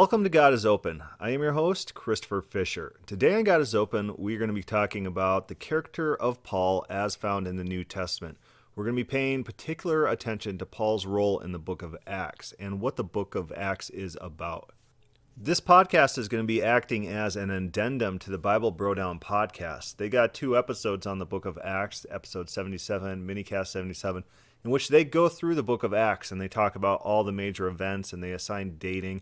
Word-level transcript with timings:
Welcome 0.00 0.24
to 0.24 0.30
God 0.30 0.54
is 0.54 0.64
Open. 0.64 1.02
I 1.20 1.28
am 1.32 1.42
your 1.42 1.52
host, 1.52 1.92
Christopher 1.92 2.40
Fisher. 2.40 2.96
Today 3.04 3.34
on 3.34 3.44
God 3.44 3.60
is 3.60 3.74
Open, 3.74 4.14
we're 4.16 4.38
going 4.38 4.48
to 4.48 4.54
be 4.54 4.62
talking 4.62 5.06
about 5.06 5.48
the 5.48 5.54
character 5.54 6.16
of 6.16 6.42
Paul 6.42 6.86
as 6.88 7.14
found 7.14 7.46
in 7.46 7.56
the 7.56 7.64
New 7.64 7.84
Testament. 7.84 8.38
We're 8.74 8.84
going 8.84 8.96
to 8.96 9.04
be 9.04 9.06
paying 9.06 9.44
particular 9.44 10.06
attention 10.06 10.56
to 10.56 10.64
Paul's 10.64 11.04
role 11.04 11.38
in 11.40 11.52
the 11.52 11.58
book 11.58 11.82
of 11.82 11.94
Acts 12.06 12.54
and 12.58 12.80
what 12.80 12.96
the 12.96 13.04
book 13.04 13.34
of 13.34 13.52
Acts 13.52 13.90
is 13.90 14.16
about. 14.22 14.72
This 15.36 15.60
podcast 15.60 16.16
is 16.16 16.28
going 16.28 16.44
to 16.44 16.48
be 16.48 16.62
acting 16.62 17.06
as 17.06 17.36
an 17.36 17.50
addendum 17.50 18.18
to 18.20 18.30
the 18.30 18.38
Bible 18.38 18.70
Bro 18.70 18.94
Down 18.94 19.20
podcast. 19.20 19.98
They 19.98 20.08
got 20.08 20.32
two 20.32 20.56
episodes 20.56 21.06
on 21.06 21.18
the 21.18 21.26
book 21.26 21.44
of 21.44 21.58
Acts, 21.62 22.06
episode 22.10 22.48
77, 22.48 23.26
minicast 23.26 23.66
77, 23.66 24.24
in 24.64 24.70
which 24.70 24.88
they 24.88 25.04
go 25.04 25.28
through 25.28 25.56
the 25.56 25.62
book 25.62 25.82
of 25.82 25.92
Acts 25.92 26.32
and 26.32 26.40
they 26.40 26.48
talk 26.48 26.74
about 26.74 27.02
all 27.02 27.22
the 27.22 27.32
major 27.32 27.66
events 27.68 28.14
and 28.14 28.22
they 28.22 28.32
assign 28.32 28.76
dating 28.78 29.20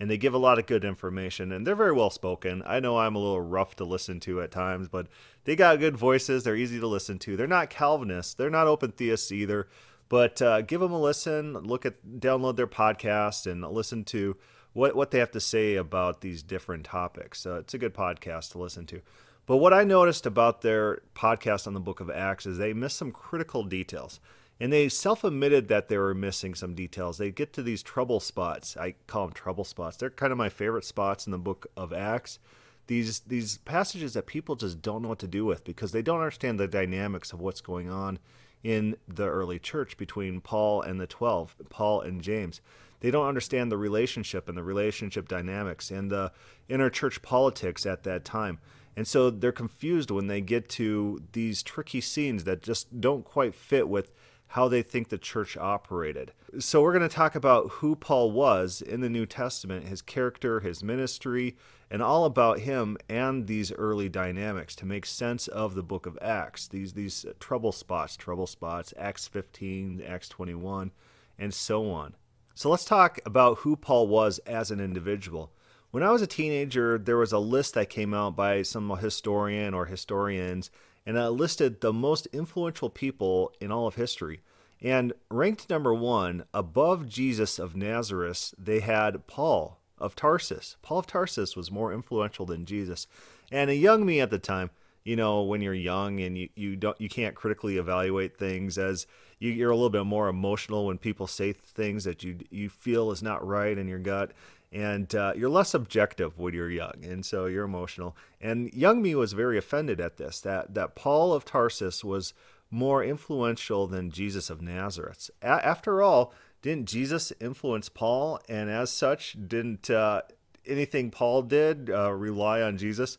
and 0.00 0.10
they 0.10 0.16
give 0.16 0.32
a 0.32 0.38
lot 0.38 0.58
of 0.58 0.64
good 0.64 0.84
information 0.84 1.52
and 1.52 1.66
they're 1.66 1.76
very 1.76 1.92
well 1.92 2.08
spoken. 2.08 2.62
I 2.64 2.80
know 2.80 2.98
I'm 2.98 3.14
a 3.14 3.18
little 3.18 3.40
rough 3.40 3.76
to 3.76 3.84
listen 3.84 4.18
to 4.20 4.40
at 4.40 4.50
times, 4.50 4.88
but 4.88 5.06
they 5.44 5.54
got 5.54 5.78
good 5.78 5.96
voices. 5.96 6.42
They're 6.42 6.56
easy 6.56 6.80
to 6.80 6.86
listen 6.86 7.18
to. 7.20 7.36
They're 7.36 7.46
not 7.46 7.68
Calvinists. 7.68 8.34
They're 8.34 8.48
not 8.48 8.66
open 8.66 8.92
theists 8.92 9.30
either. 9.30 9.68
But 10.08 10.42
uh, 10.42 10.62
give 10.62 10.80
them 10.80 10.92
a 10.92 11.00
listen. 11.00 11.52
Look 11.52 11.86
at 11.86 12.04
download 12.18 12.56
their 12.56 12.66
podcast 12.66 13.48
and 13.48 13.62
listen 13.62 14.02
to 14.06 14.36
what 14.72 14.96
what 14.96 15.10
they 15.12 15.18
have 15.20 15.30
to 15.32 15.40
say 15.40 15.76
about 15.76 16.20
these 16.20 16.42
different 16.42 16.84
topics. 16.84 17.46
Uh, 17.46 17.58
it's 17.58 17.74
a 17.74 17.78
good 17.78 17.94
podcast 17.94 18.52
to 18.52 18.58
listen 18.58 18.86
to. 18.86 19.02
But 19.46 19.58
what 19.58 19.72
I 19.72 19.84
noticed 19.84 20.26
about 20.26 20.62
their 20.62 21.02
podcast 21.14 21.66
on 21.66 21.74
the 21.74 21.80
Book 21.80 22.00
of 22.00 22.10
Acts 22.10 22.46
is 22.46 22.58
they 22.58 22.72
miss 22.72 22.94
some 22.94 23.12
critical 23.12 23.62
details 23.62 24.18
and 24.60 24.72
they 24.72 24.88
self 24.88 25.24
admitted 25.24 25.68
that 25.68 25.88
they 25.88 25.96
were 25.96 26.14
missing 26.14 26.54
some 26.54 26.74
details. 26.74 27.16
They 27.16 27.30
get 27.30 27.52
to 27.54 27.62
these 27.62 27.82
trouble 27.82 28.20
spots. 28.20 28.76
I 28.76 28.94
call 29.06 29.26
them 29.26 29.32
trouble 29.32 29.64
spots. 29.64 29.96
They're 29.96 30.10
kind 30.10 30.32
of 30.32 30.38
my 30.38 30.50
favorite 30.50 30.84
spots 30.84 31.26
in 31.26 31.32
the 31.32 31.38
book 31.38 31.66
of 31.76 31.92
Acts. 31.92 32.38
These 32.86 33.20
these 33.20 33.58
passages 33.58 34.12
that 34.14 34.26
people 34.26 34.56
just 34.56 34.82
don't 34.82 35.02
know 35.02 35.08
what 35.08 35.18
to 35.20 35.26
do 35.26 35.46
with 35.46 35.64
because 35.64 35.92
they 35.92 36.02
don't 36.02 36.18
understand 36.18 36.60
the 36.60 36.68
dynamics 36.68 37.32
of 37.32 37.40
what's 37.40 37.62
going 37.62 37.88
on 37.88 38.18
in 38.62 38.96
the 39.08 39.26
early 39.26 39.58
church 39.58 39.96
between 39.96 40.42
Paul 40.42 40.82
and 40.82 41.00
the 41.00 41.06
12, 41.06 41.56
Paul 41.70 42.02
and 42.02 42.20
James. 42.20 42.60
They 43.00 43.10
don't 43.10 43.26
understand 43.26 43.72
the 43.72 43.78
relationship 43.78 44.48
and 44.48 44.58
the 44.58 44.62
relationship 44.62 45.26
dynamics 45.28 45.90
and 45.90 46.10
the 46.10 46.32
inner 46.68 46.90
church 46.90 47.22
politics 47.22 47.86
at 47.86 48.02
that 48.02 48.26
time. 48.26 48.58
And 48.94 49.08
so 49.08 49.30
they're 49.30 49.52
confused 49.52 50.10
when 50.10 50.26
they 50.26 50.42
get 50.42 50.68
to 50.70 51.22
these 51.32 51.62
tricky 51.62 52.02
scenes 52.02 52.44
that 52.44 52.62
just 52.62 53.00
don't 53.00 53.24
quite 53.24 53.54
fit 53.54 53.88
with 53.88 54.12
how 54.50 54.66
they 54.66 54.82
think 54.82 55.08
the 55.08 55.18
church 55.18 55.56
operated. 55.56 56.32
So, 56.58 56.82
we're 56.82 56.92
going 56.92 57.08
to 57.08 57.14
talk 57.14 57.36
about 57.36 57.70
who 57.70 57.94
Paul 57.94 58.32
was 58.32 58.82
in 58.82 59.00
the 59.00 59.08
New 59.08 59.24
Testament, 59.24 59.86
his 59.86 60.02
character, 60.02 60.58
his 60.58 60.82
ministry, 60.82 61.56
and 61.88 62.02
all 62.02 62.24
about 62.24 62.58
him 62.58 62.96
and 63.08 63.46
these 63.46 63.70
early 63.72 64.08
dynamics 64.08 64.74
to 64.76 64.86
make 64.86 65.06
sense 65.06 65.46
of 65.46 65.76
the 65.76 65.84
book 65.84 66.04
of 66.04 66.18
Acts. 66.20 66.66
These, 66.66 66.94
these 66.94 67.24
trouble 67.38 67.70
spots, 67.70 68.16
trouble 68.16 68.48
spots, 68.48 68.92
Acts 68.98 69.28
15, 69.28 70.02
Acts 70.04 70.28
21, 70.28 70.90
and 71.38 71.54
so 71.54 71.88
on. 71.88 72.16
So, 72.56 72.70
let's 72.70 72.84
talk 72.84 73.20
about 73.24 73.58
who 73.58 73.76
Paul 73.76 74.08
was 74.08 74.40
as 74.40 74.72
an 74.72 74.80
individual. 74.80 75.52
When 75.92 76.02
I 76.02 76.10
was 76.10 76.22
a 76.22 76.26
teenager, 76.26 76.98
there 76.98 77.18
was 77.18 77.32
a 77.32 77.38
list 77.38 77.74
that 77.74 77.88
came 77.88 78.12
out 78.12 78.34
by 78.34 78.62
some 78.62 78.90
historian 78.96 79.74
or 79.74 79.86
historians 79.86 80.72
and 81.10 81.18
it 81.18 81.30
listed 81.30 81.80
the 81.80 81.92
most 81.92 82.26
influential 82.26 82.88
people 82.88 83.52
in 83.60 83.72
all 83.72 83.88
of 83.88 83.96
history. 83.96 84.42
And 84.80 85.12
ranked 85.28 85.68
number 85.68 85.92
one, 85.92 86.44
above 86.54 87.08
Jesus 87.08 87.58
of 87.58 87.74
Nazareth, 87.74 88.54
they 88.56 88.78
had 88.78 89.26
Paul 89.26 89.80
of 89.98 90.14
Tarsus. 90.14 90.76
Paul 90.82 91.00
of 91.00 91.08
Tarsus 91.08 91.56
was 91.56 91.68
more 91.68 91.92
influential 91.92 92.46
than 92.46 92.64
Jesus. 92.64 93.08
And 93.50 93.70
a 93.70 93.74
young 93.74 94.06
me 94.06 94.20
at 94.20 94.30
the 94.30 94.38
time, 94.38 94.70
you 95.02 95.16
know, 95.16 95.42
when 95.42 95.60
you're 95.62 95.74
young 95.74 96.20
and 96.20 96.38
you, 96.38 96.48
you 96.54 96.76
don't 96.76 97.00
you 97.00 97.08
can't 97.08 97.34
critically 97.34 97.76
evaluate 97.76 98.38
things 98.38 98.78
as 98.78 99.08
you, 99.40 99.50
you're 99.50 99.72
a 99.72 99.74
little 99.74 99.90
bit 99.90 100.06
more 100.06 100.28
emotional 100.28 100.86
when 100.86 100.96
people 100.96 101.26
say 101.26 101.52
things 101.52 102.04
that 102.04 102.22
you 102.22 102.38
you 102.52 102.68
feel 102.68 103.10
is 103.10 103.20
not 103.20 103.44
right 103.44 103.76
in 103.76 103.88
your 103.88 103.98
gut 103.98 104.30
and 104.72 105.14
uh, 105.14 105.32
you're 105.36 105.50
less 105.50 105.74
objective 105.74 106.38
when 106.38 106.54
you're 106.54 106.70
young, 106.70 107.02
and 107.02 107.24
so 107.24 107.46
you're 107.46 107.64
emotional. 107.64 108.16
And 108.40 108.72
young 108.72 109.02
me 109.02 109.14
was 109.14 109.32
very 109.32 109.58
offended 109.58 110.00
at 110.00 110.16
this 110.16 110.40
that 110.40 110.74
that 110.74 110.94
Paul 110.94 111.32
of 111.32 111.44
Tarsus 111.44 112.04
was 112.04 112.34
more 112.70 113.02
influential 113.02 113.86
than 113.86 114.10
Jesus 114.10 114.48
of 114.48 114.62
Nazareth. 114.62 115.30
A- 115.42 115.66
after 115.66 116.02
all, 116.02 116.32
didn't 116.62 116.88
Jesus 116.88 117.32
influence 117.40 117.88
Paul, 117.88 118.40
and 118.48 118.70
as 118.70 118.90
such, 118.90 119.36
didn't 119.48 119.90
uh, 119.90 120.22
anything 120.66 121.10
Paul 121.10 121.42
did 121.42 121.90
uh, 121.90 122.12
rely 122.12 122.62
on 122.62 122.76
Jesus? 122.76 123.18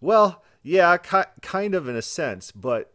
Well, 0.00 0.42
yeah, 0.62 0.96
ki- 0.98 1.30
kind 1.40 1.74
of 1.74 1.88
in 1.88 1.96
a 1.96 2.02
sense, 2.02 2.52
but 2.52 2.92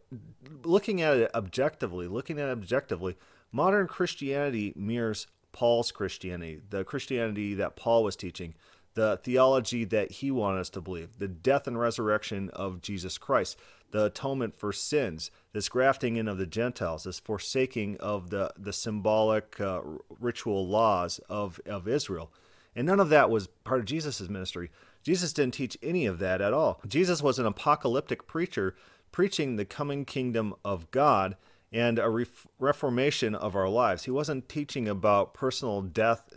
looking 0.62 1.02
at 1.02 1.16
it 1.16 1.30
objectively, 1.34 2.06
looking 2.06 2.38
at 2.38 2.48
it 2.48 2.52
objectively, 2.52 3.16
modern 3.52 3.86
Christianity 3.86 4.72
mirrors 4.76 5.26
Paul's 5.58 5.90
Christianity, 5.90 6.60
the 6.70 6.84
Christianity 6.84 7.52
that 7.54 7.74
Paul 7.74 8.04
was 8.04 8.14
teaching, 8.14 8.54
the 8.94 9.18
theology 9.24 9.84
that 9.86 10.12
he 10.12 10.30
wanted 10.30 10.60
us 10.60 10.70
to 10.70 10.80
believe, 10.80 11.18
the 11.18 11.26
death 11.26 11.66
and 11.66 11.76
resurrection 11.76 12.48
of 12.50 12.80
Jesus 12.80 13.18
Christ, 13.18 13.58
the 13.90 14.04
atonement 14.04 14.56
for 14.56 14.72
sins, 14.72 15.32
this 15.52 15.68
grafting 15.68 16.14
in 16.14 16.28
of 16.28 16.38
the 16.38 16.46
Gentiles, 16.46 17.02
this 17.02 17.18
forsaking 17.18 17.96
of 17.96 18.30
the, 18.30 18.52
the 18.56 18.72
symbolic 18.72 19.60
uh, 19.60 19.80
ritual 20.20 20.64
laws 20.68 21.18
of, 21.28 21.60
of 21.66 21.88
Israel. 21.88 22.32
And 22.76 22.86
none 22.86 23.00
of 23.00 23.08
that 23.08 23.28
was 23.28 23.48
part 23.64 23.80
of 23.80 23.86
Jesus' 23.86 24.28
ministry. 24.28 24.70
Jesus 25.02 25.32
didn't 25.32 25.54
teach 25.54 25.76
any 25.82 26.06
of 26.06 26.20
that 26.20 26.40
at 26.40 26.54
all. 26.54 26.80
Jesus 26.86 27.20
was 27.20 27.40
an 27.40 27.46
apocalyptic 27.46 28.28
preacher 28.28 28.76
preaching 29.10 29.56
the 29.56 29.64
coming 29.64 30.04
kingdom 30.04 30.54
of 30.64 30.88
God 30.92 31.36
and 31.72 31.98
a 31.98 32.26
reformation 32.58 33.34
of 33.34 33.54
our 33.54 33.68
lives. 33.68 34.04
He 34.04 34.10
wasn't 34.10 34.48
teaching 34.48 34.88
about 34.88 35.34
personal 35.34 35.82
death 35.82 36.32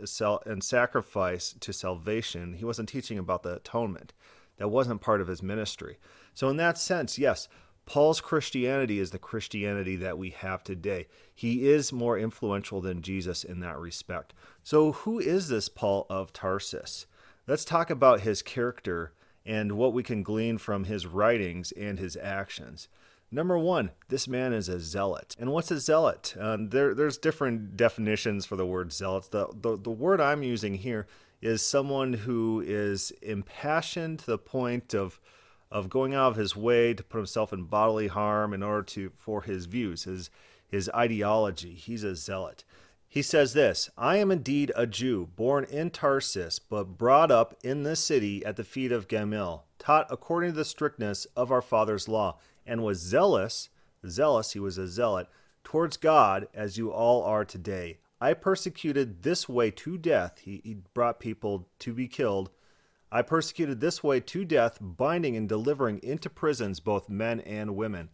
and 0.46 0.62
sacrifice 0.62 1.54
to 1.60 1.72
salvation. 1.72 2.54
He 2.54 2.64
wasn't 2.64 2.88
teaching 2.88 3.18
about 3.18 3.42
the 3.42 3.54
atonement. 3.54 4.12
That 4.58 4.68
wasn't 4.68 5.00
part 5.00 5.20
of 5.20 5.28
his 5.28 5.42
ministry. 5.42 5.98
So, 6.34 6.48
in 6.48 6.56
that 6.58 6.76
sense, 6.76 7.18
yes, 7.18 7.48
Paul's 7.86 8.20
Christianity 8.20 8.98
is 8.98 9.10
the 9.10 9.18
Christianity 9.18 9.96
that 9.96 10.18
we 10.18 10.30
have 10.30 10.62
today. 10.62 11.08
He 11.34 11.68
is 11.68 11.92
more 11.92 12.18
influential 12.18 12.80
than 12.80 13.02
Jesus 13.02 13.42
in 13.42 13.60
that 13.60 13.78
respect. 13.78 14.34
So, 14.62 14.92
who 14.92 15.18
is 15.18 15.48
this 15.48 15.68
Paul 15.68 16.06
of 16.08 16.32
Tarsus? 16.32 17.06
Let's 17.46 17.64
talk 17.64 17.90
about 17.90 18.20
his 18.20 18.42
character 18.42 19.14
and 19.44 19.72
what 19.72 19.92
we 19.92 20.02
can 20.02 20.22
glean 20.22 20.58
from 20.58 20.84
his 20.84 21.06
writings 21.06 21.72
and 21.72 21.98
his 21.98 22.16
actions. 22.16 22.88
Number 23.34 23.58
one, 23.58 23.92
this 24.08 24.28
man 24.28 24.52
is 24.52 24.68
a 24.68 24.78
zealot. 24.78 25.34
And 25.38 25.50
what's 25.50 25.70
a 25.70 25.80
zealot? 25.80 26.34
Uh, 26.38 26.58
there, 26.60 26.94
there's 26.94 27.16
different 27.16 27.78
definitions 27.78 28.44
for 28.44 28.56
the 28.56 28.66
word 28.66 28.92
zealot. 28.92 29.30
The, 29.30 29.48
the, 29.58 29.78
the 29.78 29.90
word 29.90 30.20
I'm 30.20 30.42
using 30.42 30.74
here 30.74 31.06
is 31.40 31.64
someone 31.64 32.12
who 32.12 32.62
is 32.64 33.10
impassioned 33.22 34.18
to 34.20 34.26
the 34.26 34.38
point 34.38 34.94
of, 34.94 35.18
of 35.70 35.88
going 35.88 36.12
out 36.14 36.32
of 36.32 36.36
his 36.36 36.54
way 36.54 36.92
to 36.92 37.02
put 37.02 37.16
himself 37.16 37.54
in 37.54 37.64
bodily 37.64 38.08
harm 38.08 38.52
in 38.52 38.62
order 38.62 38.82
to 38.82 39.10
for 39.16 39.40
his 39.40 39.64
views, 39.64 40.04
his, 40.04 40.28
his 40.68 40.90
ideology. 40.94 41.72
He's 41.72 42.04
a 42.04 42.14
zealot. 42.14 42.64
He 43.08 43.22
says 43.22 43.54
this 43.54 43.90
I 43.96 44.18
am 44.18 44.30
indeed 44.30 44.72
a 44.76 44.86
Jew, 44.86 45.30
born 45.36 45.64
in 45.64 45.90
Tarsus, 45.90 46.58
but 46.58 46.98
brought 46.98 47.30
up 47.30 47.54
in 47.64 47.82
this 47.82 48.00
city 48.00 48.44
at 48.44 48.56
the 48.56 48.64
feet 48.64 48.92
of 48.92 49.08
Gamaliel, 49.08 49.64
taught 49.82 50.06
according 50.10 50.52
to 50.52 50.56
the 50.56 50.64
strictness 50.64 51.26
of 51.36 51.50
our 51.50 51.60
father's 51.60 52.08
law 52.08 52.38
and 52.64 52.84
was 52.84 53.00
zealous, 53.00 53.68
zealous, 54.06 54.52
he 54.52 54.60
was 54.60 54.78
a 54.78 54.86
zealot, 54.86 55.26
towards 55.64 55.96
God 55.96 56.46
as 56.54 56.78
you 56.78 56.92
all 56.92 57.24
are 57.24 57.44
today. 57.44 57.98
I 58.20 58.34
persecuted 58.34 59.24
this 59.24 59.48
way 59.48 59.72
to 59.72 59.98
death. 59.98 60.38
He, 60.44 60.60
he 60.62 60.76
brought 60.94 61.18
people 61.18 61.68
to 61.80 61.92
be 61.92 62.06
killed. 62.06 62.50
I 63.10 63.22
persecuted 63.22 63.80
this 63.80 64.04
way 64.04 64.20
to 64.20 64.44
death, 64.44 64.78
binding 64.80 65.36
and 65.36 65.48
delivering 65.48 65.98
into 66.04 66.30
prisons 66.30 66.78
both 66.78 67.08
men 67.08 67.40
and 67.40 67.74
women. 67.74 68.10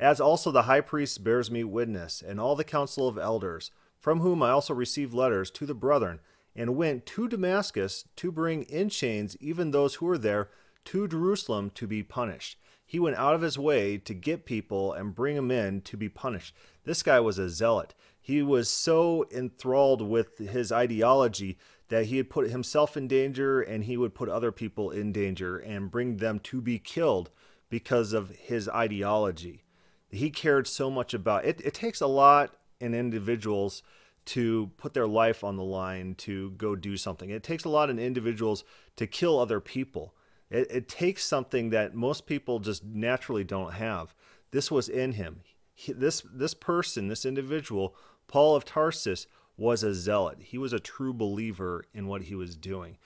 As 0.00 0.20
also 0.20 0.50
the 0.50 0.62
high 0.62 0.80
priest 0.80 1.22
bears 1.22 1.52
me 1.52 1.62
witness, 1.62 2.20
and 2.26 2.40
all 2.40 2.56
the 2.56 2.64
council 2.64 3.06
of 3.06 3.16
elders, 3.16 3.70
from 4.00 4.18
whom 4.18 4.42
I 4.42 4.50
also 4.50 4.74
received 4.74 5.14
letters 5.14 5.52
to 5.52 5.66
the 5.66 5.74
brethren, 5.74 6.18
and 6.56 6.76
went 6.76 7.06
to 7.06 7.28
Damascus 7.28 8.06
to 8.16 8.32
bring 8.32 8.64
in 8.64 8.88
chains 8.88 9.36
even 9.38 9.70
those 9.70 9.94
who 9.94 10.06
were 10.06 10.18
there 10.18 10.50
to 10.86 11.08
Jerusalem 11.08 11.70
to 11.74 11.86
be 11.86 12.02
punished. 12.02 12.58
He 12.84 12.98
went 12.98 13.16
out 13.16 13.34
of 13.34 13.42
his 13.42 13.58
way 13.58 13.96
to 13.98 14.14
get 14.14 14.44
people 14.44 14.92
and 14.92 15.14
bring 15.14 15.36
them 15.36 15.50
in 15.50 15.80
to 15.82 15.96
be 15.96 16.08
punished. 16.08 16.54
This 16.84 17.02
guy 17.02 17.20
was 17.20 17.38
a 17.38 17.48
zealot. 17.48 17.94
He 18.20 18.42
was 18.42 18.68
so 18.68 19.26
enthralled 19.32 20.02
with 20.02 20.38
his 20.38 20.70
ideology 20.70 21.58
that 21.88 22.06
he 22.06 22.16
had 22.16 22.30
put 22.30 22.50
himself 22.50 22.96
in 22.96 23.08
danger 23.08 23.60
and 23.60 23.84
he 23.84 23.96
would 23.96 24.14
put 24.14 24.28
other 24.28 24.52
people 24.52 24.90
in 24.90 25.12
danger 25.12 25.58
and 25.58 25.90
bring 25.90 26.18
them 26.18 26.38
to 26.40 26.60
be 26.60 26.78
killed 26.78 27.30
because 27.68 28.12
of 28.12 28.30
his 28.30 28.68
ideology. 28.68 29.64
He 30.10 30.30
cared 30.30 30.66
so 30.66 30.90
much 30.90 31.14
about 31.14 31.44
it. 31.44 31.60
It 31.64 31.74
takes 31.74 32.00
a 32.00 32.06
lot 32.06 32.54
in 32.80 32.94
individuals 32.94 33.82
to 34.24 34.70
put 34.76 34.94
their 34.94 35.06
life 35.06 35.42
on 35.42 35.56
the 35.56 35.64
line 35.64 36.14
to 36.16 36.50
go 36.52 36.76
do 36.76 36.96
something. 36.96 37.30
It 37.30 37.42
takes 37.42 37.64
a 37.64 37.68
lot 37.68 37.90
in 37.90 37.98
individuals 37.98 38.64
to 38.96 39.06
kill 39.06 39.38
other 39.38 39.60
people. 39.60 40.14
It, 40.52 40.70
it 40.70 40.88
takes 40.88 41.24
something 41.24 41.70
that 41.70 41.94
most 41.94 42.26
people 42.26 42.60
just 42.60 42.84
naturally 42.84 43.42
don't 43.42 43.72
have. 43.72 44.14
This 44.50 44.70
was 44.70 44.88
in 44.88 45.12
him. 45.12 45.40
He, 45.74 45.92
this 45.92 46.22
this 46.32 46.52
person, 46.52 47.08
this 47.08 47.24
individual, 47.24 47.96
Paul 48.28 48.54
of 48.54 48.66
Tarsus, 48.66 49.26
was 49.56 49.82
a 49.82 49.94
zealot. 49.94 50.38
He 50.42 50.58
was 50.58 50.74
a 50.74 50.78
true 50.78 51.14
believer 51.14 51.86
in 51.94 52.06
what 52.06 52.24
he 52.24 52.34
was 52.34 52.54
doing. 52.54 52.98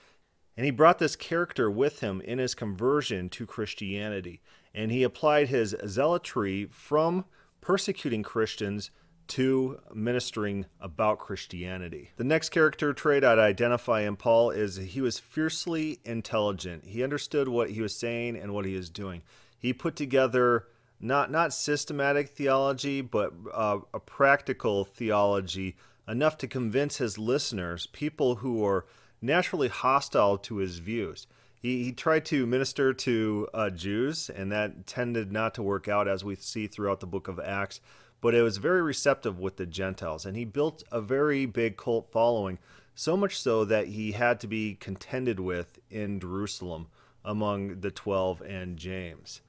And 0.57 0.65
he 0.65 0.71
brought 0.71 0.99
this 0.99 1.15
character 1.15 1.71
with 1.71 2.01
him 2.01 2.19
in 2.21 2.39
his 2.39 2.53
conversion 2.53 3.29
to 3.29 3.45
Christianity. 3.45 4.41
And 4.73 4.91
he 4.91 5.03
applied 5.03 5.47
his 5.47 5.75
zealotry 5.87 6.67
from 6.71 7.25
persecuting 7.61 8.23
Christians 8.23 8.91
to 9.29 9.79
ministering 9.93 10.65
about 10.79 11.19
Christianity. 11.19 12.11
The 12.17 12.23
next 12.23 12.49
character 12.49 12.93
trait 12.93 13.23
I'd 13.23 13.39
identify 13.39 14.01
in 14.01 14.15
Paul 14.15 14.51
is 14.51 14.77
he 14.77 15.01
was 15.01 15.19
fiercely 15.19 15.99
intelligent. 16.05 16.85
He 16.85 17.03
understood 17.03 17.47
what 17.47 17.71
he 17.71 17.81
was 17.81 17.95
saying 17.95 18.37
and 18.37 18.53
what 18.53 18.65
he 18.65 18.75
was 18.75 18.89
doing. 18.89 19.21
He 19.57 19.73
put 19.73 19.95
together 19.95 20.67
not 20.99 21.29
not 21.29 21.53
systematic 21.53 22.29
theology, 22.29 23.01
but 23.01 23.33
uh, 23.53 23.79
a 23.93 23.99
practical 23.99 24.85
theology 24.85 25.75
enough 26.07 26.37
to 26.39 26.47
convince 26.47 26.97
his 26.97 27.17
listeners, 27.17 27.87
people 27.87 28.35
who 28.35 28.65
are 28.65 28.85
naturally 29.21 29.67
hostile 29.67 30.37
to 30.37 30.57
his 30.57 30.79
views. 30.79 31.27
He, 31.59 31.83
he 31.83 31.91
tried 31.91 32.25
to 32.25 32.45
minister 32.45 32.93
to 32.93 33.47
uh, 33.53 33.69
Jews, 33.71 34.29
and 34.29 34.51
that 34.51 34.87
tended 34.87 35.31
not 35.31 35.53
to 35.55 35.63
work 35.63 35.87
out, 35.87 36.07
as 36.07 36.23
we 36.23 36.35
see 36.35 36.67
throughout 36.67 36.99
the 36.99 37.07
book 37.07 37.27
of 37.27 37.39
Acts 37.39 37.81
but 38.21 38.33
it 38.33 38.41
was 38.41 38.57
very 38.57 38.81
receptive 38.81 39.39
with 39.39 39.57
the 39.57 39.65
Gentiles. 39.65 40.25
And 40.25 40.35
he 40.35 40.45
built 40.45 40.83
a 40.91 41.01
very 41.01 41.45
big 41.45 41.77
cult 41.77 42.11
following, 42.11 42.59
so 42.95 43.15
much 43.15 43.39
so 43.39 43.63
that 43.65 43.87
he 43.87 44.13
had 44.13 44.39
to 44.39 44.47
be 44.47 44.75
contended 44.75 45.39
with 45.39 45.79
in 45.89 46.19
Jerusalem 46.19 46.87
among 47.23 47.81
the 47.81 47.91
12 47.91 48.41
and 48.41 48.77
James. 48.77 49.41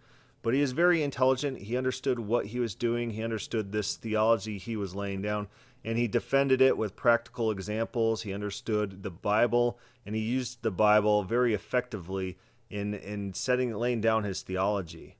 But 0.42 0.54
he 0.54 0.60
is 0.60 0.72
very 0.72 1.02
intelligent. 1.02 1.58
He 1.58 1.76
understood 1.76 2.20
what 2.20 2.46
he 2.46 2.60
was 2.60 2.74
doing, 2.74 3.10
he 3.10 3.22
understood 3.22 3.72
this 3.72 3.96
theology 3.96 4.58
he 4.58 4.76
was 4.76 4.94
laying 4.94 5.22
down, 5.22 5.48
and 5.84 5.98
he 5.98 6.08
defended 6.08 6.60
it 6.60 6.76
with 6.76 6.96
practical 6.96 7.50
examples. 7.50 8.22
He 8.22 8.32
understood 8.32 9.02
the 9.02 9.10
Bible, 9.10 9.78
and 10.06 10.14
he 10.14 10.22
used 10.22 10.62
the 10.62 10.70
Bible 10.70 11.22
very 11.22 11.54
effectively 11.54 12.38
in, 12.70 12.94
in 12.94 13.34
setting 13.34 13.74
laying 13.74 14.00
down 14.00 14.24
his 14.24 14.42
theology. 14.42 15.17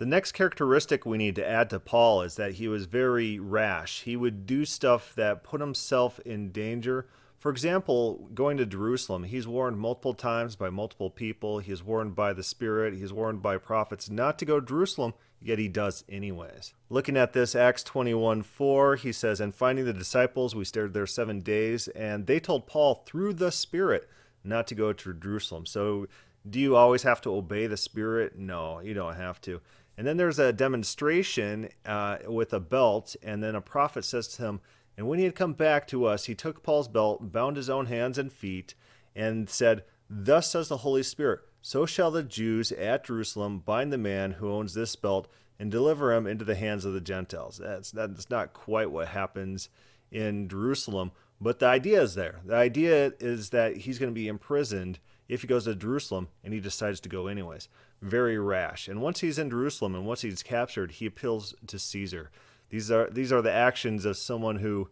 The 0.00 0.06
next 0.06 0.32
characteristic 0.32 1.04
we 1.04 1.18
need 1.18 1.36
to 1.36 1.46
add 1.46 1.68
to 1.68 1.78
Paul 1.78 2.22
is 2.22 2.36
that 2.36 2.54
he 2.54 2.68
was 2.68 2.86
very 2.86 3.38
rash. 3.38 4.00
He 4.00 4.16
would 4.16 4.46
do 4.46 4.64
stuff 4.64 5.14
that 5.14 5.44
put 5.44 5.60
himself 5.60 6.18
in 6.20 6.52
danger. 6.52 7.06
For 7.38 7.50
example, 7.50 8.30
going 8.32 8.56
to 8.56 8.64
Jerusalem, 8.64 9.24
he's 9.24 9.46
warned 9.46 9.78
multiple 9.78 10.14
times 10.14 10.56
by 10.56 10.70
multiple 10.70 11.10
people. 11.10 11.58
He's 11.58 11.82
warned 11.82 12.16
by 12.16 12.32
the 12.32 12.42
Spirit. 12.42 12.94
He's 12.94 13.12
warned 13.12 13.42
by 13.42 13.58
prophets 13.58 14.08
not 14.08 14.38
to 14.38 14.46
go 14.46 14.58
to 14.58 14.64
Jerusalem, 14.64 15.12
yet 15.38 15.58
he 15.58 15.68
does 15.68 16.02
anyways. 16.08 16.72
Looking 16.88 17.18
at 17.18 17.34
this, 17.34 17.54
Acts 17.54 17.82
21 17.82 18.42
4, 18.42 18.96
he 18.96 19.12
says, 19.12 19.38
And 19.38 19.54
finding 19.54 19.84
the 19.84 19.92
disciples, 19.92 20.54
we 20.54 20.64
stayed 20.64 20.94
there 20.94 21.06
seven 21.06 21.40
days, 21.40 21.88
and 21.88 22.26
they 22.26 22.40
told 22.40 22.66
Paul 22.66 23.02
through 23.04 23.34
the 23.34 23.52
Spirit 23.52 24.08
not 24.42 24.66
to 24.68 24.74
go 24.74 24.94
to 24.94 25.12
Jerusalem. 25.12 25.66
So, 25.66 26.06
do 26.48 26.58
you 26.58 26.74
always 26.74 27.02
have 27.02 27.20
to 27.20 27.34
obey 27.34 27.66
the 27.66 27.76
Spirit? 27.76 28.38
No, 28.38 28.80
you 28.80 28.94
don't 28.94 29.16
have 29.16 29.42
to. 29.42 29.60
And 30.00 30.06
then 30.06 30.16
there's 30.16 30.38
a 30.38 30.50
demonstration 30.50 31.68
uh, 31.84 32.20
with 32.26 32.54
a 32.54 32.58
belt, 32.58 33.16
and 33.22 33.42
then 33.42 33.54
a 33.54 33.60
prophet 33.60 34.02
says 34.02 34.28
to 34.28 34.42
him, 34.42 34.60
And 34.96 35.06
when 35.06 35.18
he 35.18 35.26
had 35.26 35.34
come 35.34 35.52
back 35.52 35.86
to 35.88 36.06
us, 36.06 36.24
he 36.24 36.34
took 36.34 36.62
Paul's 36.62 36.88
belt, 36.88 37.32
bound 37.32 37.58
his 37.58 37.68
own 37.68 37.84
hands 37.84 38.16
and 38.16 38.32
feet, 38.32 38.74
and 39.14 39.50
said, 39.50 39.84
Thus 40.08 40.50
says 40.50 40.68
the 40.68 40.78
Holy 40.78 41.02
Spirit, 41.02 41.40
so 41.60 41.84
shall 41.84 42.10
the 42.10 42.22
Jews 42.22 42.72
at 42.72 43.04
Jerusalem 43.04 43.58
bind 43.58 43.92
the 43.92 43.98
man 43.98 44.30
who 44.30 44.50
owns 44.50 44.72
this 44.72 44.96
belt 44.96 45.28
and 45.58 45.70
deliver 45.70 46.14
him 46.14 46.26
into 46.26 46.46
the 46.46 46.54
hands 46.54 46.86
of 46.86 46.94
the 46.94 47.02
Gentiles. 47.02 47.60
That's, 47.62 47.90
that's 47.90 48.30
not 48.30 48.54
quite 48.54 48.90
what 48.90 49.08
happens 49.08 49.68
in 50.10 50.48
Jerusalem, 50.48 51.12
but 51.42 51.58
the 51.58 51.66
idea 51.66 52.00
is 52.00 52.14
there. 52.14 52.40
The 52.46 52.56
idea 52.56 53.12
is 53.20 53.50
that 53.50 53.76
he's 53.76 53.98
going 53.98 54.10
to 54.10 54.18
be 54.18 54.28
imprisoned 54.28 54.98
if 55.28 55.42
he 55.42 55.46
goes 55.46 55.64
to 55.64 55.74
Jerusalem 55.74 56.28
and 56.42 56.54
he 56.54 56.60
decides 56.60 57.00
to 57.00 57.10
go 57.10 57.26
anyways. 57.26 57.68
Very 58.02 58.38
rash. 58.38 58.88
And 58.88 59.02
once 59.02 59.20
he's 59.20 59.38
in 59.38 59.50
Jerusalem 59.50 59.94
and 59.94 60.06
once 60.06 60.22
he's 60.22 60.42
captured, 60.42 60.92
he 60.92 61.06
appeals 61.06 61.54
to 61.66 61.78
Caesar. 61.78 62.30
These 62.70 62.90
are 62.90 63.10
these 63.10 63.32
are 63.32 63.42
the 63.42 63.52
actions 63.52 64.04
of 64.04 64.16
someone 64.16 64.56
who 64.56 64.88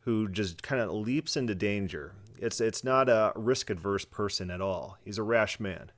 who 0.00 0.28
just 0.28 0.62
kind 0.62 0.80
of 0.80 0.90
leaps 0.90 1.36
into 1.36 1.54
danger. 1.54 2.12
It's 2.38 2.60
it's 2.60 2.84
not 2.84 3.08
a 3.08 3.32
risk 3.34 3.70
adverse 3.70 4.04
person 4.04 4.50
at 4.50 4.60
all. 4.60 4.98
He's 5.04 5.18
a 5.18 5.22
rash 5.22 5.58
man. 5.58 5.90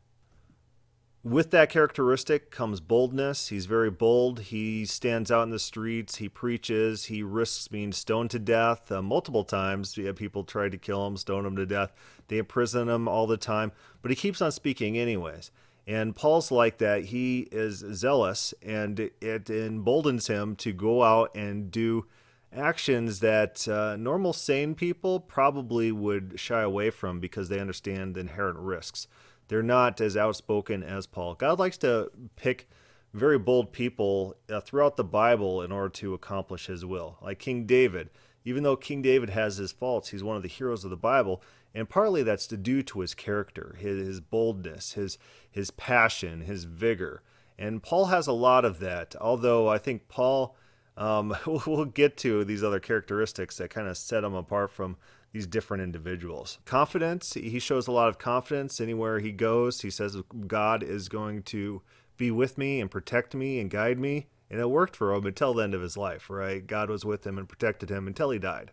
With 1.22 1.52
that 1.52 1.70
characteristic 1.70 2.50
comes 2.50 2.80
boldness. 2.80 3.48
He's 3.48 3.64
very 3.64 3.90
bold. 3.90 4.40
He 4.40 4.84
stands 4.84 5.30
out 5.30 5.44
in 5.44 5.50
the 5.50 5.58
streets. 5.58 6.16
He 6.16 6.28
preaches. 6.28 7.06
He 7.06 7.22
risks 7.22 7.66
being 7.66 7.92
stoned 7.92 8.30
to 8.32 8.38
death 8.38 8.92
uh, 8.92 9.00
multiple 9.00 9.42
times. 9.42 9.96
Yeah, 9.96 10.12
people 10.12 10.44
tried 10.44 10.72
to 10.72 10.78
kill 10.78 11.06
him, 11.06 11.16
stone 11.16 11.46
him 11.46 11.56
to 11.56 11.64
death. 11.64 11.94
They 12.28 12.36
imprison 12.36 12.90
him 12.90 13.08
all 13.08 13.26
the 13.26 13.38
time, 13.38 13.72
but 14.02 14.10
he 14.10 14.16
keeps 14.16 14.42
on 14.42 14.52
speaking 14.52 14.98
anyways. 14.98 15.50
And 15.86 16.16
Paul's 16.16 16.50
like 16.50 16.78
that. 16.78 17.06
He 17.06 17.40
is 17.52 17.84
zealous, 17.92 18.54
and 18.62 18.98
it 18.98 19.50
emboldens 19.50 20.28
him 20.28 20.56
to 20.56 20.72
go 20.72 21.02
out 21.02 21.34
and 21.34 21.70
do 21.70 22.06
actions 22.52 23.20
that 23.20 23.66
uh, 23.68 23.96
normal 23.96 24.32
sane 24.32 24.74
people 24.74 25.20
probably 25.20 25.92
would 25.92 26.38
shy 26.38 26.62
away 26.62 26.90
from 26.90 27.20
because 27.20 27.48
they 27.48 27.60
understand 27.60 28.14
the 28.14 28.20
inherent 28.20 28.58
risks. 28.58 29.08
They're 29.48 29.62
not 29.62 30.00
as 30.00 30.16
outspoken 30.16 30.82
as 30.82 31.06
Paul. 31.06 31.34
God 31.34 31.58
likes 31.58 31.76
to 31.78 32.10
pick 32.36 32.68
very 33.12 33.38
bold 33.38 33.72
people 33.72 34.36
uh, 34.50 34.60
throughout 34.60 34.96
the 34.96 35.04
Bible 35.04 35.62
in 35.62 35.70
order 35.70 35.90
to 35.90 36.14
accomplish 36.14 36.66
his 36.66 36.84
will. 36.84 37.18
Like 37.20 37.38
King 37.38 37.66
David, 37.66 38.10
even 38.44 38.62
though 38.62 38.76
King 38.76 39.02
David 39.02 39.30
has 39.30 39.56
his 39.56 39.72
faults, 39.72 40.08
he's 40.08 40.24
one 40.24 40.36
of 40.36 40.42
the 40.42 40.48
heroes 40.48 40.84
of 40.84 40.90
the 40.90 40.96
Bible, 40.96 41.42
and 41.74 41.88
partly 41.88 42.22
that's 42.22 42.46
to 42.48 42.56
due 42.56 42.82
to 42.84 43.00
his 43.00 43.14
character, 43.14 43.76
his, 43.78 44.06
his 44.06 44.20
boldness, 44.20 44.92
his 44.92 45.18
his 45.50 45.70
passion, 45.70 46.42
his 46.42 46.64
vigor. 46.64 47.22
And 47.58 47.82
Paul 47.82 48.06
has 48.06 48.26
a 48.26 48.32
lot 48.32 48.64
of 48.64 48.80
that, 48.80 49.14
although 49.20 49.68
I 49.68 49.78
think 49.78 50.08
Paul 50.08 50.56
um, 50.96 51.34
we'll 51.66 51.86
get 51.86 52.16
to 52.18 52.44
these 52.44 52.64
other 52.64 52.80
characteristics 52.80 53.56
that 53.58 53.70
kind 53.70 53.88
of 53.88 53.96
set 53.96 54.24
him 54.24 54.34
apart 54.34 54.70
from 54.70 54.96
these 55.32 55.46
different 55.46 55.82
individuals. 55.82 56.58
Confidence, 56.64 57.34
he 57.34 57.58
shows 57.58 57.88
a 57.88 57.92
lot 57.92 58.08
of 58.08 58.18
confidence 58.18 58.80
anywhere 58.80 59.18
he 59.18 59.32
goes. 59.32 59.80
He 59.80 59.90
says 59.90 60.16
God 60.46 60.82
is 60.84 61.08
going 61.08 61.42
to 61.44 61.82
be 62.16 62.30
with 62.30 62.56
me 62.56 62.80
and 62.80 62.90
protect 62.90 63.34
me 63.34 63.58
and 63.58 63.68
guide 63.68 63.98
me. 63.98 64.28
And 64.48 64.60
it 64.60 64.70
worked 64.70 64.94
for 64.94 65.12
him 65.12 65.26
until 65.26 65.54
the 65.54 65.64
end 65.64 65.74
of 65.74 65.82
his 65.82 65.96
life, 65.96 66.30
right? 66.30 66.64
God 66.64 66.88
was 66.88 67.04
with 67.04 67.26
him 67.26 67.38
and 67.38 67.48
protected 67.48 67.90
him 67.90 68.06
until 68.06 68.30
he 68.30 68.38
died. 68.38 68.70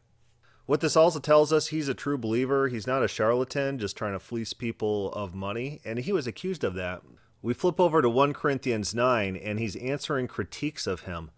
What 0.71 0.79
this 0.79 0.95
also 0.95 1.19
tells 1.19 1.51
us, 1.51 1.67
he's 1.67 1.89
a 1.89 1.93
true 1.93 2.17
believer. 2.17 2.69
He's 2.69 2.87
not 2.87 3.03
a 3.03 3.07
charlatan 3.09 3.77
just 3.77 3.97
trying 3.97 4.13
to 4.13 4.21
fleece 4.21 4.53
people 4.53 5.11
of 5.11 5.35
money. 5.35 5.81
And 5.83 5.99
he 5.99 6.13
was 6.13 6.27
accused 6.27 6.63
of 6.63 6.75
that. 6.75 7.01
We 7.41 7.53
flip 7.53 7.77
over 7.77 8.01
to 8.01 8.09
1 8.09 8.31
Corinthians 8.31 8.95
9, 8.95 9.35
and 9.35 9.59
he's 9.59 9.75
answering 9.75 10.29
critiques 10.29 10.87
of 10.87 11.01
him. 11.01 11.31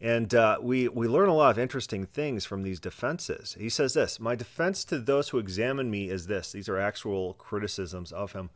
And 0.00 0.32
uh, 0.36 0.58
we, 0.62 0.86
we 0.86 1.08
learn 1.08 1.28
a 1.28 1.34
lot 1.34 1.50
of 1.50 1.58
interesting 1.58 2.06
things 2.06 2.44
from 2.44 2.62
these 2.62 2.78
defenses. 2.78 3.56
He 3.58 3.68
says 3.68 3.94
this 3.94 4.20
My 4.20 4.36
defense 4.36 4.84
to 4.84 5.00
those 5.00 5.30
who 5.30 5.38
examine 5.38 5.90
me 5.90 6.08
is 6.08 6.28
this. 6.28 6.52
These 6.52 6.68
are 6.68 6.78
actual 6.78 7.34
criticisms 7.34 8.12
of 8.12 8.34
him. 8.34 8.50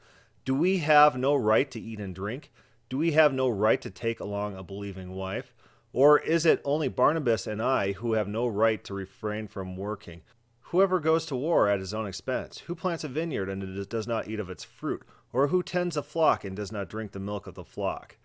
Do 0.45 0.55
we 0.55 0.79
have 0.79 1.17
no 1.17 1.35
right 1.35 1.69
to 1.73 1.81
eat 1.81 1.99
and 1.99 2.15
drink? 2.15 2.53
Do 2.89 2.99
we 2.99 3.11
have 3.15 3.33
no 3.33 3.49
right 3.49 3.81
to 3.81 3.91
take 3.91 4.21
along 4.21 4.57
a 4.57 4.63
believing 4.63 5.11
wife? 5.17 5.53
Or 5.95 6.19
is 6.19 6.45
it 6.45 6.61
only 6.65 6.89
Barnabas 6.89 7.47
and 7.47 7.63
I 7.63 7.93
who 7.93 8.15
have 8.15 8.27
no 8.27 8.49
right 8.49 8.83
to 8.83 8.93
refrain 8.93 9.47
from 9.47 9.77
working? 9.77 10.23
Whoever 10.63 10.99
goes 10.99 11.25
to 11.27 11.37
war 11.37 11.69
at 11.69 11.79
his 11.79 11.95
own 11.95 12.09
expense, 12.09 12.59
who 12.67 12.75
plants 12.75 13.05
a 13.05 13.09
vineyard 13.09 13.49
and 13.49 13.89
does 13.89 14.09
not 14.09 14.27
eat 14.27 14.41
of 14.41 14.51
its 14.51 14.65
fruit, 14.65 15.05
or 15.33 15.49
who 15.49 15.63
tends 15.63 15.97
a 15.97 16.03
flock 16.03 16.45
and 16.45 16.57
does 16.57 16.73
not 16.73 16.89
drink 16.89 17.13
the 17.13 17.21
milk 17.21 17.47
of 17.47 17.55
the 17.55 17.65
flock? 17.65 18.17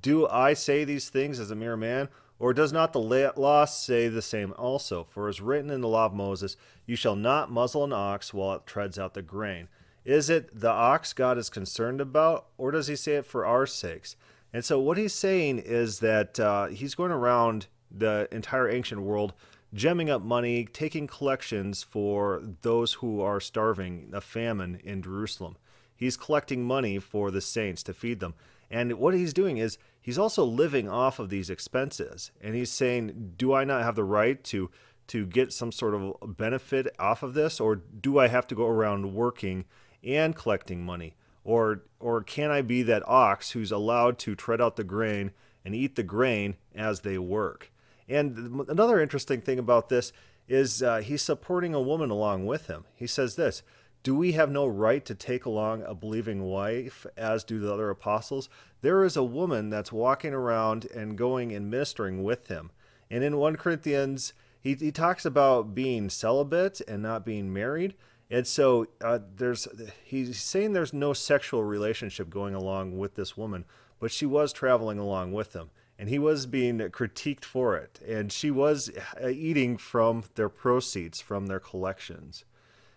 Do 0.00 0.28
I 0.28 0.54
say 0.54 0.84
these 0.84 1.08
things 1.08 1.40
as 1.40 1.50
a 1.50 1.56
mere 1.56 1.76
man? 1.76 2.08
Or 2.38 2.54
does 2.54 2.72
not 2.72 2.92
the 2.92 3.00
law 3.00 3.64
say 3.64 4.06
the 4.06 4.22
same 4.22 4.54
also? 4.56 5.02
For 5.02 5.28
as 5.28 5.40
written 5.40 5.70
in 5.70 5.80
the 5.80 5.88
law 5.88 6.06
of 6.06 6.14
Moses, 6.14 6.56
you 6.86 6.94
shall 6.94 7.16
not 7.16 7.50
muzzle 7.50 7.82
an 7.82 7.92
ox 7.92 8.32
while 8.32 8.54
it 8.54 8.64
treads 8.64 8.96
out 8.96 9.14
the 9.14 9.22
grain. 9.22 9.66
Is 10.04 10.30
it 10.30 10.60
the 10.60 10.70
ox 10.70 11.12
God 11.12 11.36
is 11.36 11.50
concerned 11.50 12.00
about, 12.00 12.46
or 12.56 12.70
does 12.70 12.86
he 12.86 12.94
say 12.94 13.16
it 13.16 13.26
for 13.26 13.44
our 13.44 13.66
sakes? 13.66 14.14
And 14.52 14.64
so 14.64 14.80
what 14.80 14.96
he's 14.96 15.14
saying 15.14 15.58
is 15.58 16.00
that 16.00 16.40
uh, 16.40 16.66
he's 16.66 16.94
going 16.94 17.10
around 17.10 17.66
the 17.90 18.28
entire 18.32 18.68
ancient 18.68 19.02
world, 19.02 19.34
gemming 19.74 20.08
up 20.08 20.22
money, 20.22 20.64
taking 20.64 21.06
collections 21.06 21.82
for 21.82 22.42
those 22.62 22.94
who 22.94 23.20
are 23.20 23.40
starving, 23.40 24.10
a 24.12 24.20
famine 24.20 24.80
in 24.82 25.02
Jerusalem. 25.02 25.56
He's 25.94 26.16
collecting 26.16 26.64
money 26.64 26.98
for 26.98 27.30
the 27.30 27.40
saints 27.40 27.82
to 27.84 27.92
feed 27.92 28.20
them. 28.20 28.34
And 28.70 28.94
what 28.94 29.14
he's 29.14 29.32
doing 29.32 29.58
is 29.58 29.78
he's 30.00 30.18
also 30.18 30.44
living 30.44 30.88
off 30.88 31.18
of 31.18 31.28
these 31.28 31.50
expenses. 31.50 32.30
And 32.40 32.54
he's 32.54 32.70
saying, 32.70 33.34
Do 33.36 33.52
I 33.52 33.64
not 33.64 33.82
have 33.82 33.96
the 33.96 34.04
right 34.04 34.42
to 34.44 34.70
to 35.08 35.24
get 35.24 35.52
some 35.52 35.72
sort 35.72 35.94
of 35.94 36.36
benefit 36.36 36.86
off 36.98 37.22
of 37.22 37.32
this, 37.32 37.60
or 37.60 37.76
do 37.76 38.18
I 38.18 38.28
have 38.28 38.46
to 38.48 38.54
go 38.54 38.66
around 38.66 39.14
working 39.14 39.64
and 40.04 40.36
collecting 40.36 40.84
money? 40.84 41.14
Or, 41.48 41.84
or 41.98 42.22
can 42.22 42.50
I 42.50 42.60
be 42.60 42.82
that 42.82 43.08
ox 43.08 43.52
who's 43.52 43.72
allowed 43.72 44.18
to 44.18 44.34
tread 44.34 44.60
out 44.60 44.76
the 44.76 44.84
grain 44.84 45.30
and 45.64 45.74
eat 45.74 45.96
the 45.96 46.02
grain 46.02 46.56
as 46.74 47.00
they 47.00 47.16
work? 47.16 47.72
And 48.06 48.66
another 48.68 49.00
interesting 49.00 49.40
thing 49.40 49.58
about 49.58 49.88
this 49.88 50.12
is 50.46 50.82
uh, 50.82 50.98
he's 50.98 51.22
supporting 51.22 51.72
a 51.72 51.80
woman 51.80 52.10
along 52.10 52.44
with 52.44 52.66
him. 52.66 52.84
He 52.94 53.06
says 53.06 53.36
this 53.36 53.62
Do 54.02 54.14
we 54.14 54.32
have 54.32 54.50
no 54.50 54.66
right 54.66 55.02
to 55.06 55.14
take 55.14 55.46
along 55.46 55.84
a 55.84 55.94
believing 55.94 56.42
wife, 56.42 57.06
as 57.16 57.44
do 57.44 57.58
the 57.58 57.72
other 57.72 57.88
apostles? 57.88 58.50
There 58.82 59.02
is 59.02 59.16
a 59.16 59.24
woman 59.24 59.70
that's 59.70 59.90
walking 59.90 60.34
around 60.34 60.84
and 60.94 61.16
going 61.16 61.52
and 61.52 61.70
ministering 61.70 62.22
with 62.22 62.48
him. 62.48 62.72
And 63.10 63.24
in 63.24 63.38
1 63.38 63.56
Corinthians, 63.56 64.34
he, 64.60 64.74
he 64.74 64.92
talks 64.92 65.24
about 65.24 65.74
being 65.74 66.10
celibate 66.10 66.82
and 66.86 67.02
not 67.02 67.24
being 67.24 67.54
married. 67.54 67.94
And 68.30 68.46
so 68.46 68.86
uh, 69.00 69.20
there's 69.36 69.66
he's 70.04 70.38
saying 70.38 70.72
there's 70.72 70.92
no 70.92 71.12
sexual 71.12 71.64
relationship 71.64 72.28
going 72.28 72.54
along 72.54 72.98
with 72.98 73.14
this 73.14 73.36
woman, 73.36 73.64
but 73.98 74.10
she 74.10 74.26
was 74.26 74.52
traveling 74.52 74.98
along 74.98 75.32
with 75.32 75.54
him, 75.54 75.70
and 75.98 76.08
he 76.08 76.18
was 76.18 76.44
being 76.46 76.78
critiqued 76.78 77.44
for 77.44 77.76
it, 77.76 78.00
and 78.06 78.30
she 78.30 78.50
was 78.50 78.90
uh, 79.22 79.28
eating 79.28 79.78
from 79.78 80.24
their 80.34 80.50
proceeds 80.50 81.22
from 81.22 81.46
their 81.46 81.60
collections, 81.60 82.44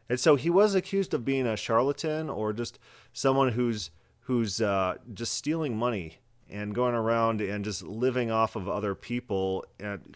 and 0.10 0.20
so 0.20 0.36
he 0.36 0.50
was 0.50 0.76
accused 0.76 1.14
of 1.14 1.24
being 1.24 1.48
a 1.48 1.56
charlatan 1.56 2.30
or 2.30 2.52
just 2.52 2.78
someone 3.14 3.54
who's 3.54 3.90
who's 4.26 4.62
uh, 4.62 4.96
just 5.14 5.34
stealing 5.34 5.78
money 5.78 6.18
and 6.50 6.76
going 6.76 6.94
around 6.94 7.42
and 7.42 7.64
just 7.64 7.82
living 7.82 8.30
off 8.30 8.56
of 8.56 8.68
other 8.68 8.94
people. 8.94 9.66
And 9.80 10.16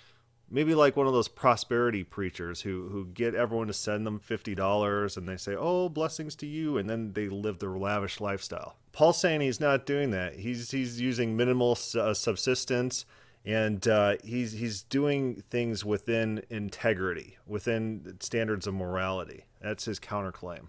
maybe 0.50 0.75
like 0.75 0.96
one 0.96 1.08
of 1.08 1.14
those 1.14 1.28
prosperity 1.28 2.04
preachers 2.04 2.62
who 2.62 2.90
who 2.90 3.06
get 3.06 3.36
everyone 3.36 3.68
to 3.68 3.74
send 3.74 4.06
them 4.06 4.20
$50 4.20 5.18
and 5.18 5.28
they 5.28 5.38
say 5.38 5.56
oh 5.56 5.90
blessings 5.90 6.36
to 6.36 6.46
you 6.46 6.78
and 6.78 6.90
then 6.90 7.14
they 7.14 7.28
live 7.28 7.60
their 7.60 7.70
lavish 7.70 8.20
lifestyle 8.20 8.75
paul's 8.92 9.20
saying 9.20 9.42
he's 9.42 9.60
not 9.60 9.86
doing 9.86 10.12
that 10.12 10.36
he's 10.36 10.72
he's 10.72 11.02
using 11.02 11.36
minimal 11.36 11.78
uh, 11.96 12.14
subsistence 12.14 13.06
and 13.44 13.88
uh, 13.88 14.16
he's 14.24 14.54
he's 14.54 14.82
doing 14.84 15.44
things 15.50 15.84
within 15.86 16.44
integrity 16.50 17.38
within 17.46 18.18
standards 18.20 18.68
of 18.68 18.74
morality 18.74 19.46
that's 19.62 19.86
his 19.86 20.00
counterclaim 20.00 20.68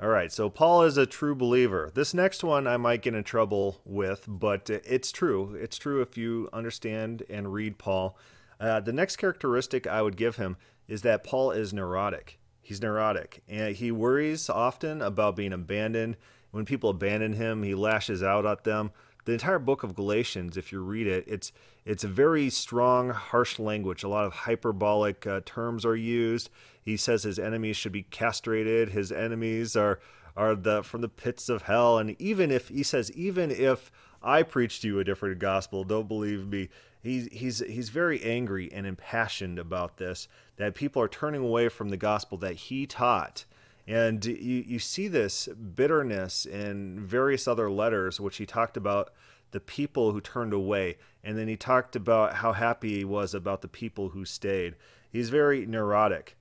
all 0.00 0.08
right, 0.08 0.32
so 0.32 0.50
Paul 0.50 0.82
is 0.82 0.96
a 0.96 1.06
true 1.06 1.36
believer. 1.36 1.88
This 1.94 2.12
next 2.14 2.42
one 2.42 2.66
I 2.66 2.76
might 2.76 3.02
get 3.02 3.14
in 3.14 3.22
trouble 3.22 3.80
with, 3.84 4.24
but 4.26 4.68
it's 4.68 5.12
true. 5.12 5.54
It's 5.54 5.78
true 5.78 6.02
if 6.02 6.18
you 6.18 6.48
understand 6.52 7.22
and 7.30 7.52
read 7.52 7.78
Paul. 7.78 8.18
Uh, 8.60 8.80
the 8.80 8.92
next 8.92 9.16
characteristic 9.16 9.86
I 9.86 10.02
would 10.02 10.16
give 10.16 10.36
him 10.36 10.56
is 10.88 11.02
that 11.02 11.24
Paul 11.24 11.50
is 11.50 11.72
neurotic. 11.72 12.38
He's 12.60 12.80
neurotic, 12.80 13.42
and 13.48 13.76
he 13.76 13.90
worries 13.90 14.48
often 14.48 15.02
about 15.02 15.36
being 15.36 15.52
abandoned. 15.52 16.16
When 16.50 16.64
people 16.64 16.90
abandon 16.90 17.34
him, 17.34 17.62
he 17.62 17.74
lashes 17.74 18.22
out 18.22 18.46
at 18.46 18.64
them. 18.64 18.90
The 19.26 19.32
entire 19.32 19.58
book 19.58 19.82
of 19.82 19.94
Galatians, 19.94 20.56
if 20.56 20.72
you 20.72 20.80
read 20.80 21.06
it, 21.06 21.24
it's 21.26 21.52
it's 21.84 22.04
a 22.04 22.08
very 22.08 22.48
strong, 22.48 23.10
harsh 23.10 23.58
language. 23.58 24.02
A 24.02 24.08
lot 24.08 24.24
of 24.24 24.32
hyperbolic 24.32 25.26
uh, 25.26 25.40
terms 25.44 25.84
are 25.84 25.96
used. 25.96 26.48
He 26.82 26.96
says 26.96 27.22
his 27.22 27.38
enemies 27.38 27.76
should 27.76 27.92
be 27.92 28.04
castrated. 28.04 28.90
His 28.90 29.12
enemies 29.12 29.76
are 29.76 29.98
are 30.36 30.54
the 30.54 30.82
from 30.82 31.00
the 31.00 31.08
pits 31.08 31.48
of 31.48 31.62
hell. 31.62 31.98
And 31.98 32.20
even 32.20 32.50
if 32.50 32.68
he 32.68 32.82
says, 32.82 33.10
even 33.12 33.50
if 33.50 33.90
I 34.22 34.42
preach 34.42 34.80
to 34.80 34.88
you 34.88 34.98
a 34.98 35.04
different 35.04 35.38
gospel, 35.38 35.84
don't 35.84 36.08
believe 36.08 36.46
me. 36.46 36.68
He's 37.04 37.28
he's 37.30 37.58
he's 37.58 37.90
very 37.90 38.22
angry 38.24 38.72
and 38.72 38.86
impassioned 38.86 39.58
about 39.58 39.98
this. 39.98 40.26
That 40.56 40.74
people 40.74 41.02
are 41.02 41.08
turning 41.08 41.42
away 41.42 41.68
from 41.68 41.90
the 41.90 41.96
gospel 41.98 42.38
that 42.38 42.54
he 42.54 42.86
taught. 42.86 43.44
And 43.86 44.24
you, 44.24 44.64
you 44.66 44.78
see 44.78 45.08
this 45.08 45.46
bitterness 45.48 46.46
in 46.46 47.00
various 47.00 47.46
other 47.46 47.70
letters, 47.70 48.18
which 48.18 48.38
he 48.38 48.46
talked 48.46 48.78
about 48.78 49.10
the 49.50 49.60
people 49.60 50.12
who 50.12 50.22
turned 50.22 50.54
away. 50.54 50.96
And 51.22 51.36
then 51.36 51.46
he 51.46 51.56
talked 51.56 51.94
about 51.94 52.36
how 52.36 52.54
happy 52.54 52.96
he 52.96 53.04
was 53.04 53.34
about 53.34 53.60
the 53.60 53.68
people 53.68 54.08
who 54.08 54.24
stayed. 54.24 54.74
He's 55.12 55.28
very 55.28 55.66
neurotic 55.66 56.36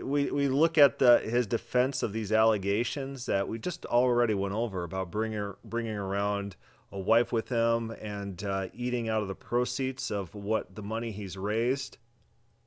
we 0.00 0.30
we 0.30 0.48
look 0.48 0.78
at 0.78 0.98
the 0.98 1.18
his 1.18 1.46
defense 1.46 2.02
of 2.02 2.12
these 2.12 2.32
allegations 2.32 3.26
that 3.26 3.46
we 3.48 3.58
just 3.58 3.84
already 3.86 4.34
went 4.34 4.54
over 4.54 4.84
about 4.84 5.10
bringing 5.10 5.54
bringing 5.64 5.96
around 5.96 6.56
a 6.92 6.98
wife 6.98 7.32
with 7.32 7.48
him 7.48 7.90
and 7.90 8.44
uh, 8.44 8.68
eating 8.74 9.08
out 9.08 9.22
of 9.22 9.28
the 9.28 9.34
proceeds 9.34 10.10
of 10.10 10.34
what 10.34 10.74
the 10.74 10.82
money 10.82 11.10
he's 11.10 11.38
raised. 11.38 11.96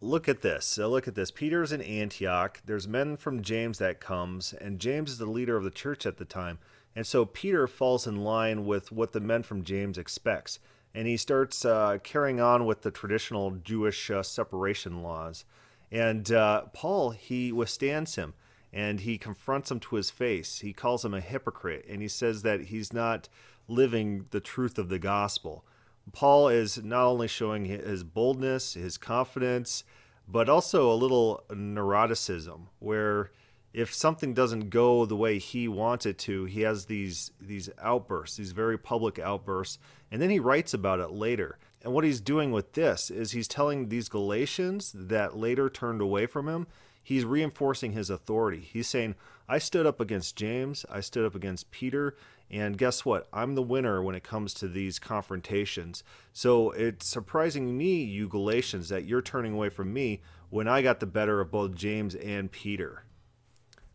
Look 0.02 0.28
at 0.28 0.42
this. 0.42 0.66
So 0.66 0.90
look 0.90 1.08
at 1.08 1.16
this. 1.16 1.32
Peter's 1.32 1.72
in 1.72 1.82
Antioch. 1.82 2.62
There's 2.66 2.88
men 2.88 3.16
from 3.18 3.44
James 3.44 3.78
that 3.78 4.02
comes, 4.02 4.54
and 4.54 4.80
James 4.80 5.12
is 5.12 5.18
the 5.20 5.26
leader 5.26 5.56
of 5.56 5.64
the 5.64 5.72
church 5.72 6.06
at 6.06 6.18
the 6.18 6.26
time. 6.26 6.58
And 6.96 7.06
so 7.06 7.26
Peter 7.26 7.68
falls 7.68 8.08
in 8.08 8.24
line 8.24 8.66
with 8.66 8.92
what 8.92 9.14
the 9.14 9.20
men 9.20 9.44
from 9.44 9.64
James 9.64 9.98
expects, 9.98 10.60
and 10.94 11.08
he 11.08 11.18
starts 11.18 11.64
uh, 11.64 12.00
carrying 12.04 12.40
on 12.40 12.66
with 12.66 12.82
the 12.82 12.92
traditional 12.92 13.52
Jewish 13.52 14.10
uh, 14.10 14.24
separation 14.24 15.04
laws. 15.04 15.46
And 15.92 16.32
uh, 16.32 16.64
Paul, 16.74 17.12
he 17.12 17.52
withstands 17.52 18.16
him 18.16 18.34
and 18.74 19.00
he 19.00 19.18
confronts 19.18 19.72
him 19.72 19.80
to 19.80 19.96
his 19.96 20.10
face. 20.10 20.60
He 20.60 20.74
calls 20.74 21.06
him 21.06 21.14
a 21.14 21.22
hypocrite 21.22 21.86
and 21.88 22.02
he 22.02 22.10
says 22.10 22.42
that 22.42 22.66
he's 22.66 22.92
not 22.92 23.30
living 23.68 24.26
the 24.32 24.40
truth 24.40 24.78
of 24.78 24.90
the 24.90 25.00
gospel. 25.00 25.66
Paul 26.12 26.50
is 26.50 26.84
not 26.84 27.06
only 27.06 27.28
showing 27.28 27.66
his 27.66 28.04
boldness, 28.04 28.76
his 28.76 28.98
confidence, 28.98 29.84
but 30.28 30.50
also 30.50 30.92
a 30.92 30.96
little 30.96 31.44
neuroticism 31.50 32.68
where 32.80 33.32
if 33.74 33.94
something 33.94 34.34
doesn't 34.34 34.70
go 34.70 35.06
the 35.06 35.18
way 35.18 35.38
he 35.38 35.68
wants 35.68 36.06
it 36.06 36.18
to, 36.18 36.46
he 36.46 36.62
has 36.62 36.86
these 36.86 37.32
these 37.42 37.70
outbursts, 37.82 38.38
these 38.38 38.54
very 38.54 38.78
public 38.78 39.20
outbursts, 39.20 39.80
and 40.10 40.22
then 40.22 40.30
he 40.30 40.40
writes 40.40 40.74
about 40.74 41.00
it 41.00 41.12
later. 41.12 41.58
And 41.82 41.94
what 41.94 42.06
he's 42.06 42.22
doing 42.22 42.52
with 42.52 42.74
this 42.74 43.12
is 43.12 43.32
he's 43.32 43.48
telling 43.48 43.90
these 43.90 44.10
Galatians 44.10 44.94
that 44.96 45.38
later 45.38 45.70
turned 45.70 46.02
away 46.02 46.26
from 46.26 46.48
him, 46.48 46.68
he's 47.04 47.26
reinforcing 47.26 47.92
his 47.92 48.10
authority. 48.10 48.62
He's 48.62 48.88
saying, 48.88 49.16
I 49.48 49.60
stood 49.60 49.86
up 49.86 50.00
against 50.00 50.36
James, 50.36 50.86
I 50.90 51.02
stood 51.02 51.26
up 51.26 51.36
against 51.36 51.70
Peter, 51.70 52.16
and 52.50 52.78
guess 52.78 53.04
what? 53.04 53.28
I'm 53.34 53.56
the 53.56 53.64
winner 53.64 54.02
when 54.02 54.16
it 54.16 54.24
comes 54.24 54.54
to 54.56 54.68
these 54.68 55.00
confrontations. 55.00 56.04
So 56.32 56.72
it's 56.72 57.08
surprising 57.08 57.78
me, 57.78 58.04
you 58.04 58.28
Galatians, 58.28 58.90
that 58.90 59.06
you're 59.06 59.22
turning 59.22 59.54
away 59.54 59.70
from 59.70 59.92
me 59.92 60.22
when 60.50 60.68
I 60.68 60.82
got 60.82 61.00
the 61.00 61.08
better 61.08 61.42
of 61.42 61.52
both 61.52 61.76
James 61.76 62.14
and 62.16 62.52
Peter. 62.52 63.04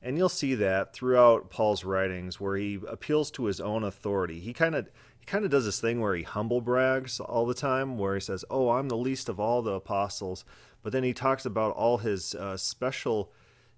And 0.03 0.17
you'll 0.17 0.29
see 0.29 0.55
that 0.57 0.95
throughout 0.95 1.51
Paul's 1.51 1.85
writings 1.85 2.41
where 2.41 2.57
he 2.57 2.81
appeals 2.89 3.31
to 3.33 3.45
his 3.45 3.61
own 3.61 3.85
authority. 3.85 4.41
He 4.41 4.53
kind 4.53 4.75
of 4.75 4.89
he 5.19 5.27
kind 5.27 5.45
of 5.45 5.51
does 5.51 5.67
this 5.67 5.81
thing 5.81 6.01
where 6.01 6.15
he 6.15 6.23
humble 6.23 6.63
brags 6.63 7.21
all 7.21 7.45
the 7.45 7.55
time, 7.55 7.99
where 7.99 8.15
he 8.15 8.21
says, 8.21 8.45
"Oh, 8.51 8.71
I'm 8.71 8.89
the 8.89 8.97
least 8.97 9.29
of 9.29 9.39
all 9.39 9.61
the 9.61 9.73
apostles," 9.73 10.45
but 10.83 10.93
then 10.93 11.05
he 11.05 11.13
talks 11.13 11.45
about 11.45 11.77
all 11.77 11.99
his 11.99 12.35
uh, 12.35 12.57
special 12.57 13.31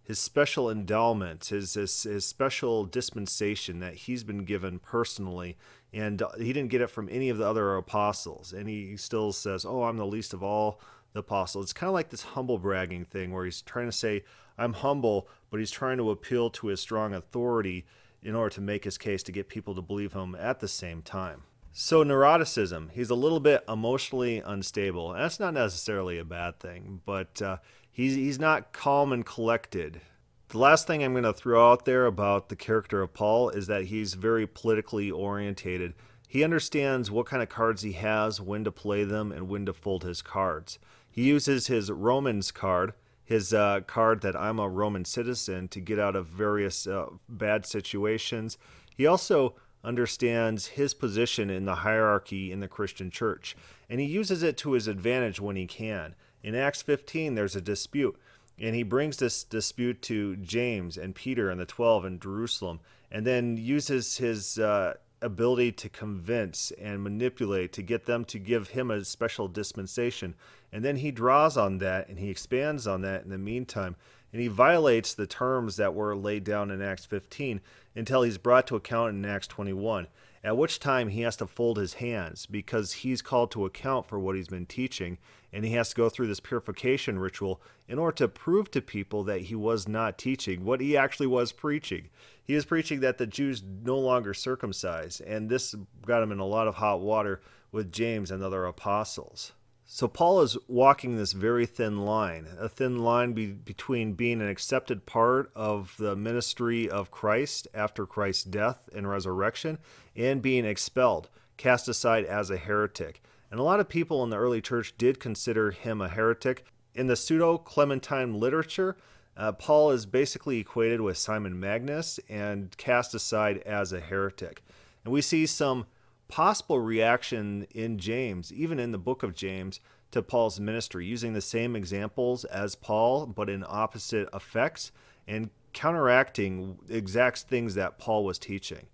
his 0.03 0.19
special 0.19 0.71
endowment, 0.71 1.47
his, 1.47 1.75
his 1.75 2.03
his 2.03 2.25
special 2.25 2.85
dispensation 2.85 3.81
that 3.81 3.95
he's 3.95 4.25
been 4.25 4.45
given 4.45 4.79
personally, 4.79 5.57
and 5.93 6.23
he 6.39 6.53
didn't 6.53 6.71
get 6.71 6.81
it 6.81 6.91
from 6.91 7.09
any 7.11 7.29
of 7.29 7.39
the 7.39 7.47
other 7.47 7.77
apostles. 7.77 8.53
And 8.53 8.69
he 8.69 8.97
still 8.97 9.33
says, 9.33 9.65
"Oh, 9.65 9.85
I'm 9.85 9.97
the 9.97 10.07
least 10.07 10.35
of 10.35 10.43
all 10.43 10.81
the 11.13 11.21
apostles." 11.21 11.67
It's 11.67 11.73
kind 11.73 11.89
of 11.89 11.95
like 11.95 12.11
this 12.11 12.23
humble 12.23 12.59
bragging 12.59 13.05
thing 13.05 13.33
where 13.33 13.45
he's 13.45 13.63
trying 13.63 13.87
to 13.87 13.93
say, 13.93 14.25
"I'm 14.59 14.73
humble," 14.73 15.29
but 15.51 15.61
he's 15.61 15.71
trying 15.71 15.99
to 15.99 16.11
appeal 16.11 16.51
to 16.51 16.67
his 16.69 16.81
strong 16.81 17.15
authority 17.15 17.87
in 18.23 18.35
order 18.35 18.55
to 18.55 18.61
make 18.61 18.85
his 18.85 18.99
case 18.99 19.23
to 19.25 19.33
get 19.33 19.49
people 19.49 19.75
to 19.75 19.83
believe 19.83 20.13
him 20.13 20.35
at 20.35 20.61
the 20.61 20.69
same 20.69 21.03
time. 21.03 21.43
So, 21.75 22.05
neuroticism, 22.05 22.91
he's 22.91 23.09
a 23.09 23.15
little 23.15 23.41
bit 23.41 23.65
emotionally 23.67 24.41
unstable. 24.41 25.15
That's 25.15 25.41
not 25.41 25.55
necessarily 25.55 26.19
a 26.19 26.25
bad 26.25 26.61
thing, 26.61 27.01
but 27.07 27.41
uh, 27.41 27.57
he's, 27.93 28.17
he's 28.17 28.41
not 28.41 28.73
calm 28.73 29.13
and 29.13 29.25
collected. 29.25 30.01
The 30.49 30.59
last 30.59 30.87
thing 30.87 31.03
I'm 31.03 31.13
going 31.13 31.25
to 31.25 31.33
throw 31.33 31.71
out 31.71 31.85
there 31.85 32.07
about 32.07 32.49
the 32.49 32.57
character 32.57 33.01
of 33.01 33.15
Paul 33.15 33.51
is 33.51 33.69
that 33.69 33.85
he's 33.85 34.15
very 34.15 34.47
politically 34.47 35.11
orientated. 35.11 35.95
He 36.29 36.43
understands 36.43 37.11
what 37.11 37.27
kind 37.27 37.43
of 37.43 37.49
cards 37.49 37.83
he 37.83 37.93
has, 37.93 38.41
when 38.41 38.65
to 38.65 38.73
play 38.73 39.05
them, 39.05 39.33
and 39.33 39.49
when 39.49 39.67
to 39.67 39.73
fold 39.73 40.03
his 40.03 40.23
cards. 40.23 40.79
He 41.11 41.23
uses 41.23 41.67
his 41.67 41.91
Romans 41.91 42.51
card, 42.51 42.95
his 43.25 43.55
uh, 43.55 43.81
card 43.87 44.23
that 44.23 44.35
I'm 44.35 44.59
a 44.59 44.69
Roman 44.69 45.05
citizen 45.05 45.69
to 45.69 45.81
get 45.81 45.99
out 45.99 46.17
of 46.17 46.27
various 46.27 46.87
uh, 46.87 47.07
bad 47.29 47.65
situations. 47.67 48.59
He 48.95 49.07
also 49.07 49.55
understands 49.85 50.69
his 50.69 50.95
position 50.95 51.51
in 51.51 51.65
the 51.65 51.77
hierarchy 51.77 52.53
in 52.53 52.61
the 52.61 52.69
Christian 52.69 53.11
church, 53.11 53.57
and 53.89 54.01
he 54.01 54.07
uses 54.07 54.43
it 54.43 54.57
to 54.59 54.73
his 54.73 54.87
advantage 54.87 55.41
when 55.41 55.57
he 55.57 55.67
can. 55.67 56.15
In 56.43 56.55
Acts 56.55 56.83
15, 56.83 57.35
there's 57.35 57.57
a 57.57 57.61
dispute, 57.61 58.17
and 58.59 58.75
he 58.75 58.83
brings 58.83 59.17
this 59.17 59.45
dispute 59.45 60.03
to 60.03 60.37
James 60.37 60.97
and 60.97 61.15
Peter 61.15 61.51
and 61.51 61.61
the 61.61 61.67
12 61.67 62.05
in 62.05 62.21
Jerusalem, 62.21 62.81
and 63.11 63.27
then 63.27 63.57
uses 63.57 64.17
his 64.17 64.59
uh, 64.59 64.95
ability 65.23 65.73
to 65.73 65.89
convince 65.89 66.73
and 66.73 67.03
manipulate 67.03 67.73
to 67.73 67.83
get 67.83 68.07
them 68.07 68.25
to 68.27 68.39
give 68.39 68.69
him 68.69 68.91
a 68.91 69.05
special 69.05 69.49
dispensation. 69.49 70.35
And 70.73 70.85
then 70.85 70.97
he 70.97 71.11
draws 71.11 71.57
on 71.57 71.79
that 71.79 72.09
and 72.09 72.19
he 72.19 72.31
expands 72.31 72.87
on 72.87 73.03
that 73.03 73.25
in 73.25 73.31
the 73.31 73.39
meantime. 73.39 73.97
And 74.33 74.41
he 74.41 74.49
violates 74.49 75.15
the 75.15 75.27
terms 75.27 75.77
that 75.77 75.95
were 75.95 76.17
laid 76.17 76.45
down 76.45 76.71
in 76.71 76.83
Acts 76.83 77.05
15 77.05 77.61
until 77.95 78.23
he's 78.23 78.39
brought 78.39 78.67
to 78.69 78.77
account 78.77 79.15
in 79.15 79.25
Acts 79.25 79.47
21, 79.47 80.07
at 80.43 80.57
which 80.57 80.81
time 80.81 81.09
he 81.09 81.21
has 81.21 81.37
to 81.37 81.47
fold 81.47 81.77
his 81.77 81.95
hands 81.95 82.47
because 82.47 82.93
he's 82.93 83.21
called 83.21 83.51
to 83.53 83.67
account 83.67 84.07
for 84.07 84.19
what 84.19 84.35
he's 84.35 84.49
been 84.49 84.67
teaching. 84.67 85.19
And 85.53 85.65
he 85.65 85.73
has 85.73 85.91
to 85.91 85.97
go 85.97 86.09
through 86.09 86.29
this 86.29 86.41
purification 86.41 87.19
ritual 87.19 87.61
in 87.87 87.99
order 87.99 88.17
to 88.17 88.29
prove 88.29 88.71
to 88.71 88.81
people 88.81 89.23
that 89.25 89.43
he 89.43 89.55
was 89.55 89.87
not 89.87 90.17
teaching 90.17 90.65
what 90.65 90.81
he 90.81 90.97
actually 90.97 91.27
was 91.27 91.53
preaching. 91.53 92.09
He 92.43 92.55
was 92.55 92.65
preaching 92.65 93.01
that 93.01 93.19
the 93.19 93.27
Jews 93.27 93.63
no 93.63 93.99
longer 93.99 94.33
circumcise, 94.33 95.21
and 95.21 95.49
this 95.49 95.75
got 96.07 96.23
him 96.23 96.33
in 96.33 96.39
a 96.39 96.47
lot 96.47 96.69
of 96.69 96.77
hot 96.77 97.01
water 97.01 97.41
with 97.71 97.93
James 97.93 98.31
and 98.31 98.43
other 98.43 98.65
apostles. 98.65 99.53
So 99.85 100.09
Paul 100.09 100.41
is 100.41 100.57
walking 100.69 101.17
this 101.17 101.33
very 101.33 101.67
thin 101.67 102.07
line, 102.07 102.47
a 102.59 102.67
thin 102.67 103.01
line 103.01 103.35
be- 103.35 103.49
between 103.49 104.15
being 104.15 104.41
an 104.41 104.49
accepted 104.49 105.05
part 105.05 105.51
of 105.55 105.95
the 105.99 106.17
ministry 106.17 106.89
of 106.89 107.11
Christ 107.11 107.69
after 107.75 108.07
Christ's 108.07 108.45
death 108.45 108.89
and 108.95 109.07
resurrection 109.07 109.77
and 110.17 110.41
being 110.41 110.65
expelled, 110.65 111.29
cast 111.59 111.89
aside 111.89 112.25
as 112.25 112.49
a 112.49 112.57
heretic. 112.57 113.23
And 113.53 113.61
a 113.61 113.65
lot 113.65 113.81
of 113.81 113.89
people 113.91 114.25
in 114.25 114.31
the 114.31 114.39
early 114.39 114.63
church 114.63 114.95
did 114.97 115.21
consider 115.21 115.73
him 115.73 116.01
a 116.01 116.09
heretic. 116.09 116.65
In 116.95 117.07
the 117.07 117.17
pseudo 117.17 117.59
Clementine 117.59 118.33
literature, 118.41 118.97
uh, 119.37 119.53
Paul 119.53 119.91
is 119.91 120.07
basically 120.07 120.57
equated 120.57 121.03
with 121.03 121.19
Simon 121.19 121.61
Magus 121.61 122.19
and 122.31 122.75
cast 122.79 123.15
aside 123.15 123.59
as 123.59 123.93
a 123.93 124.01
heretic. 124.01 124.63
And 125.05 125.13
we 125.13 125.21
see 125.21 125.45
some 125.45 125.85
possible 126.29 126.81
reaction 126.81 127.67
in 127.75 127.99
James, 127.99 128.55
even 128.55 128.81
in 128.81 128.91
the 128.91 128.97
book 128.97 129.23
of 129.23 129.35
James, 129.35 129.81
to 130.13 130.23
Paul's 130.23 130.59
ministry, 130.59 131.05
using 131.05 131.35
the 131.35 131.43
same 131.43 131.77
examples 131.77 132.47
as 132.47 132.75
Paul, 132.75 133.27
but 133.27 133.51
in 133.51 133.67
opposite 133.69 134.31
effects 134.33 134.93
and 135.29 135.51
counteracting 135.75 136.79
exact 136.89 137.41
things 137.41 137.75
that 137.75 137.99
Paul 137.99 138.25
was 138.25 138.39
teaching. 138.39 138.87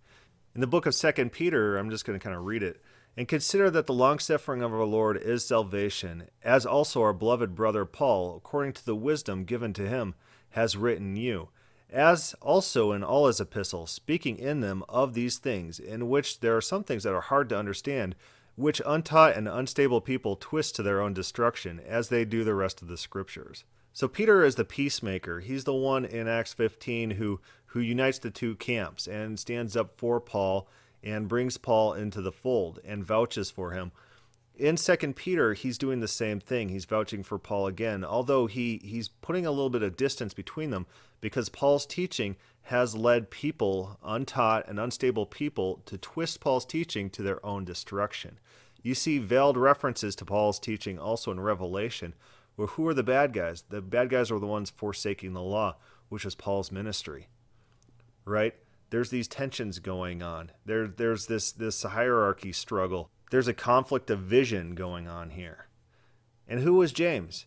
In 0.56 0.60
the 0.60 0.66
book 0.66 0.84
of 0.84 0.96
Second 0.96 1.30
Peter, 1.30 1.76
I'm 1.76 1.90
just 1.90 2.04
going 2.04 2.18
to 2.18 2.24
kind 2.24 2.36
of 2.36 2.44
read 2.44 2.64
it. 2.64 2.82
And 3.18 3.26
consider 3.26 3.68
that 3.68 3.86
the 3.86 3.92
long 3.92 4.20
suffering 4.20 4.62
of 4.62 4.72
our 4.72 4.84
Lord 4.84 5.16
is 5.16 5.44
salvation, 5.44 6.28
as 6.44 6.64
also 6.64 7.02
our 7.02 7.12
beloved 7.12 7.56
brother 7.56 7.84
Paul, 7.84 8.36
according 8.36 8.74
to 8.74 8.86
the 8.86 8.94
wisdom 8.94 9.42
given 9.42 9.72
to 9.72 9.88
him, 9.88 10.14
has 10.50 10.76
written 10.76 11.16
you 11.16 11.48
as 11.90 12.32
also 12.40 12.92
in 12.92 13.02
all 13.02 13.26
his 13.26 13.40
epistles, 13.40 13.90
speaking 13.90 14.38
in 14.38 14.60
them 14.60 14.84
of 14.88 15.14
these 15.14 15.38
things, 15.38 15.80
in 15.80 16.08
which 16.08 16.38
there 16.38 16.56
are 16.56 16.60
some 16.60 16.84
things 16.84 17.02
that 17.02 17.12
are 17.12 17.22
hard 17.22 17.48
to 17.48 17.58
understand, 17.58 18.14
which 18.54 18.80
untaught 18.86 19.34
and 19.34 19.48
unstable 19.48 20.00
people 20.00 20.36
twist 20.36 20.76
to 20.76 20.82
their 20.84 21.00
own 21.00 21.12
destruction, 21.12 21.80
as 21.84 22.10
they 22.10 22.24
do 22.24 22.44
the 22.44 22.54
rest 22.54 22.82
of 22.82 22.86
the 22.86 22.96
scriptures. 22.96 23.64
So 23.92 24.06
Peter 24.06 24.44
is 24.44 24.54
the 24.54 24.64
peacemaker. 24.64 25.40
He's 25.40 25.64
the 25.64 25.74
one 25.74 26.04
in 26.04 26.28
Acts 26.28 26.52
15 26.52 27.12
who 27.12 27.40
who 27.72 27.80
unites 27.80 28.18
the 28.18 28.30
two 28.30 28.54
camps 28.54 29.06
and 29.06 29.38
stands 29.38 29.76
up 29.76 29.90
for 29.98 30.20
Paul 30.20 30.68
and 31.08 31.28
brings 31.28 31.56
Paul 31.56 31.94
into 31.94 32.20
the 32.20 32.32
fold 32.32 32.80
and 32.84 33.04
vouches 33.04 33.50
for 33.50 33.72
him. 33.72 33.92
In 34.56 34.76
second 34.76 35.14
peter 35.14 35.54
he's 35.54 35.78
doing 35.78 36.00
the 36.00 36.08
same 36.08 36.40
thing. 36.40 36.68
He's 36.68 36.84
vouching 36.84 37.22
for 37.22 37.38
paul 37.38 37.66
again 37.66 38.04
although 38.04 38.46
he 38.46 38.80
he's 38.82 39.08
putting 39.08 39.46
a 39.46 39.50
little 39.50 39.70
bit 39.70 39.82
of 39.82 39.96
distance 39.96 40.34
between 40.34 40.70
them 40.70 40.86
because 41.20 41.48
paul's 41.48 41.86
teaching 41.86 42.36
has 42.62 42.94
led 42.96 43.30
people 43.30 43.98
untaught 44.02 44.68
and 44.68 44.80
unstable 44.80 45.26
people 45.26 45.80
to 45.86 45.96
twist 45.96 46.40
paul's 46.40 46.66
teaching 46.66 47.08
to 47.10 47.22
their 47.22 47.44
own 47.46 47.64
destruction. 47.64 48.38
You 48.82 48.94
see 48.94 49.18
veiled 49.18 49.56
references 49.56 50.16
to 50.16 50.24
paul's 50.24 50.58
teaching 50.58 50.98
also 50.98 51.30
in 51.30 51.40
revelation. 51.40 52.14
Where 52.56 52.68
who 52.68 52.86
are 52.88 52.94
the 52.94 53.04
bad 53.04 53.32
guys? 53.32 53.62
The 53.68 53.80
bad 53.80 54.10
guys 54.10 54.32
are 54.32 54.40
the 54.40 54.46
ones 54.46 54.70
forsaking 54.70 55.32
the 55.32 55.42
law 55.42 55.76
which 56.08 56.24
is 56.24 56.34
paul's 56.34 56.72
ministry 56.72 57.28
right 58.24 58.54
there's 58.90 59.10
these 59.10 59.28
tensions 59.28 59.78
going 59.78 60.22
on 60.22 60.50
there 60.64 60.86
there's 60.86 61.26
this 61.26 61.52
this 61.52 61.82
hierarchy 61.82 62.52
struggle 62.52 63.10
there's 63.30 63.48
a 63.48 63.54
conflict 63.54 64.10
of 64.10 64.20
vision 64.20 64.74
going 64.74 65.06
on 65.06 65.30
here. 65.30 65.66
And 66.46 66.60
who 66.60 66.74
was 66.74 66.92
James? 66.92 67.46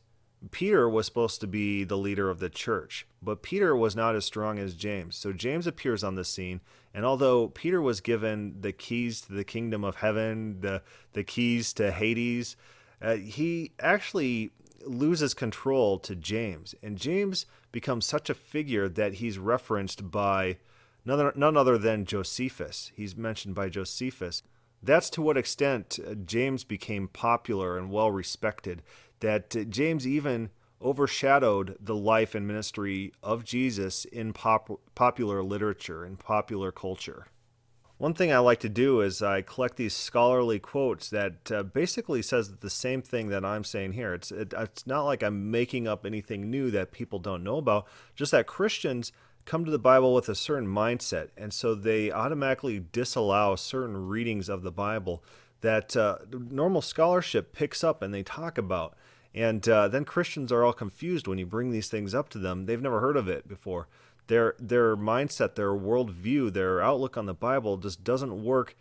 Peter 0.52 0.90
was 0.90 1.06
supposed 1.06 1.40
to 1.42 1.48
be 1.48 1.84
the 1.84 1.98
leader 1.98 2.30
of 2.30 2.40
the 2.40 2.50
church, 2.50 3.06
but 3.22 3.44
Peter 3.44 3.76
was 3.76 3.96
not 3.96 4.16
as 4.16 4.26
strong 4.26 4.58
as 4.58 4.74
James. 4.74 5.16
So 5.16 5.34
James 5.34 5.68
appears 5.68 6.04
on 6.04 6.16
the 6.16 6.26
scene, 6.26 6.62
and 6.96 7.06
although 7.06 7.50
Peter 7.50 7.80
was 7.80 8.02
given 8.02 8.56
the 8.62 8.72
keys 8.72 9.22
to 9.22 9.34
the 9.34 9.44
kingdom 9.44 9.84
of 9.84 9.98
heaven, 9.98 10.62
the 10.62 10.82
the 11.14 11.24
keys 11.24 11.74
to 11.74 11.92
Hades, 11.92 12.56
uh, 13.04 13.16
he 13.16 13.72
actually 13.80 14.50
loses 14.84 15.36
control 15.36 16.00
to 16.00 16.16
James, 16.16 16.74
and 16.82 16.98
James 16.98 17.46
becomes 17.72 18.06
such 18.06 18.28
a 18.28 18.36
figure 18.36 18.90
that 18.90 19.16
he's 19.16 19.38
referenced 19.38 20.10
by 20.10 20.58
none, 21.06 21.32
none 21.36 21.58
other 21.58 21.78
than 21.78 22.06
Josephus. 22.06 22.92
He's 22.96 23.16
mentioned 23.16 23.56
by 23.56 23.70
Josephus. 23.70 24.44
That's 24.84 25.10
to 25.12 25.22
what 25.22 25.38
extent 25.38 26.00
uh, 26.06 26.16
James 26.16 26.64
became 26.64 27.08
popular 27.08 27.78
and 27.78 27.92
well 27.92 28.12
respected, 28.12 28.82
that 29.20 29.56
uh, 29.56 29.64
James 29.64 30.08
even 30.08 30.50
overshadowed 30.82 31.78
the 31.80 31.96
life 31.96 32.34
and 32.34 32.48
ministry 32.48 33.14
of 33.22 33.46
Jesus 33.46 34.06
in 34.06 34.34
pop- 34.34 34.82
popular 34.96 35.44
literature 35.44 36.04
and 36.04 36.18
popular 36.18 36.72
culture. 36.72 37.28
One 38.00 38.16
thing 38.16 38.34
I 38.34 38.40
like 38.40 38.62
to 38.62 38.70
do 38.70 39.02
is 39.02 39.22
I 39.22 39.44
collect 39.44 39.78
these 39.78 39.96
scholarly 39.96 40.58
quotes 40.58 41.12
that 41.12 41.52
uh, 41.52 41.62
basically 41.62 42.24
says 42.24 42.58
the 42.58 42.70
same 42.70 43.04
thing 43.04 43.30
that 43.30 43.46
I'm 43.46 43.64
saying 43.64 43.94
here. 43.94 44.16
It's 44.16 44.32
it, 44.32 44.56
it's 44.58 44.88
not 44.88 45.04
like 45.04 45.22
I'm 45.22 45.52
making 45.52 45.88
up 45.88 46.04
anything 46.04 46.50
new 46.50 46.72
that 46.72 46.92
people 46.92 47.20
don't 47.20 47.44
know 47.44 47.58
about, 47.58 47.86
just 48.16 48.32
that 48.32 48.48
Christians 48.48 49.12
come 49.46 49.66
to 49.66 49.72
the 49.72 49.80
Bible 49.80 50.14
with 50.14 50.30
a 50.30 50.36
certain 50.36 50.68
mindset, 50.68 51.30
and 51.38 51.54
so 51.54 51.76
they 51.76 52.12
automatically 52.12 52.80
disallow 52.80 53.56
certain 53.56 54.08
readings 54.08 54.50
of 54.50 54.64
the 54.64 54.72
Bible 54.72 55.24
that 55.62 55.96
uh, 55.96 56.18
normal 56.32 56.82
scholarship 56.82 57.54
picks 57.54 57.84
up 57.84 58.02
and 58.02 58.14
they 58.14 58.24
talk 58.24 58.58
about. 58.58 58.96
And 59.34 59.68
uh, 59.70 59.88
then 59.88 60.04
Christians 60.06 60.52
are 60.52 60.64
all 60.64 60.74
confused 60.74 61.28
when 61.28 61.38
you 61.38 61.46
bring 61.46 61.72
these 61.72 61.88
things 61.88 62.14
up 62.14 62.30
to 62.30 62.38
them. 62.38 62.66
They've 62.66 62.82
never 62.82 63.00
heard 63.00 63.16
of 63.16 63.28
it 63.28 63.48
before. 63.48 63.88
Their 64.28 64.56
their 64.60 64.96
mindset, 64.96 65.56
their 65.56 65.72
worldview, 65.72 66.54
their 66.54 66.82
outlook 66.82 67.18
on 67.18 67.26
the 67.26 67.34
Bible 67.34 67.78
just 67.78 68.04
doesn't 68.04 68.44
work 68.44 68.76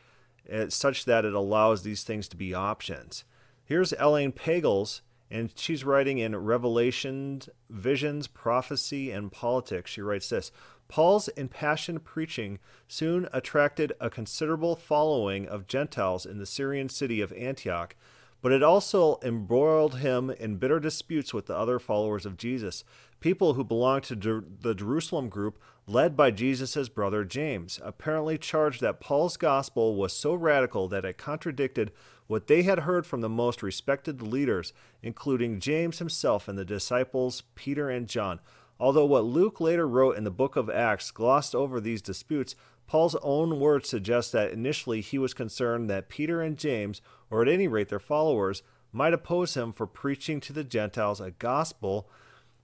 uh, 0.52 0.68
such 0.68 1.04
that 1.04 1.24
it 1.24 1.34
allows 1.34 1.82
these 1.82 2.02
things 2.02 2.28
to 2.28 2.36
be 2.36 2.54
options. 2.54 3.24
Here's 3.64 3.92
Elaine 3.92 4.32
Pagels 4.32 5.00
and 5.30 5.52
she's 5.54 5.84
writing 5.84 6.18
in 6.18 6.34
Revelations, 6.34 7.48
Visions, 7.68 8.26
Prophecy, 8.26 9.10
and 9.10 9.30
Politics. 9.30 9.90
She 9.90 10.02
writes 10.02 10.28
this 10.28 10.50
Paul's 10.88 11.28
impassioned 11.28 12.04
preaching 12.04 12.58
soon 12.88 13.28
attracted 13.32 13.92
a 14.00 14.10
considerable 14.10 14.74
following 14.74 15.46
of 15.46 15.68
Gentiles 15.68 16.26
in 16.26 16.38
the 16.38 16.46
Syrian 16.46 16.88
city 16.88 17.20
of 17.20 17.32
Antioch, 17.32 17.94
but 18.42 18.50
it 18.50 18.62
also 18.62 19.20
embroiled 19.22 19.96
him 19.98 20.30
in 20.30 20.56
bitter 20.56 20.80
disputes 20.80 21.32
with 21.32 21.46
the 21.46 21.56
other 21.56 21.78
followers 21.78 22.26
of 22.26 22.36
Jesus, 22.36 22.82
people 23.20 23.54
who 23.54 23.62
belonged 23.62 24.04
to 24.04 24.16
the 24.16 24.74
Jerusalem 24.74 25.28
group 25.28 25.60
led 25.90 26.16
by 26.16 26.30
Jesus' 26.30 26.88
brother 26.88 27.24
James, 27.24 27.80
apparently 27.82 28.38
charged 28.38 28.80
that 28.80 29.00
Paul's 29.00 29.36
gospel 29.36 29.96
was 29.96 30.12
so 30.12 30.34
radical 30.34 30.86
that 30.86 31.04
it 31.04 31.18
contradicted 31.18 31.90
what 32.28 32.46
they 32.46 32.62
had 32.62 32.80
heard 32.80 33.04
from 33.04 33.22
the 33.22 33.28
most 33.28 33.60
respected 33.60 34.22
leaders, 34.22 34.72
including 35.02 35.58
James 35.58 35.98
himself 35.98 36.46
and 36.46 36.56
the 36.56 36.64
disciples 36.64 37.42
Peter 37.56 37.90
and 37.90 38.06
John. 38.06 38.38
Although 38.78 39.06
what 39.06 39.24
Luke 39.24 39.60
later 39.60 39.88
wrote 39.88 40.16
in 40.16 40.22
the 40.22 40.30
book 40.30 40.54
of 40.54 40.70
Acts 40.70 41.10
glossed 41.10 41.56
over 41.56 41.80
these 41.80 42.00
disputes, 42.00 42.54
Paul's 42.86 43.16
own 43.16 43.58
words 43.58 43.88
suggest 43.88 44.30
that 44.30 44.52
initially 44.52 45.00
he 45.00 45.18
was 45.18 45.34
concerned 45.34 45.90
that 45.90 46.08
Peter 46.08 46.40
and 46.40 46.56
James, 46.56 47.02
or 47.30 47.42
at 47.42 47.48
any 47.48 47.66
rate 47.66 47.88
their 47.88 47.98
followers, 47.98 48.62
might 48.92 49.12
oppose 49.12 49.54
him 49.54 49.72
for 49.72 49.88
preaching 49.88 50.40
to 50.40 50.52
the 50.52 50.64
Gentiles 50.64 51.20
a 51.20 51.32
gospel 51.32 52.08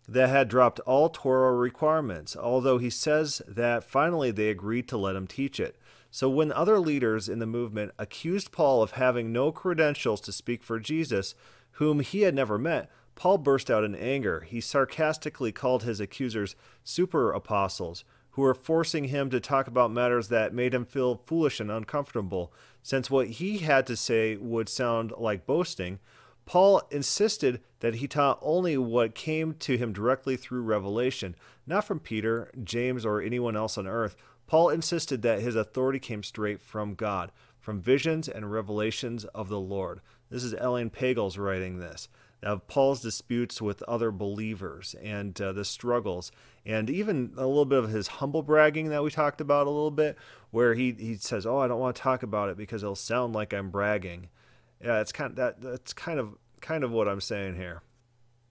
that 0.08 0.28
had 0.28 0.48
dropped 0.48 0.80
all 0.80 1.08
Torah 1.08 1.54
requirements, 1.54 2.36
although 2.36 2.78
he 2.78 2.90
says 2.90 3.42
that 3.46 3.84
finally 3.84 4.30
they 4.30 4.48
agreed 4.48 4.88
to 4.88 4.96
let 4.96 5.16
him 5.16 5.26
teach 5.26 5.58
it. 5.58 5.76
So 6.10 6.28
when 6.30 6.52
other 6.52 6.78
leaders 6.78 7.28
in 7.28 7.40
the 7.40 7.46
movement 7.46 7.92
accused 7.98 8.52
Paul 8.52 8.82
of 8.82 8.92
having 8.92 9.32
no 9.32 9.52
credentials 9.52 10.20
to 10.22 10.32
speak 10.32 10.62
for 10.62 10.78
Jesus, 10.78 11.34
whom 11.72 12.00
he 12.00 12.22
had 12.22 12.34
never 12.34 12.58
met, 12.58 12.90
Paul 13.16 13.38
burst 13.38 13.70
out 13.70 13.84
in 13.84 13.94
anger. 13.94 14.40
He 14.40 14.60
sarcastically 14.60 15.50
called 15.50 15.82
his 15.82 16.00
accusers 16.00 16.54
super 16.84 17.32
apostles, 17.32 18.04
who 18.30 18.42
were 18.42 18.54
forcing 18.54 19.04
him 19.04 19.30
to 19.30 19.40
talk 19.40 19.66
about 19.66 19.90
matters 19.90 20.28
that 20.28 20.52
made 20.52 20.74
him 20.74 20.84
feel 20.84 21.22
foolish 21.24 21.58
and 21.58 21.70
uncomfortable, 21.70 22.52
since 22.82 23.10
what 23.10 23.28
he 23.28 23.58
had 23.58 23.86
to 23.86 23.96
say 23.96 24.36
would 24.36 24.68
sound 24.68 25.12
like 25.16 25.46
boasting. 25.46 25.98
Paul 26.46 26.82
insisted 26.92 27.60
that 27.80 27.96
he 27.96 28.06
taught 28.06 28.38
only 28.40 28.78
what 28.78 29.16
came 29.16 29.54
to 29.54 29.76
him 29.76 29.92
directly 29.92 30.36
through 30.36 30.62
revelation, 30.62 31.34
not 31.66 31.84
from 31.84 31.98
Peter, 31.98 32.50
James, 32.62 33.04
or 33.04 33.20
anyone 33.20 33.56
else 33.56 33.76
on 33.76 33.86
earth, 33.86 34.16
Paul 34.46 34.70
insisted 34.70 35.22
that 35.22 35.40
his 35.40 35.56
authority 35.56 35.98
came 35.98 36.22
straight 36.22 36.60
from 36.60 36.94
God, 36.94 37.32
from 37.58 37.80
visions 37.80 38.28
and 38.28 38.52
revelations 38.52 39.24
of 39.26 39.48
the 39.48 39.58
Lord. 39.58 40.00
This 40.30 40.44
is 40.44 40.54
Elaine 40.54 40.88
Pagels 40.90 41.36
writing 41.36 41.80
this. 41.80 42.08
Of 42.42 42.68
Paul's 42.68 43.00
disputes 43.00 43.60
with 43.60 43.82
other 43.84 44.12
believers 44.12 44.94
and 45.02 45.40
uh, 45.40 45.52
the 45.52 45.64
struggles, 45.64 46.30
and 46.64 46.88
even 46.88 47.32
a 47.36 47.46
little 47.46 47.64
bit 47.64 47.82
of 47.82 47.90
his 47.90 48.06
humble 48.06 48.42
bragging 48.42 48.90
that 48.90 49.02
we 49.02 49.10
talked 49.10 49.40
about 49.40 49.66
a 49.66 49.70
little 49.70 49.90
bit, 49.90 50.16
where 50.52 50.74
he, 50.74 50.92
he 50.92 51.16
says, 51.16 51.44
"Oh, 51.44 51.58
I 51.58 51.66
don't 51.66 51.80
want 51.80 51.96
to 51.96 52.02
talk 52.02 52.22
about 52.22 52.50
it 52.50 52.56
because 52.56 52.84
it'll 52.84 52.94
sound 52.94 53.34
like 53.34 53.52
I'm 53.52 53.70
bragging." 53.70 54.28
Yeah, 54.82 55.00
it's 55.00 55.12
kind 55.12 55.30
of, 55.30 55.36
that 55.36 55.60
that's 55.60 55.92
kind 55.92 56.18
of 56.18 56.36
kind 56.60 56.84
of 56.84 56.90
what 56.90 57.08
I'm 57.08 57.20
saying 57.20 57.56
here. 57.56 57.82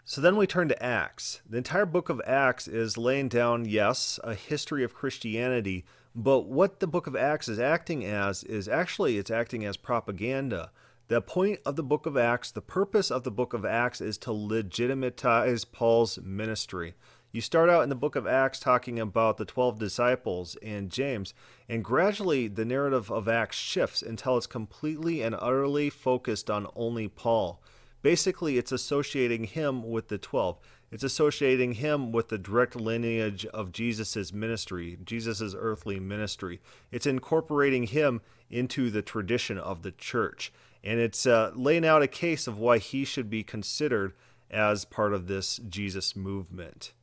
So 0.04 0.22
then 0.22 0.38
we 0.38 0.46
turn 0.46 0.68
to 0.70 0.84
Acts. 0.84 1.42
The 1.50 1.58
entire 1.58 1.86
book 1.86 2.10
of 2.10 2.22
Acts 2.28 2.68
is 2.68 2.98
laying 2.98 3.28
down, 3.28 3.66
yes, 3.66 4.20
a 4.24 4.36
history 4.36 4.84
of 4.84 4.94
Christianity, 4.94 5.84
but 6.14 6.42
what 6.42 6.80
the 6.80 6.88
book 6.88 7.08
of 7.08 7.16
Acts 7.16 7.50
is 7.50 7.60
acting 7.60 8.06
as 8.06 8.44
is 8.44 8.68
actually 8.68 9.18
it's 9.18 9.32
acting 9.32 9.66
as 9.66 9.78
propaganda. 9.78 10.72
The 11.08 11.22
point 11.22 11.60
of 11.66 11.76
the 11.76 11.84
book 11.84 12.06
of 12.06 12.18
Acts, 12.18 12.52
the 12.52 12.62
purpose 12.62 13.12
of 13.12 13.24
the 13.24 13.32
book 13.32 13.54
of 13.54 13.66
Acts 13.66 14.00
is 14.00 14.18
to 14.20 14.32
legitimatize 14.32 15.66
Paul's 15.66 16.20
ministry. 16.20 16.96
You 17.36 17.42
start 17.42 17.70
out 17.70 17.84
in 17.84 17.90
the 17.90 17.96
book 17.96 18.16
of 18.16 18.26
Acts 18.26 18.62
talking 18.62 18.98
about 18.98 19.36
the 19.36 19.44
12 19.44 19.78
disciples 19.78 20.56
and 20.64 20.90
James, 20.90 21.34
and 21.68 21.84
gradually 21.84 22.48
the 22.48 22.64
narrative 22.64 23.12
of 23.12 23.28
Acts 23.28 23.58
shifts 23.58 24.02
until 24.02 24.38
it's 24.38 24.48
completely 24.48 25.22
and 25.22 25.36
utterly 25.36 25.90
focused 25.90 26.50
on 26.50 26.66
only 26.78 27.10
Paul. 27.10 27.62
Basically, 28.02 28.58
it's 28.58 28.72
associating 28.72 29.44
him 29.44 29.84
with 29.84 30.08
the 30.08 30.18
12. 30.18 30.60
It's 30.94 31.04
associating 31.04 31.74
him 31.74 32.14
with 32.14 32.30
the 32.30 32.38
direct 32.38 32.78
lineage 32.78 33.46
of 33.48 33.74
Jesus' 33.74 34.32
ministry, 34.32 34.98
Jesus' 35.04 35.54
earthly 35.60 36.00
ministry. 36.00 36.62
It's 36.90 37.06
incorporating 37.06 37.88
him 37.88 38.22
into 38.50 38.90
the 38.90 39.02
tradition 39.02 39.58
of 39.58 39.82
the 39.82 39.92
church. 39.92 40.54
And 40.86 41.02
it's 41.02 41.26
uh, 41.26 41.52
laying 41.54 41.86
out 41.86 42.02
a 42.02 42.08
case 42.08 42.48
of 42.48 42.60
why 42.60 42.78
he 42.78 43.04
should 43.04 43.30
be 43.30 43.44
considered 43.44 44.14
as 44.50 44.86
part 44.86 45.14
of 45.14 45.28
this 45.28 45.58
Jesus 45.68 46.16
movement. 46.16 46.94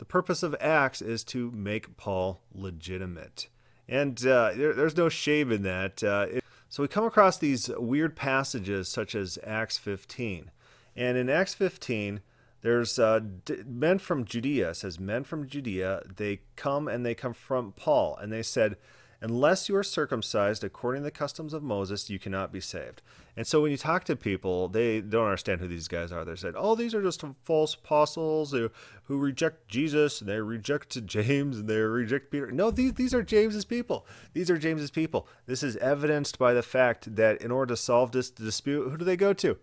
The 0.00 0.06
purpose 0.06 0.42
of 0.42 0.56
Acts 0.60 1.02
is 1.02 1.22
to 1.24 1.50
make 1.50 1.98
Paul 1.98 2.40
legitimate. 2.54 3.48
And 3.86 4.18
uh, 4.26 4.52
there, 4.56 4.72
there's 4.72 4.96
no 4.96 5.10
shame 5.10 5.52
in 5.52 5.62
that. 5.64 6.02
Uh, 6.02 6.26
it, 6.30 6.44
so 6.70 6.82
we 6.82 6.88
come 6.88 7.04
across 7.04 7.36
these 7.36 7.68
weird 7.76 8.16
passages 8.16 8.88
such 8.88 9.14
as 9.14 9.38
Acts 9.44 9.76
15. 9.76 10.52
And 10.96 11.18
in 11.18 11.28
Acts 11.28 11.52
15, 11.52 12.22
there's 12.62 12.98
uh, 12.98 13.20
d- 13.44 13.58
men 13.66 13.98
from 13.98 14.24
Judea, 14.24 14.72
says 14.72 14.98
men 14.98 15.22
from 15.22 15.46
Judea, 15.46 16.04
they 16.16 16.40
come 16.56 16.88
and 16.88 17.04
they 17.04 17.14
confront 17.14 17.76
Paul, 17.76 18.16
and 18.16 18.32
they 18.32 18.42
said, 18.42 18.78
Unless 19.22 19.68
you 19.68 19.76
are 19.76 19.82
circumcised 19.82 20.64
according 20.64 21.02
to 21.02 21.04
the 21.04 21.10
customs 21.10 21.52
of 21.52 21.62
Moses, 21.62 22.08
you 22.08 22.18
cannot 22.18 22.52
be 22.52 22.60
saved. 22.60 23.02
And 23.36 23.46
so 23.46 23.60
when 23.60 23.70
you 23.70 23.76
talk 23.76 24.04
to 24.04 24.16
people, 24.16 24.68
they 24.68 25.02
don't 25.02 25.26
understand 25.26 25.60
who 25.60 25.68
these 25.68 25.88
guys 25.88 26.10
are. 26.10 26.24
They 26.24 26.36
said, 26.36 26.54
oh, 26.56 26.74
these 26.74 26.94
are 26.94 27.02
just 27.02 27.22
false 27.44 27.74
apostles 27.74 28.52
who, 28.52 28.70
who 29.04 29.18
reject 29.18 29.68
Jesus 29.68 30.20
and 30.20 30.28
they 30.28 30.40
reject 30.40 31.04
James 31.06 31.58
and 31.58 31.68
they 31.68 31.80
reject 31.80 32.30
Peter. 32.30 32.50
No, 32.50 32.70
these, 32.70 32.94
these 32.94 33.12
are 33.12 33.22
James's 33.22 33.66
people. 33.66 34.06
These 34.32 34.50
are 34.50 34.56
James's 34.56 34.90
people. 34.90 35.28
This 35.44 35.62
is 35.62 35.76
evidenced 35.76 36.38
by 36.38 36.54
the 36.54 36.62
fact 36.62 37.14
that 37.16 37.42
in 37.42 37.50
order 37.50 37.74
to 37.74 37.76
solve 37.76 38.12
this 38.12 38.30
dispute, 38.30 38.88
who 38.88 38.96
do 38.96 39.04
they 39.04 39.16
go 39.18 39.34
to? 39.34 39.58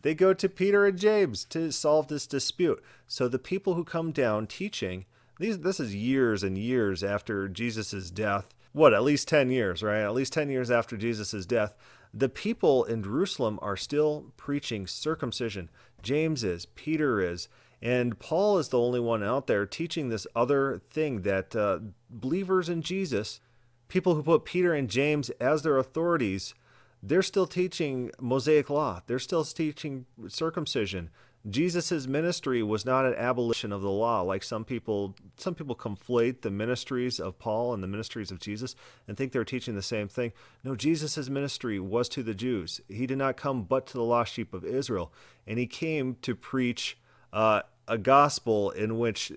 They 0.00 0.14
go 0.14 0.32
to 0.32 0.48
Peter 0.48 0.86
and 0.86 0.98
James 0.98 1.44
to 1.46 1.72
solve 1.72 2.08
this 2.08 2.26
dispute. 2.26 2.82
So 3.06 3.28
the 3.28 3.38
people 3.38 3.74
who 3.74 3.84
come 3.84 4.12
down 4.12 4.46
teaching, 4.46 5.04
these, 5.38 5.58
this 5.58 5.80
is 5.80 5.94
years 5.94 6.42
and 6.42 6.56
years 6.56 7.04
after 7.04 7.48
Jesus' 7.48 8.10
death 8.10 8.53
what, 8.74 8.92
at 8.92 9.04
least 9.04 9.28
10 9.28 9.50
years, 9.50 9.84
right? 9.84 10.02
At 10.02 10.14
least 10.14 10.32
10 10.32 10.50
years 10.50 10.68
after 10.68 10.96
Jesus' 10.96 11.46
death, 11.46 11.76
the 12.12 12.28
people 12.28 12.82
in 12.84 13.04
Jerusalem 13.04 13.58
are 13.62 13.76
still 13.76 14.32
preaching 14.36 14.88
circumcision. 14.88 15.70
James 16.02 16.42
is, 16.42 16.66
Peter 16.66 17.20
is, 17.20 17.48
and 17.80 18.18
Paul 18.18 18.58
is 18.58 18.68
the 18.68 18.80
only 18.80 18.98
one 18.98 19.22
out 19.22 19.46
there 19.46 19.64
teaching 19.64 20.08
this 20.08 20.26
other 20.34 20.80
thing 20.90 21.22
that 21.22 21.54
uh, 21.54 21.78
believers 22.10 22.68
in 22.68 22.82
Jesus, 22.82 23.40
people 23.86 24.16
who 24.16 24.24
put 24.24 24.44
Peter 24.44 24.74
and 24.74 24.90
James 24.90 25.30
as 25.40 25.62
their 25.62 25.78
authorities, 25.78 26.52
they're 27.00 27.22
still 27.22 27.46
teaching 27.46 28.10
Mosaic 28.20 28.70
law. 28.70 29.02
They're 29.06 29.20
still 29.20 29.44
teaching 29.44 30.06
circumcision. 30.26 31.10
Jesus' 31.48 32.06
ministry 32.06 32.62
was 32.62 32.86
not 32.86 33.04
an 33.04 33.14
abolition 33.14 33.70
of 33.70 33.82
the 33.82 33.90
law 33.90 34.22
like 34.22 34.42
some 34.42 34.64
people 34.64 35.14
some 35.36 35.54
people 35.54 35.76
conflate 35.76 36.40
the 36.40 36.50
ministries 36.50 37.20
of 37.20 37.38
Paul 37.38 37.74
and 37.74 37.82
the 37.82 37.88
ministries 37.88 38.30
of 38.30 38.40
Jesus 38.40 38.74
and 39.06 39.16
think 39.16 39.32
they're 39.32 39.44
teaching 39.44 39.74
the 39.74 39.82
same 39.82 40.08
thing. 40.08 40.32
No, 40.62 40.74
Jesus' 40.74 41.28
ministry 41.28 41.78
was 41.78 42.08
to 42.10 42.22
the 42.22 42.34
Jews. 42.34 42.80
He 42.88 43.06
did 43.06 43.18
not 43.18 43.36
come 43.36 43.64
but 43.64 43.86
to 43.88 43.94
the 43.94 44.02
lost 44.02 44.32
sheep 44.32 44.54
of 44.54 44.64
Israel, 44.64 45.12
and 45.46 45.58
he 45.58 45.66
came 45.66 46.16
to 46.22 46.34
preach 46.34 46.96
uh, 47.32 47.62
a 47.86 47.98
gospel 47.98 48.70
in 48.70 48.98
which 48.98 49.30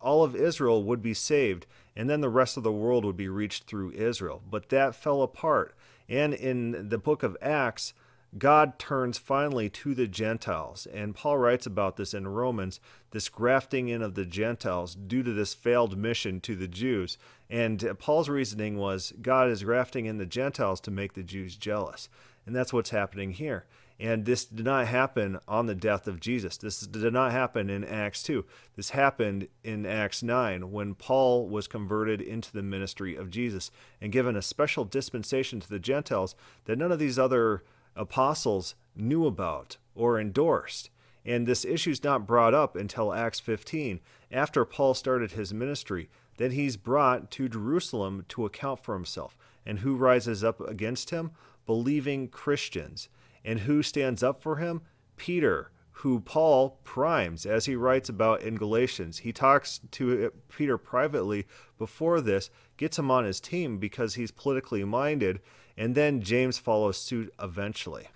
all 0.00 0.24
of 0.24 0.34
Israel 0.34 0.82
would 0.82 1.02
be 1.02 1.14
saved, 1.14 1.66
and 1.94 2.08
then 2.08 2.22
the 2.22 2.28
rest 2.28 2.56
of 2.56 2.62
the 2.62 2.72
world 2.72 3.04
would 3.04 3.16
be 3.16 3.28
reached 3.28 3.64
through 3.64 3.92
Israel. 3.92 4.42
But 4.50 4.70
that 4.70 4.94
fell 4.94 5.22
apart. 5.22 5.74
And 6.08 6.34
in 6.34 6.88
the 6.88 6.98
book 6.98 7.22
of 7.22 7.36
Acts, 7.40 7.94
God 8.38 8.78
turns 8.78 9.18
finally 9.18 9.68
to 9.68 9.94
the 9.94 10.06
Gentiles. 10.06 10.86
And 10.92 11.14
Paul 11.14 11.38
writes 11.38 11.66
about 11.66 11.96
this 11.96 12.14
in 12.14 12.28
Romans 12.28 12.80
this 13.10 13.28
grafting 13.28 13.88
in 13.88 14.00
of 14.00 14.14
the 14.14 14.24
Gentiles 14.24 14.94
due 14.94 15.22
to 15.22 15.32
this 15.32 15.52
failed 15.52 15.98
mission 15.98 16.40
to 16.40 16.56
the 16.56 16.68
Jews. 16.68 17.18
And 17.50 17.94
Paul's 17.98 18.30
reasoning 18.30 18.78
was 18.78 19.12
God 19.20 19.50
is 19.50 19.64
grafting 19.64 20.06
in 20.06 20.16
the 20.16 20.26
Gentiles 20.26 20.80
to 20.82 20.90
make 20.90 21.12
the 21.12 21.22
Jews 21.22 21.56
jealous. 21.56 22.08
And 22.46 22.56
that's 22.56 22.72
what's 22.72 22.90
happening 22.90 23.32
here. 23.32 23.66
And 24.00 24.24
this 24.24 24.44
did 24.44 24.64
not 24.64 24.88
happen 24.88 25.38
on 25.46 25.66
the 25.66 25.74
death 25.74 26.08
of 26.08 26.18
Jesus. 26.18 26.56
This 26.56 26.80
did 26.80 27.12
not 27.12 27.30
happen 27.30 27.70
in 27.70 27.84
Acts 27.84 28.22
2. 28.24 28.44
This 28.74 28.90
happened 28.90 29.46
in 29.62 29.86
Acts 29.86 30.22
9 30.22 30.72
when 30.72 30.94
Paul 30.94 31.46
was 31.46 31.68
converted 31.68 32.20
into 32.20 32.52
the 32.52 32.62
ministry 32.62 33.14
of 33.14 33.30
Jesus 33.30 33.70
and 34.00 34.10
given 34.10 34.34
a 34.34 34.42
special 34.42 34.84
dispensation 34.84 35.60
to 35.60 35.68
the 35.68 35.78
Gentiles 35.78 36.34
that 36.64 36.78
none 36.78 36.90
of 36.90 36.98
these 36.98 37.18
other 37.18 37.62
apostles 37.96 38.74
knew 38.94 39.26
about 39.26 39.76
or 39.94 40.20
endorsed. 40.20 40.90
And 41.24 41.46
this 41.46 41.64
issue 41.64 41.90
is 41.90 42.02
not 42.02 42.26
brought 42.26 42.54
up 42.54 42.74
until 42.74 43.12
Acts 43.12 43.40
15, 43.40 44.00
after 44.30 44.64
Paul 44.64 44.94
started 44.94 45.32
his 45.32 45.54
ministry. 45.54 46.08
Then 46.36 46.52
he's 46.52 46.76
brought 46.76 47.30
to 47.32 47.48
Jerusalem 47.48 48.24
to 48.28 48.44
account 48.44 48.82
for 48.82 48.94
himself. 48.94 49.36
And 49.64 49.80
who 49.80 49.94
rises 49.94 50.42
up 50.42 50.60
against 50.60 51.10
him? 51.10 51.30
Believing 51.66 52.28
Christians. 52.28 53.08
And 53.44 53.60
who 53.60 53.82
stands 53.82 54.22
up 54.22 54.42
for 54.42 54.56
him? 54.56 54.82
Peter, 55.16 55.70
who 55.96 56.18
Paul 56.18 56.80
primes, 56.82 57.46
as 57.46 57.66
he 57.66 57.76
writes 57.76 58.08
about 58.08 58.42
in 58.42 58.56
Galatians. 58.56 59.18
He 59.18 59.32
talks 59.32 59.80
to 59.92 60.32
Peter 60.48 60.76
privately 60.76 61.46
before 61.78 62.20
this, 62.20 62.50
gets 62.76 62.98
him 62.98 63.10
on 63.10 63.24
his 63.24 63.40
team 63.40 63.78
because 63.78 64.14
he's 64.14 64.32
politically 64.32 64.82
minded, 64.82 65.40
and 65.76 65.94
then 65.94 66.22
James 66.22 66.58
follows 66.58 66.96
suit 66.96 67.32
eventually. 67.40 68.08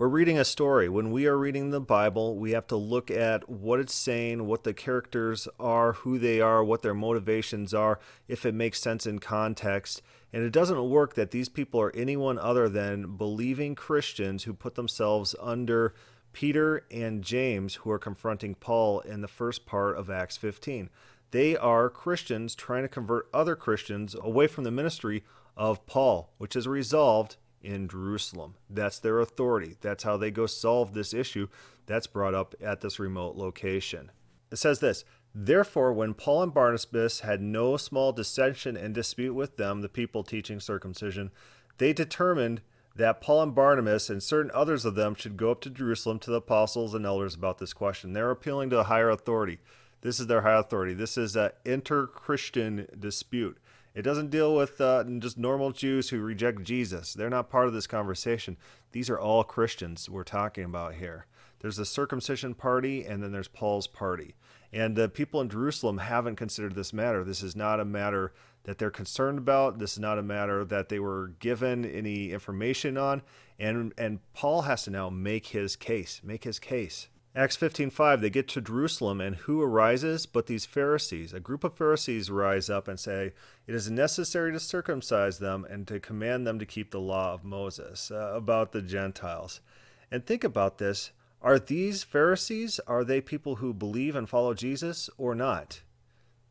We're 0.00 0.08
reading 0.08 0.38
a 0.38 0.46
story. 0.46 0.88
When 0.88 1.10
we 1.10 1.26
are 1.26 1.36
reading 1.36 1.72
the 1.72 1.80
Bible, 1.80 2.34
we 2.38 2.52
have 2.52 2.66
to 2.68 2.76
look 2.76 3.10
at 3.10 3.50
what 3.50 3.80
it's 3.80 3.94
saying, 3.94 4.46
what 4.46 4.64
the 4.64 4.72
characters 4.72 5.46
are, 5.58 5.92
who 5.92 6.18
they 6.18 6.40
are, 6.40 6.64
what 6.64 6.80
their 6.80 6.94
motivations 6.94 7.74
are, 7.74 8.00
if 8.26 8.46
it 8.46 8.54
makes 8.54 8.80
sense 8.80 9.04
in 9.04 9.18
context. 9.18 10.00
And 10.32 10.42
it 10.42 10.52
doesn't 10.52 10.88
work 10.88 11.16
that 11.16 11.32
these 11.32 11.50
people 11.50 11.82
are 11.82 11.94
anyone 11.94 12.38
other 12.38 12.66
than 12.66 13.18
believing 13.18 13.74
Christians 13.74 14.44
who 14.44 14.54
put 14.54 14.74
themselves 14.74 15.34
under 15.38 15.92
Peter 16.32 16.86
and 16.90 17.22
James, 17.22 17.74
who 17.74 17.90
are 17.90 17.98
confronting 17.98 18.54
Paul 18.54 19.00
in 19.00 19.20
the 19.20 19.28
first 19.28 19.66
part 19.66 19.98
of 19.98 20.08
Acts 20.08 20.38
15. 20.38 20.88
They 21.30 21.56
are 21.56 21.88
Christians 21.88 22.54
trying 22.54 22.82
to 22.82 22.88
convert 22.88 23.28
other 23.32 23.54
Christians 23.56 24.16
away 24.20 24.46
from 24.46 24.64
the 24.64 24.70
ministry 24.70 25.24
of 25.56 25.86
Paul, 25.86 26.32
which 26.38 26.56
is 26.56 26.66
resolved 26.66 27.36
in 27.62 27.88
Jerusalem. 27.88 28.54
That's 28.68 28.98
their 28.98 29.20
authority. 29.20 29.76
That's 29.80 30.02
how 30.02 30.16
they 30.16 30.30
go 30.30 30.46
solve 30.46 30.94
this 30.94 31.14
issue 31.14 31.48
that's 31.86 32.06
brought 32.06 32.34
up 32.34 32.54
at 32.60 32.80
this 32.80 32.98
remote 32.98 33.36
location. 33.36 34.10
It 34.50 34.56
says 34.56 34.80
this 34.80 35.04
Therefore, 35.34 35.92
when 35.92 36.14
Paul 36.14 36.42
and 36.42 36.54
Barnabas 36.54 37.20
had 37.20 37.40
no 37.40 37.76
small 37.76 38.12
dissension 38.12 38.76
and 38.76 38.94
dispute 38.94 39.34
with 39.34 39.56
them, 39.56 39.80
the 39.80 39.88
people 39.88 40.24
teaching 40.24 40.58
circumcision, 40.58 41.30
they 41.78 41.92
determined 41.92 42.62
that 42.96 43.20
Paul 43.20 43.42
and 43.42 43.54
Barnabas 43.54 44.10
and 44.10 44.22
certain 44.22 44.50
others 44.52 44.84
of 44.84 44.96
them 44.96 45.14
should 45.14 45.36
go 45.36 45.52
up 45.52 45.60
to 45.62 45.70
Jerusalem 45.70 46.18
to 46.20 46.30
the 46.30 46.38
apostles 46.38 46.94
and 46.94 47.06
elders 47.06 47.34
about 47.34 47.58
this 47.58 47.72
question. 47.72 48.12
They're 48.12 48.30
appealing 48.30 48.70
to 48.70 48.80
a 48.80 48.84
higher 48.84 49.10
authority. 49.10 49.58
This 50.02 50.20
is 50.20 50.26
their 50.26 50.42
high 50.42 50.58
authority. 50.58 50.94
This 50.94 51.18
is 51.18 51.36
an 51.36 51.50
inter 51.64 52.06
Christian 52.06 52.86
dispute. 52.98 53.58
It 53.94 54.02
doesn't 54.02 54.30
deal 54.30 54.54
with 54.54 54.80
uh, 54.80 55.04
just 55.18 55.36
normal 55.36 55.72
Jews 55.72 56.10
who 56.10 56.20
reject 56.20 56.62
Jesus. 56.62 57.12
They're 57.12 57.28
not 57.28 57.50
part 57.50 57.66
of 57.66 57.72
this 57.72 57.86
conversation. 57.86 58.56
These 58.92 59.10
are 59.10 59.18
all 59.18 59.44
Christians 59.44 60.08
we're 60.08 60.24
talking 60.24 60.64
about 60.64 60.94
here. 60.94 61.26
There's 61.58 61.76
the 61.76 61.84
circumcision 61.84 62.54
party, 62.54 63.04
and 63.04 63.22
then 63.22 63.32
there's 63.32 63.48
Paul's 63.48 63.86
party. 63.86 64.34
And 64.72 64.96
the 64.96 65.08
people 65.08 65.40
in 65.40 65.48
Jerusalem 65.48 65.98
haven't 65.98 66.36
considered 66.36 66.74
this 66.74 66.92
matter. 66.92 67.24
This 67.24 67.42
is 67.42 67.56
not 67.56 67.80
a 67.80 67.84
matter 67.84 68.32
that 68.64 68.78
they're 68.78 68.90
concerned 68.90 69.38
about. 69.38 69.78
This 69.78 69.94
is 69.94 69.98
not 69.98 70.18
a 70.18 70.22
matter 70.22 70.64
that 70.64 70.88
they 70.88 71.00
were 71.00 71.32
given 71.40 71.84
any 71.84 72.32
information 72.32 72.96
on. 72.96 73.22
And 73.58 73.92
and 73.98 74.20
Paul 74.32 74.62
has 74.62 74.84
to 74.84 74.90
now 74.90 75.10
make 75.10 75.48
his 75.48 75.76
case. 75.76 76.20
Make 76.22 76.44
his 76.44 76.58
case. 76.58 77.08
Acts 77.40 77.56
15:5 77.56 78.20
they 78.20 78.28
get 78.28 78.48
to 78.48 78.60
Jerusalem 78.60 79.18
and 79.18 79.34
who 79.34 79.62
arises 79.62 80.26
but 80.26 80.44
these 80.44 80.66
Pharisees? 80.66 81.32
A 81.32 81.40
group 81.40 81.64
of 81.64 81.72
Pharisees 81.72 82.30
rise 82.30 82.68
up 82.68 82.86
and 82.86 83.00
say 83.00 83.32
it 83.66 83.74
is 83.74 83.90
necessary 83.90 84.52
to 84.52 84.60
circumcise 84.60 85.38
them 85.38 85.64
and 85.64 85.88
to 85.88 85.98
command 86.00 86.46
them 86.46 86.58
to 86.58 86.66
keep 86.66 86.90
the 86.90 87.00
law 87.00 87.32
of 87.32 87.42
Moses 87.42 88.10
uh, 88.10 88.32
about 88.34 88.72
the 88.72 88.82
Gentiles. 88.82 89.62
And 90.10 90.26
think 90.26 90.44
about 90.44 90.76
this. 90.76 91.12
Are 91.40 91.58
these 91.58 92.02
Pharisees 92.02 92.78
are 92.86 93.04
they 93.04 93.22
people 93.22 93.54
who 93.54 93.72
believe 93.72 94.14
and 94.14 94.28
follow 94.28 94.52
Jesus 94.52 95.08
or 95.16 95.34
not? 95.34 95.80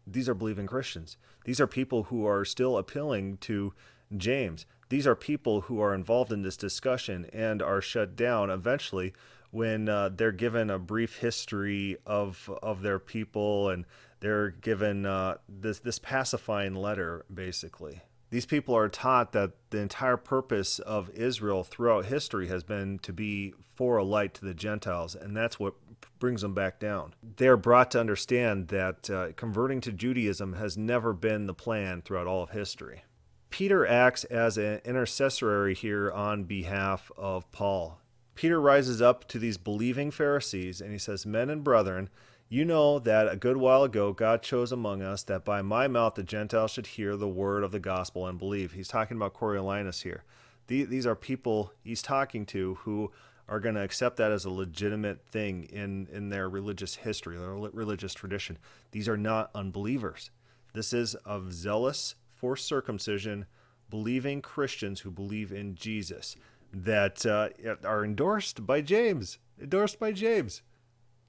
These 0.07 0.27
are 0.27 0.33
believing 0.33 0.65
Christians. 0.65 1.17
These 1.45 1.61
are 1.61 1.67
people 1.67 2.05
who 2.05 2.25
are 2.25 2.43
still 2.43 2.79
appealing 2.79 3.37
to 3.41 3.75
James. 4.17 4.65
These 4.89 5.05
are 5.05 5.15
people 5.15 5.61
who 5.61 5.79
are 5.81 5.93
involved 5.93 6.31
in 6.31 6.41
this 6.41 6.57
discussion 6.57 7.27
and 7.31 7.61
are 7.61 7.79
shut 7.79 8.15
down 8.15 8.49
eventually 8.49 9.13
when 9.51 9.89
uh, 9.89 10.09
they're 10.09 10.31
given 10.31 10.69
a 10.69 10.79
brief 10.79 11.17
history 11.17 11.97
of 12.05 12.49
of 12.61 12.81
their 12.81 12.99
people 12.99 13.69
and 13.69 13.85
they're 14.19 14.49
given 14.49 15.05
uh, 15.05 15.37
this 15.47 15.79
this 15.79 15.99
pacifying 15.99 16.75
letter 16.75 17.25
basically. 17.33 18.01
These 18.31 18.45
people 18.45 18.75
are 18.75 18.89
taught 18.89 19.31
that 19.31 19.53
the 19.71 19.79
entire 19.79 20.17
purpose 20.17 20.77
of 20.77 21.09
Israel 21.11 21.63
throughout 21.63 22.05
history 22.05 22.47
has 22.47 22.63
been 22.63 22.99
to 22.99 23.11
be 23.11 23.53
for 23.73 23.97
a 23.97 24.03
light 24.03 24.35
to 24.35 24.45
the 24.45 24.53
Gentiles, 24.53 25.15
and 25.15 25.35
that's 25.35 25.59
what 25.59 25.73
brings 26.19 26.41
them 26.41 26.53
back 26.53 26.79
down. 26.79 27.15
They 27.37 27.47
are 27.47 27.57
brought 27.57 27.89
to 27.91 27.99
understand 27.99 28.67
that 28.67 29.09
uh, 29.09 29.31
converting 29.35 29.81
to 29.81 29.91
Judaism 29.91 30.53
has 30.53 30.77
never 30.77 31.11
been 31.13 31.47
the 31.47 31.55
plan 31.55 32.03
throughout 32.03 32.27
all 32.27 32.43
of 32.43 32.51
history. 32.51 33.03
Peter 33.49 33.87
acts 33.87 34.25
as 34.25 34.59
an 34.59 34.79
intercessory 34.85 35.73
here 35.73 36.11
on 36.11 36.43
behalf 36.43 37.11
of 37.17 37.51
Paul. 37.51 37.99
Peter 38.39 38.61
rises 38.61 39.01
up 39.01 39.27
to 39.27 39.37
these 39.37 39.57
believing 39.57 40.11
Pharisees 40.11 40.79
and 40.79 40.93
he 40.93 40.97
says, 40.97 41.25
Men 41.25 41.49
and 41.49 41.61
brethren, 41.61 42.07
you 42.47 42.63
know 42.63 42.97
that 42.97 43.29
a 43.29 43.35
good 43.35 43.57
while 43.57 43.83
ago 43.83 44.13
God 44.13 44.41
chose 44.41 44.71
among 44.71 45.01
us 45.01 45.23
that 45.23 45.43
by 45.43 45.61
my 45.61 45.89
mouth 45.89 46.15
the 46.15 46.23
Gentiles 46.23 46.71
should 46.71 46.87
hear 46.87 47.17
the 47.17 47.27
word 47.27 47.65
of 47.65 47.73
the 47.73 47.81
gospel 47.81 48.25
and 48.25 48.39
believe. 48.39 48.71
He's 48.71 48.87
talking 48.87 49.17
about 49.17 49.33
Cornelius 49.33 50.03
here. 50.03 50.23
These 50.67 51.05
are 51.05 51.15
people 51.15 51.73
he's 51.83 52.01
talking 52.01 52.45
to 52.45 52.75
who 52.75 53.11
are 53.49 53.59
going 53.59 53.75
to 53.75 53.83
accept 53.83 54.15
that 54.15 54.31
as 54.31 54.45
a 54.45 54.49
legitimate 54.49 55.21
thing 55.25 55.65
in, 55.65 56.07
in 56.09 56.29
their 56.29 56.47
religious 56.47 56.95
history, 56.95 57.35
their 57.35 57.49
religious 57.49 58.13
tradition. 58.13 58.57
These 58.91 59.09
are 59.09 59.17
not 59.17 59.51
unbelievers. 59.53 60.31
This 60.71 60.93
is 60.93 61.13
of 61.25 61.51
zealous 61.51 62.15
for 62.35 62.55
circumcision, 62.55 63.47
believing 63.89 64.41
Christians 64.41 65.01
who 65.01 65.11
believe 65.11 65.51
in 65.51 65.75
Jesus 65.75 66.37
that 66.73 67.25
uh, 67.25 67.49
are 67.83 68.03
endorsed 68.03 68.65
by 68.65 68.81
James. 68.81 69.37
Endorsed 69.61 69.99
by 69.99 70.11
James. 70.11 70.61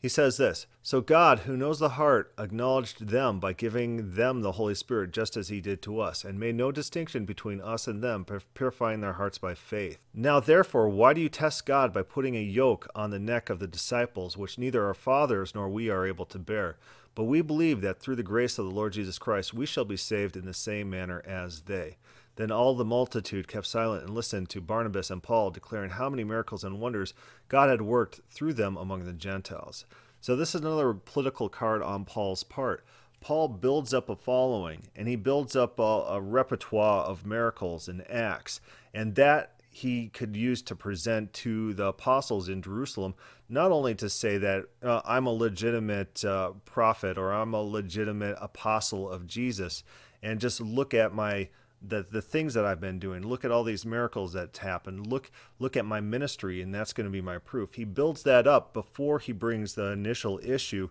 He 0.01 0.09
says 0.09 0.39
this 0.39 0.67
So 0.83 1.03
God, 1.03 1.41
who 1.41 1.59
knows 1.59 1.79
the 1.79 1.91
heart, 1.91 2.33
acknowledged 2.39 3.09
them 3.09 3.39
by 3.39 3.53
giving 3.53 4.15
them 4.15 4.41
the 4.41 4.53
Holy 4.53 4.75
Spirit, 4.75 5.13
just 5.13 5.37
as 5.37 5.49
He 5.49 5.61
did 5.61 5.83
to 5.83 6.01
us, 6.01 6.25
and 6.25 6.41
made 6.41 6.55
no 6.55 6.73
distinction 6.73 7.27
between 7.27 7.61
us 7.61 7.87
and 7.87 8.03
them, 8.03 8.25
purifying 8.55 9.03
their 9.03 9.13
hearts 9.15 9.37
by 9.37 9.55
faith. 9.55 9.99
Now, 10.15 10.41
therefore, 10.41 10.89
why 10.89 11.13
do 11.13 11.21
you 11.21 11.29
test 11.29 11.67
God 11.67 11.93
by 11.93 12.03
putting 12.03 12.35
a 12.35 12.41
yoke 12.41 12.89
on 12.95 13.11
the 13.11 13.19
neck 13.19 13.51
of 13.51 13.59
the 13.59 13.67
disciples, 13.67 14.39
which 14.39 14.59
neither 14.59 14.87
our 14.87 14.95
fathers 14.95 15.55
nor 15.55 15.69
we 15.69 15.91
are 15.91 16.07
able 16.07 16.27
to 16.27 16.39
bear? 16.39 16.79
But 17.15 17.25
we 17.25 17.43
believe 17.43 17.83
that 17.83 18.01
through 18.01 18.17
the 18.17 18.23
grace 18.23 18.59
of 18.59 18.65
the 18.65 18.71
Lord 18.71 18.95
Jesus 18.95 19.19
Christ, 19.19 19.53
we 19.53 19.67
shall 19.67 19.85
be 19.85 19.97
saved 19.99 20.37
in 20.37 20.47
the 20.47 20.55
same 20.55 20.89
manner 20.89 21.23
as 21.27 21.63
they. 21.63 21.99
Then 22.41 22.51
all 22.51 22.75
the 22.75 22.87
multitude 22.87 23.49
kept 23.49 23.67
silent 23.67 24.05
and 24.05 24.15
listened 24.15 24.49
to 24.49 24.63
Barnabas 24.63 25.11
and 25.11 25.23
Paul, 25.23 25.51
declaring 25.51 25.91
how 25.91 26.09
many 26.09 26.25
miracles 26.25 26.65
and 26.65 26.81
wonders 26.81 27.13
God 27.49 27.69
had 27.69 27.83
worked 27.83 28.23
through 28.31 28.55
them 28.55 28.79
among 28.79 29.05
the 29.05 29.13
Gentiles. 29.13 29.85
So, 30.23 30.35
this 30.35 30.55
is 30.55 30.63
another 30.63 30.95
political 30.95 31.51
card 31.51 31.83
on 31.83 32.07
Paul's 32.07 32.43
part. 32.43 32.83
Paul 33.21 33.49
builds 33.49 33.93
up 33.93 34.09
a 34.09 34.17
following 34.17 34.85
and 34.97 35.07
he 35.07 35.17
builds 35.17 35.55
up 35.55 35.79
a, 35.79 35.83
a 35.83 36.19
repertoire 36.19 37.05
of 37.05 37.27
miracles 37.27 37.89
and 37.89 38.11
acts, 38.11 38.63
and 38.95 39.17
that 39.17 39.61
he 39.69 40.09
could 40.09 40.35
use 40.35 40.63
to 40.63 40.75
present 40.75 41.35
to 41.35 41.75
the 41.75 41.89
apostles 41.89 42.49
in 42.49 42.63
Jerusalem, 42.63 43.17
not 43.51 43.71
only 43.71 43.95
to 43.97 44.09
say 44.09 44.39
that 44.39 44.65
uh, 44.83 45.03
I'm 45.05 45.27
a 45.27 45.31
legitimate 45.31 46.25
uh, 46.25 46.53
prophet 46.65 47.19
or 47.19 47.35
I'm 47.35 47.53
a 47.53 47.61
legitimate 47.61 48.39
apostle 48.41 49.11
of 49.11 49.27
Jesus, 49.27 49.85
and 50.23 50.41
just 50.41 50.63
look 50.63 50.95
at 50.95 51.13
my 51.13 51.51
the 51.83 52.07
the 52.09 52.23
things 52.23 52.55
that 52.55 52.65
I've 52.65 52.81
been 52.81 52.99
doing. 52.99 53.27
Look 53.27 53.45
at 53.45 53.51
all 53.51 53.65
these 53.65 53.87
miracles 53.87 54.33
that's 54.33 54.59
happened. 54.59 55.07
Look 55.07 55.31
look 55.59 55.77
at 55.77 55.85
my 55.85 56.01
ministry, 56.01 56.61
and 56.61 56.75
that's 56.75 56.93
going 56.93 57.07
to 57.07 57.11
be 57.11 57.21
my 57.21 57.39
proof. 57.39 57.75
He 57.75 57.85
builds 57.85 58.23
that 58.25 58.47
up 58.47 58.73
before 58.73 59.19
he 59.19 59.33
brings 59.33 59.75
the 59.75 59.87
initial 59.93 60.41
issue 60.43 60.91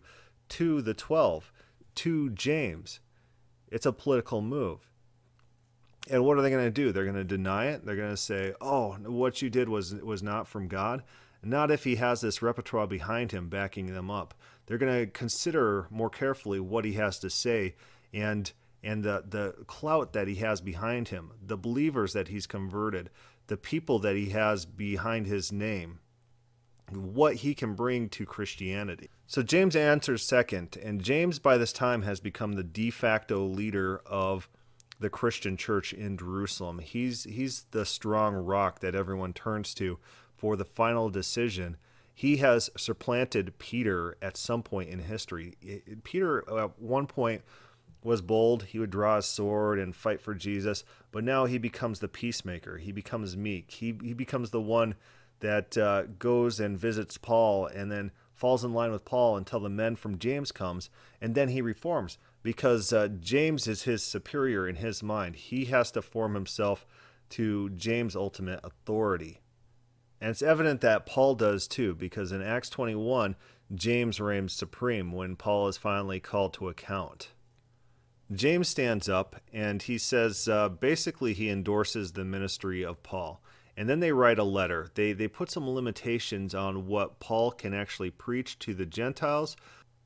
to 0.49 0.81
the 0.81 0.93
twelve, 0.93 1.51
to 1.95 2.29
James. 2.31 2.99
It's 3.71 3.85
a 3.85 3.93
political 3.93 4.41
move. 4.41 4.87
And 6.09 6.25
what 6.25 6.37
are 6.37 6.41
they 6.41 6.49
going 6.49 6.65
to 6.65 6.71
do? 6.71 6.91
They're 6.91 7.03
going 7.03 7.15
to 7.15 7.23
deny 7.23 7.67
it. 7.67 7.85
They're 7.85 7.95
going 7.95 8.09
to 8.09 8.17
say, 8.17 8.53
"Oh, 8.59 8.93
what 8.93 9.41
you 9.41 9.49
did 9.49 9.69
was 9.69 9.93
was 9.93 10.23
not 10.23 10.47
from 10.47 10.67
God." 10.67 11.03
Not 11.41 11.71
if 11.71 11.85
he 11.85 11.95
has 11.95 12.19
this 12.19 12.41
repertoire 12.41 12.85
behind 12.85 13.31
him 13.31 13.47
backing 13.47 13.93
them 13.93 14.11
up. 14.11 14.33
They're 14.65 14.77
going 14.77 15.05
to 15.05 15.09
consider 15.09 15.87
more 15.89 16.09
carefully 16.09 16.59
what 16.59 16.83
he 16.83 16.93
has 16.93 17.17
to 17.19 17.29
say 17.29 17.75
and 18.13 18.51
and 18.83 19.03
the, 19.03 19.23
the 19.27 19.55
clout 19.65 20.13
that 20.13 20.27
he 20.27 20.35
has 20.35 20.61
behind 20.61 21.09
him, 21.09 21.31
the 21.41 21.57
believers 21.57 22.13
that 22.13 22.29
he's 22.29 22.47
converted, 22.47 23.09
the 23.47 23.57
people 23.57 23.99
that 23.99 24.15
he 24.15 24.29
has 24.29 24.65
behind 24.65 25.27
his 25.27 25.51
name, 25.51 25.99
what 26.91 27.35
he 27.35 27.53
can 27.53 27.75
bring 27.75 28.09
to 28.09 28.25
Christianity. 28.25 29.09
So 29.27 29.43
James 29.43 29.75
answers 29.75 30.27
second, 30.27 30.77
and 30.81 31.03
James 31.03 31.39
by 31.39 31.57
this 31.57 31.73
time 31.73 32.03
has 32.03 32.19
become 32.19 32.53
the 32.53 32.63
de 32.63 32.89
facto 32.89 33.43
leader 33.43 34.01
of 34.05 34.49
the 34.99 35.09
Christian 35.09 35.55
church 35.55 35.93
in 35.93 36.17
Jerusalem. 36.17 36.79
He's 36.79 37.23
he's 37.23 37.65
the 37.71 37.85
strong 37.85 38.35
rock 38.35 38.79
that 38.79 38.95
everyone 38.95 39.33
turns 39.33 39.73
to 39.75 39.99
for 40.35 40.55
the 40.55 40.65
final 40.65 41.09
decision. 41.09 41.77
He 42.13 42.37
has 42.37 42.69
supplanted 42.75 43.57
Peter 43.59 44.17
at 44.21 44.35
some 44.35 44.61
point 44.61 44.89
in 44.89 44.99
history. 44.99 45.55
Peter 46.03 46.43
at 46.59 46.79
one 46.79 47.07
point 47.07 47.43
was 48.03 48.21
bold. 48.21 48.63
He 48.63 48.79
would 48.79 48.89
draw 48.89 49.17
his 49.17 49.25
sword 49.25 49.79
and 49.79 49.95
fight 49.95 50.21
for 50.21 50.33
Jesus. 50.33 50.83
But 51.11 51.23
now 51.23 51.45
he 51.45 51.57
becomes 51.57 51.99
the 51.99 52.07
peacemaker. 52.07 52.77
He 52.77 52.91
becomes 52.91 53.35
meek. 53.35 53.71
He, 53.71 53.97
he 54.01 54.13
becomes 54.13 54.51
the 54.51 54.61
one 54.61 54.95
that 55.39 55.77
uh, 55.77 56.03
goes 56.17 56.59
and 56.59 56.77
visits 56.77 57.17
Paul 57.17 57.67
and 57.67 57.91
then 57.91 58.11
falls 58.33 58.63
in 58.63 58.73
line 58.73 58.91
with 58.91 59.05
Paul 59.05 59.37
until 59.37 59.59
the 59.59 59.69
men 59.69 59.95
from 59.95 60.17
James 60.17 60.51
comes. 60.51 60.89
And 61.21 61.35
then 61.35 61.49
he 61.49 61.61
reforms 61.61 62.17
because 62.41 62.93
uh, 62.93 63.09
James 63.19 63.67
is 63.67 63.83
his 63.83 64.03
superior 64.03 64.67
in 64.67 64.75
his 64.75 65.03
mind. 65.03 65.35
He 65.35 65.65
has 65.65 65.91
to 65.91 66.01
form 66.01 66.35
himself 66.35 66.85
to 67.31 67.69
James' 67.71 68.15
ultimate 68.15 68.59
authority. 68.63 69.41
And 70.21 70.31
it's 70.31 70.41
evident 70.41 70.81
that 70.81 71.05
Paul 71.05 71.35
does 71.35 71.67
too, 71.67 71.95
because 71.95 72.31
in 72.31 72.41
Acts 72.41 72.69
21, 72.69 73.35
James 73.73 74.19
reigns 74.19 74.53
supreme 74.53 75.11
when 75.11 75.35
Paul 75.35 75.67
is 75.67 75.77
finally 75.77 76.19
called 76.19 76.53
to 76.55 76.69
account. 76.69 77.29
James 78.31 78.67
stands 78.67 79.09
up 79.09 79.37
and 79.51 79.81
he 79.81 79.97
says 79.97 80.47
uh, 80.47 80.69
basically 80.69 81.33
he 81.33 81.49
endorses 81.49 82.11
the 82.11 82.25
ministry 82.25 82.83
of 82.83 83.01
Paul. 83.03 83.41
And 83.75 83.89
then 83.89 84.01
they 84.01 84.11
write 84.11 84.39
a 84.39 84.43
letter. 84.43 84.89
They, 84.93 85.13
they 85.13 85.27
put 85.27 85.49
some 85.49 85.69
limitations 85.69 86.53
on 86.53 86.85
what 86.85 87.19
Paul 87.19 87.51
can 87.51 87.73
actually 87.73 88.11
preach 88.11 88.59
to 88.59 88.73
the 88.73 88.85
Gentiles, 88.85 89.55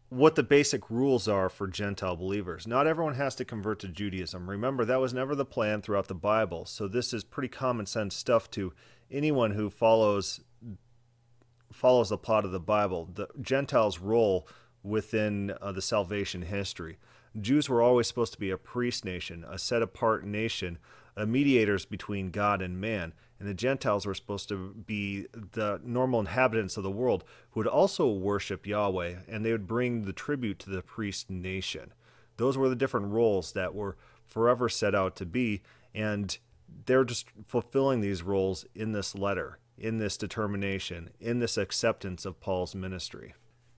what 0.10 0.36
the 0.36 0.44
basic 0.44 0.92
rules 0.92 1.28
are 1.28 1.50
for 1.50 1.68
Gentile 1.68 2.16
believers. 2.16 2.68
Not 2.68 2.86
everyone 2.86 3.16
has 3.16 3.34
to 3.36 3.46
convert 3.46 3.80
to 3.80 3.88
Judaism. 3.88 4.48
Remember, 4.48 4.86
that 4.86 5.02
was 5.02 5.12
never 5.12 5.34
the 5.34 5.44
plan 5.44 5.82
throughout 5.82 6.08
the 6.08 6.14
Bible. 6.14 6.66
So 6.66 6.88
this 6.88 7.14
is 7.14 7.24
pretty 7.24 7.48
common 7.48 7.88
sense 7.88 8.16
stuff 8.16 8.50
to 8.52 8.74
anyone 9.10 9.52
who 9.52 9.70
follows 9.70 10.42
follows 11.72 12.10
the 12.10 12.18
plot 12.20 12.46
of 12.46 12.52
the 12.52 12.60
Bible. 12.60 13.10
The 13.12 13.28
Gentiles' 13.42 13.98
role 13.98 14.48
within 14.84 15.56
uh, 15.60 15.72
the 15.72 15.82
salvation 15.82 16.44
history. 16.44 17.00
Jews 17.40 17.68
were 17.70 17.82
always 17.82 18.08
supposed 18.08 18.34
to 18.34 18.40
be 18.40 18.52
a 18.52 18.58
priest 18.58 19.06
nation, 19.06 19.46
a 19.50 19.58
set 19.58 19.82
apart 19.82 20.26
nation, 20.26 20.78
a 21.16 21.26
mediators 21.26 21.86
between 21.86 22.32
God 22.32 22.62
and 22.62 22.80
man. 22.80 23.14
And 23.40 23.50
the 23.50 23.54
Gentiles 23.54 24.06
were 24.06 24.14
supposed 24.14 24.48
to 24.50 24.74
be 24.74 25.28
the 25.34 25.82
normal 25.84 26.20
inhabitants 26.20 26.78
of 26.78 26.84
the 26.84 26.92
world 26.92 27.24
who 27.52 27.60
would 27.60 27.68
also 27.68 28.10
worship 28.10 28.66
Yahweh, 28.66 29.16
and 29.28 29.46
they 29.46 29.52
would 29.52 29.68
bring 29.68 30.04
the 30.04 30.14
tribute 30.14 30.60
to 30.60 30.70
the 30.70 30.82
priest 30.82 31.30
nation. 31.30 31.94
Those 32.38 32.58
were 32.58 32.70
the 32.70 32.76
different 32.76 33.08
roles 33.08 33.52
that 33.54 33.76
were 33.76 33.98
forever 34.26 34.70
set 34.70 34.96
out 34.96 35.16
to 35.18 35.26
be. 35.26 35.62
And 35.94 36.38
they're 36.86 37.04
just 37.04 37.28
fulfilling 37.48 38.02
these 38.02 38.24
roles 38.24 38.66
in 38.74 38.94
this 38.94 39.16
letter, 39.16 39.60
in 39.78 39.98
this 39.98 40.18
determination, 40.18 41.10
in 41.20 41.40
this 41.40 41.58
acceptance 41.58 42.26
of 42.26 42.40
Paul's 42.40 42.76
ministry. 42.76 43.34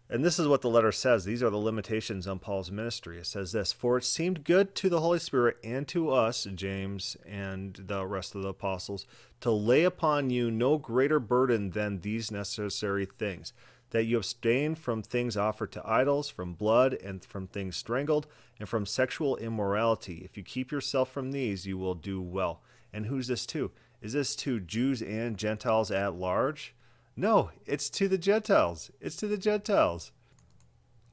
And 0.07 0.23
this 0.23 0.37
is 0.37 0.47
what 0.47 0.61
the 0.61 0.69
letter 0.69 0.91
says. 0.91 1.25
These 1.25 1.41
are 1.41 1.49
the 1.49 1.57
limitations 1.57 2.27
on 2.27 2.37
Paul's 2.37 2.69
ministry. 2.69 3.17
It 3.17 3.25
says 3.25 3.51
this 3.51 3.73
For 3.73 3.97
it 3.97 4.03
seemed 4.03 4.43
good 4.43 4.75
to 4.75 4.89
the 4.89 5.01
Holy 5.01 5.17
Spirit 5.17 5.57
and 5.63 5.87
to 5.87 6.11
us, 6.11 6.47
James 6.53 7.17
and 7.25 7.73
the 7.73 8.05
rest 8.05 8.35
of 8.35 8.43
the 8.43 8.49
apostles, 8.49 9.07
to 9.41 9.49
lay 9.49 9.83
upon 9.83 10.29
you 10.29 10.51
no 10.51 10.77
greater 10.77 11.19
burden 11.19 11.71
than 11.71 12.01
these 12.01 12.29
necessary 12.29 13.07
things 13.17 13.51
that 13.95 14.03
you 14.03 14.17
abstain 14.17 14.75
from 14.75 15.01
things 15.01 15.37
offered 15.37 15.71
to 15.71 15.89
idols, 15.89 16.29
from 16.29 16.53
blood, 16.53 16.93
and 16.93 17.23
from 17.23 17.47
things 17.47 17.77
strangled, 17.77 18.27
and 18.59 18.67
from 18.67 18.85
sexual 18.85 19.37
immorality. 19.37 20.21
If 20.25 20.35
you 20.35 20.43
keep 20.43 20.69
yourself 20.69 21.09
from 21.09 21.31
these, 21.31 21.65
you 21.65 21.77
will 21.77 21.95
do 21.95 22.21
well. 22.21 22.61
And 22.91 23.05
who's 23.05 23.27
this 23.27 23.45
to? 23.47 23.71
Is 24.01 24.13
this 24.13 24.35
to 24.37 24.59
Jews 24.59 25.01
and 25.01 25.37
Gentiles 25.37 25.91
at 25.91 26.13
large? 26.13 26.74
No, 27.15 27.51
it's 27.65 27.89
to 27.91 28.07
the 28.07 28.17
Gentiles. 28.17 28.91
It's 28.99 29.15
to 29.17 29.27
the 29.27 29.37
Gentiles. 29.37 30.11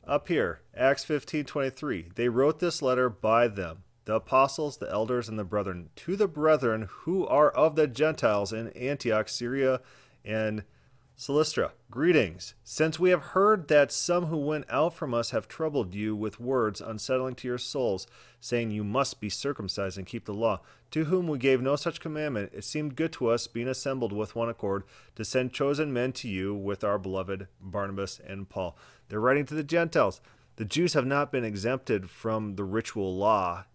Up 0.04 0.26
here, 0.26 0.62
Acts 0.74 1.04
15:23. 1.04 2.10
They 2.14 2.28
wrote 2.28 2.58
this 2.58 2.82
letter 2.82 3.08
by 3.08 3.46
them, 3.46 3.84
the 4.04 4.16
apostles, 4.16 4.78
the 4.78 4.90
elders, 4.90 5.28
and 5.28 5.38
the 5.38 5.44
brethren, 5.44 5.90
to 5.96 6.16
the 6.16 6.26
brethren 6.26 6.88
who 6.90 7.24
are 7.26 7.50
of 7.50 7.76
the 7.76 7.86
Gentiles 7.86 8.52
in 8.52 8.68
Antioch, 8.70 9.28
Syria, 9.28 9.80
and 10.24 10.64
Cilicia, 11.14 11.72
greetings. 11.90 12.54
Since 12.64 12.98
we 12.98 13.10
have 13.10 13.22
heard 13.22 13.68
that 13.68 13.92
some 13.92 14.26
who 14.26 14.36
went 14.38 14.64
out 14.68 14.94
from 14.94 15.14
us 15.14 15.30
have 15.30 15.46
troubled 15.46 15.94
you 15.94 16.16
with 16.16 16.40
words 16.40 16.80
unsettling 16.80 17.36
to 17.36 17.48
your 17.48 17.58
souls, 17.58 18.06
saying 18.40 18.70
you 18.70 18.82
must 18.82 19.20
be 19.20 19.28
circumcised 19.28 19.98
and 19.98 20.06
keep 20.06 20.24
the 20.24 20.34
law, 20.34 20.60
to 20.90 21.04
whom 21.04 21.28
we 21.28 21.38
gave 21.38 21.62
no 21.62 21.76
such 21.76 22.00
commandment, 22.00 22.50
it 22.52 22.64
seemed 22.64 22.96
good 22.96 23.12
to 23.12 23.28
us, 23.28 23.46
being 23.46 23.68
assembled 23.68 24.12
with 24.12 24.34
one 24.34 24.48
accord, 24.48 24.82
to 25.14 25.24
send 25.24 25.52
chosen 25.52 25.92
men 25.92 26.12
to 26.12 26.28
you 26.28 26.54
with 26.54 26.82
our 26.82 26.98
beloved 26.98 27.46
Barnabas 27.60 28.20
and 28.26 28.48
Paul. 28.48 28.76
They're 29.08 29.20
writing 29.20 29.46
to 29.46 29.54
the 29.54 29.62
Gentiles. 29.62 30.20
The 30.56 30.64
Jews 30.64 30.94
have 30.94 31.06
not 31.06 31.30
been 31.30 31.44
exempted 31.44 32.10
from 32.10 32.56
the 32.56 32.64
ritual 32.64 33.16
law 33.16 33.66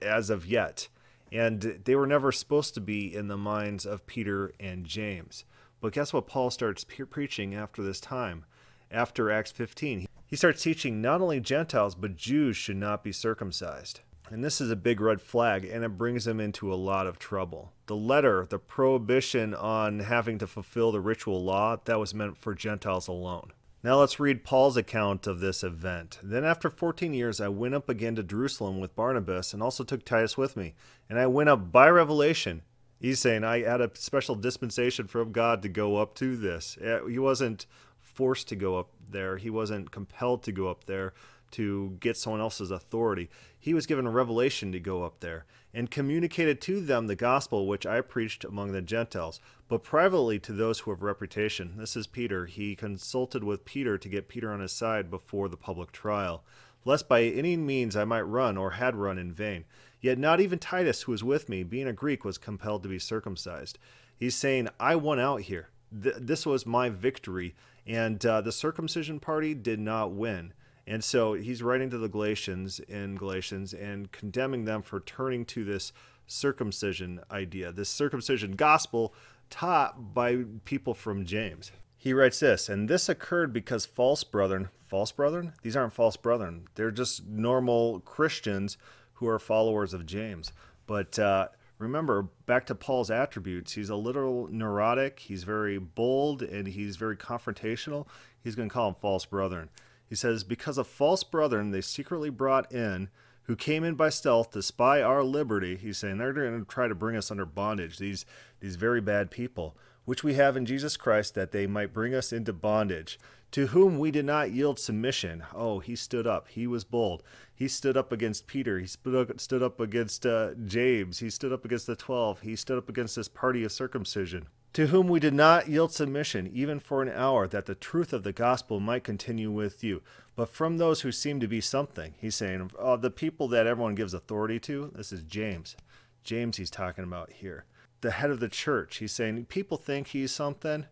as 0.00 0.30
of 0.30 0.46
yet, 0.46 0.88
and 1.32 1.80
they 1.84 1.96
were 1.96 2.06
never 2.06 2.30
supposed 2.30 2.74
to 2.74 2.80
be 2.80 3.12
in 3.12 3.26
the 3.28 3.36
minds 3.36 3.84
of 3.84 4.06
Peter 4.06 4.52
and 4.60 4.84
James. 4.84 5.44
But 5.84 5.92
guess 5.92 6.14
what 6.14 6.26
Paul 6.26 6.48
starts 6.48 6.82
pe- 6.82 7.04
preaching 7.04 7.54
after 7.54 7.82
this 7.82 8.00
time? 8.00 8.46
After 8.90 9.30
Acts 9.30 9.52
15, 9.52 10.06
he 10.26 10.34
starts 10.34 10.62
teaching 10.62 11.02
not 11.02 11.20
only 11.20 11.40
Gentiles, 11.40 11.94
but 11.94 12.16
Jews 12.16 12.56
should 12.56 12.78
not 12.78 13.04
be 13.04 13.12
circumcised. 13.12 14.00
And 14.30 14.42
this 14.42 14.62
is 14.62 14.70
a 14.70 14.76
big 14.76 14.98
red 14.98 15.20
flag, 15.20 15.66
and 15.66 15.84
it 15.84 15.98
brings 15.98 16.24
them 16.24 16.40
into 16.40 16.72
a 16.72 16.74
lot 16.74 17.06
of 17.06 17.18
trouble. 17.18 17.74
The 17.84 17.96
letter, 17.96 18.46
the 18.48 18.58
prohibition 18.58 19.52
on 19.52 19.98
having 19.98 20.38
to 20.38 20.46
fulfill 20.46 20.90
the 20.90 21.02
ritual 21.02 21.44
law, 21.44 21.76
that 21.84 22.00
was 22.00 22.14
meant 22.14 22.38
for 22.38 22.54
Gentiles 22.54 23.06
alone. 23.06 23.52
Now 23.82 24.00
let's 24.00 24.18
read 24.18 24.42
Paul's 24.42 24.78
account 24.78 25.26
of 25.26 25.40
this 25.40 25.62
event. 25.62 26.18
Then 26.22 26.46
after 26.46 26.70
14 26.70 27.12
years, 27.12 27.42
I 27.42 27.48
went 27.48 27.74
up 27.74 27.90
again 27.90 28.16
to 28.16 28.22
Jerusalem 28.22 28.80
with 28.80 28.96
Barnabas 28.96 29.52
and 29.52 29.62
also 29.62 29.84
took 29.84 30.06
Titus 30.06 30.38
with 30.38 30.56
me. 30.56 30.72
And 31.10 31.18
I 31.18 31.26
went 31.26 31.50
up 31.50 31.70
by 31.70 31.90
revelation 31.90 32.62
he's 33.04 33.20
saying 33.20 33.44
I 33.44 33.62
had 33.62 33.82
a 33.82 33.90
special 33.94 34.34
dispensation 34.34 35.06
from 35.08 35.30
God 35.32 35.60
to 35.62 35.68
go 35.68 35.96
up 35.96 36.14
to 36.16 36.36
this. 36.36 36.78
He 37.08 37.18
wasn't 37.18 37.66
forced 38.00 38.48
to 38.48 38.56
go 38.56 38.78
up 38.78 38.88
there. 39.10 39.36
He 39.36 39.50
wasn't 39.50 39.90
compelled 39.90 40.42
to 40.44 40.52
go 40.52 40.68
up 40.68 40.84
there 40.84 41.12
to 41.50 41.96
get 42.00 42.16
someone 42.16 42.40
else's 42.40 42.70
authority. 42.70 43.28
He 43.58 43.74
was 43.74 43.86
given 43.86 44.06
a 44.06 44.10
revelation 44.10 44.72
to 44.72 44.80
go 44.80 45.04
up 45.04 45.20
there 45.20 45.44
and 45.74 45.90
communicated 45.90 46.60
to 46.62 46.80
them 46.80 47.06
the 47.06 47.14
gospel 47.14 47.66
which 47.66 47.84
I 47.84 48.00
preached 48.00 48.44
among 48.44 48.72
the 48.72 48.80
Gentiles, 48.80 49.38
but 49.68 49.82
privately 49.82 50.38
to 50.38 50.52
those 50.52 50.80
who 50.80 50.90
have 50.90 51.02
reputation. 51.02 51.74
This 51.76 51.96
is 51.96 52.06
Peter. 52.06 52.46
He 52.46 52.74
consulted 52.74 53.44
with 53.44 53.66
Peter 53.66 53.98
to 53.98 54.08
get 54.08 54.28
Peter 54.28 54.50
on 54.50 54.60
his 54.60 54.72
side 54.72 55.10
before 55.10 55.48
the 55.48 55.56
public 55.56 55.92
trial, 55.92 56.42
lest 56.84 57.08
by 57.08 57.22
any 57.22 57.56
means 57.56 57.96
I 57.96 58.04
might 58.04 58.22
run 58.22 58.56
or 58.56 58.72
had 58.72 58.96
run 58.96 59.18
in 59.18 59.32
vain. 59.32 59.64
Yet 60.04 60.18
not 60.18 60.38
even 60.38 60.58
Titus, 60.58 61.00
who 61.00 61.12
was 61.12 61.24
with 61.24 61.48
me, 61.48 61.62
being 61.62 61.88
a 61.88 61.92
Greek, 61.94 62.26
was 62.26 62.36
compelled 62.36 62.82
to 62.82 62.90
be 62.90 62.98
circumcised. 62.98 63.78
He's 64.14 64.34
saying, 64.34 64.68
I 64.78 64.96
won 64.96 65.18
out 65.18 65.40
here. 65.40 65.70
Th- 65.90 66.16
this 66.20 66.44
was 66.44 66.66
my 66.66 66.90
victory. 66.90 67.54
And 67.86 68.24
uh, 68.26 68.42
the 68.42 68.52
circumcision 68.52 69.18
party 69.18 69.54
did 69.54 69.80
not 69.80 70.12
win. 70.12 70.52
And 70.86 71.02
so 71.02 71.32
he's 71.32 71.62
writing 71.62 71.88
to 71.88 71.96
the 71.96 72.10
Galatians 72.10 72.80
in 72.80 73.16
Galatians 73.16 73.72
and 73.72 74.12
condemning 74.12 74.66
them 74.66 74.82
for 74.82 75.00
turning 75.00 75.46
to 75.46 75.64
this 75.64 75.90
circumcision 76.26 77.20
idea, 77.30 77.72
this 77.72 77.88
circumcision 77.88 78.56
gospel 78.56 79.14
taught 79.48 80.12
by 80.12 80.44
people 80.66 80.92
from 80.92 81.24
James. 81.24 81.72
He 81.96 82.12
writes 82.12 82.40
this, 82.40 82.68
and 82.68 82.90
this 82.90 83.08
occurred 83.08 83.54
because 83.54 83.86
false 83.86 84.22
brethren, 84.22 84.68
false 84.84 85.12
brethren? 85.12 85.54
These 85.62 85.76
aren't 85.76 85.94
false 85.94 86.18
brethren. 86.18 86.68
They're 86.74 86.90
just 86.90 87.26
normal 87.26 88.00
Christians 88.00 88.76
who 89.24 89.30
are 89.30 89.38
followers 89.38 89.94
of 89.94 90.06
James. 90.06 90.52
But 90.86 91.18
uh, 91.18 91.48
remember, 91.78 92.28
back 92.46 92.66
to 92.66 92.74
Paul's 92.74 93.10
attributes, 93.10 93.72
he's 93.72 93.90
a 93.90 93.96
little 93.96 94.48
neurotic, 94.50 95.20
he's 95.20 95.44
very 95.44 95.78
bold, 95.78 96.42
and 96.42 96.68
he's 96.68 96.96
very 96.96 97.16
confrontational. 97.16 98.06
He's 98.42 98.54
going 98.54 98.68
to 98.68 98.72
call 98.72 98.90
them 98.90 99.00
false 99.00 99.24
brethren. 99.24 99.70
He 100.06 100.14
says, 100.14 100.44
Because 100.44 100.76
of 100.76 100.86
false 100.86 101.24
brethren 101.24 101.70
they 101.70 101.80
secretly 101.80 102.30
brought 102.30 102.70
in, 102.70 103.08
who 103.44 103.56
came 103.56 103.84
in 103.84 103.94
by 103.94 104.08
stealth 104.08 104.50
to 104.50 104.62
spy 104.62 105.00
our 105.00 105.22
liberty. 105.22 105.76
He's 105.76 105.98
saying 105.98 106.18
they're 106.18 106.32
going 106.32 106.58
to 106.58 106.66
try 106.66 106.88
to 106.88 106.94
bring 106.94 107.16
us 107.16 107.30
under 107.30 107.46
bondage, 107.46 107.98
these, 107.98 108.26
these 108.60 108.76
very 108.76 109.00
bad 109.00 109.30
people, 109.30 109.76
which 110.04 110.24
we 110.24 110.34
have 110.34 110.56
in 110.56 110.66
Jesus 110.66 110.96
Christ, 110.96 111.34
that 111.34 111.52
they 111.52 111.66
might 111.66 111.92
bring 111.92 112.14
us 112.14 112.32
into 112.32 112.52
bondage 112.52 113.18
to 113.50 113.68
whom 113.68 113.98
we 113.98 114.10
did 114.10 114.24
not 114.24 114.50
yield 114.50 114.80
submission. 114.80 115.44
Oh, 115.54 115.78
he 115.78 115.94
stood 115.94 116.26
up. 116.26 116.48
He 116.48 116.66
was 116.66 116.82
bold. 116.82 117.22
He 117.54 117.68
stood 117.68 117.96
up 117.96 118.10
against 118.10 118.48
Peter. 118.48 118.80
He 118.80 118.86
stood 118.86 119.62
up 119.62 119.78
against 119.78 120.26
uh, 120.26 120.54
James. 120.66 121.20
He 121.20 121.30
stood 121.30 121.52
up 121.52 121.64
against 121.64 121.86
the 121.86 121.94
twelve. 121.94 122.40
He 122.40 122.56
stood 122.56 122.78
up 122.78 122.88
against 122.88 123.14
this 123.14 123.28
party 123.28 123.62
of 123.62 123.70
circumcision. 123.70 124.48
To 124.74 124.88
whom 124.88 125.06
we 125.06 125.20
did 125.20 125.34
not 125.34 125.68
yield 125.68 125.92
submission, 125.92 126.50
even 126.52 126.80
for 126.80 127.00
an 127.00 127.08
hour, 127.08 127.46
that 127.46 127.66
the 127.66 127.76
truth 127.76 128.12
of 128.12 128.24
the 128.24 128.32
gospel 128.32 128.80
might 128.80 129.04
continue 129.04 129.50
with 129.50 129.84
you. 129.84 130.02
But 130.34 130.48
from 130.48 130.78
those 130.78 131.02
who 131.02 131.12
seem 131.12 131.38
to 131.38 131.46
be 131.46 131.60
something, 131.60 132.14
he's 132.18 132.34
saying, 132.34 132.72
oh, 132.76 132.96
the 132.96 133.10
people 133.10 133.46
that 133.48 133.68
everyone 133.68 133.94
gives 133.94 134.14
authority 134.14 134.58
to, 134.60 134.90
this 134.96 135.12
is 135.12 135.22
James. 135.22 135.76
James, 136.24 136.56
he's 136.56 136.70
talking 136.70 137.04
about 137.04 137.30
here. 137.30 137.66
The 138.00 138.10
head 138.10 138.30
of 138.30 138.40
the 138.40 138.48
church, 138.48 138.96
he's 138.96 139.12
saying, 139.12 139.44
people 139.44 139.76
think 139.76 140.08
he's 140.08 140.32
something. 140.32 140.86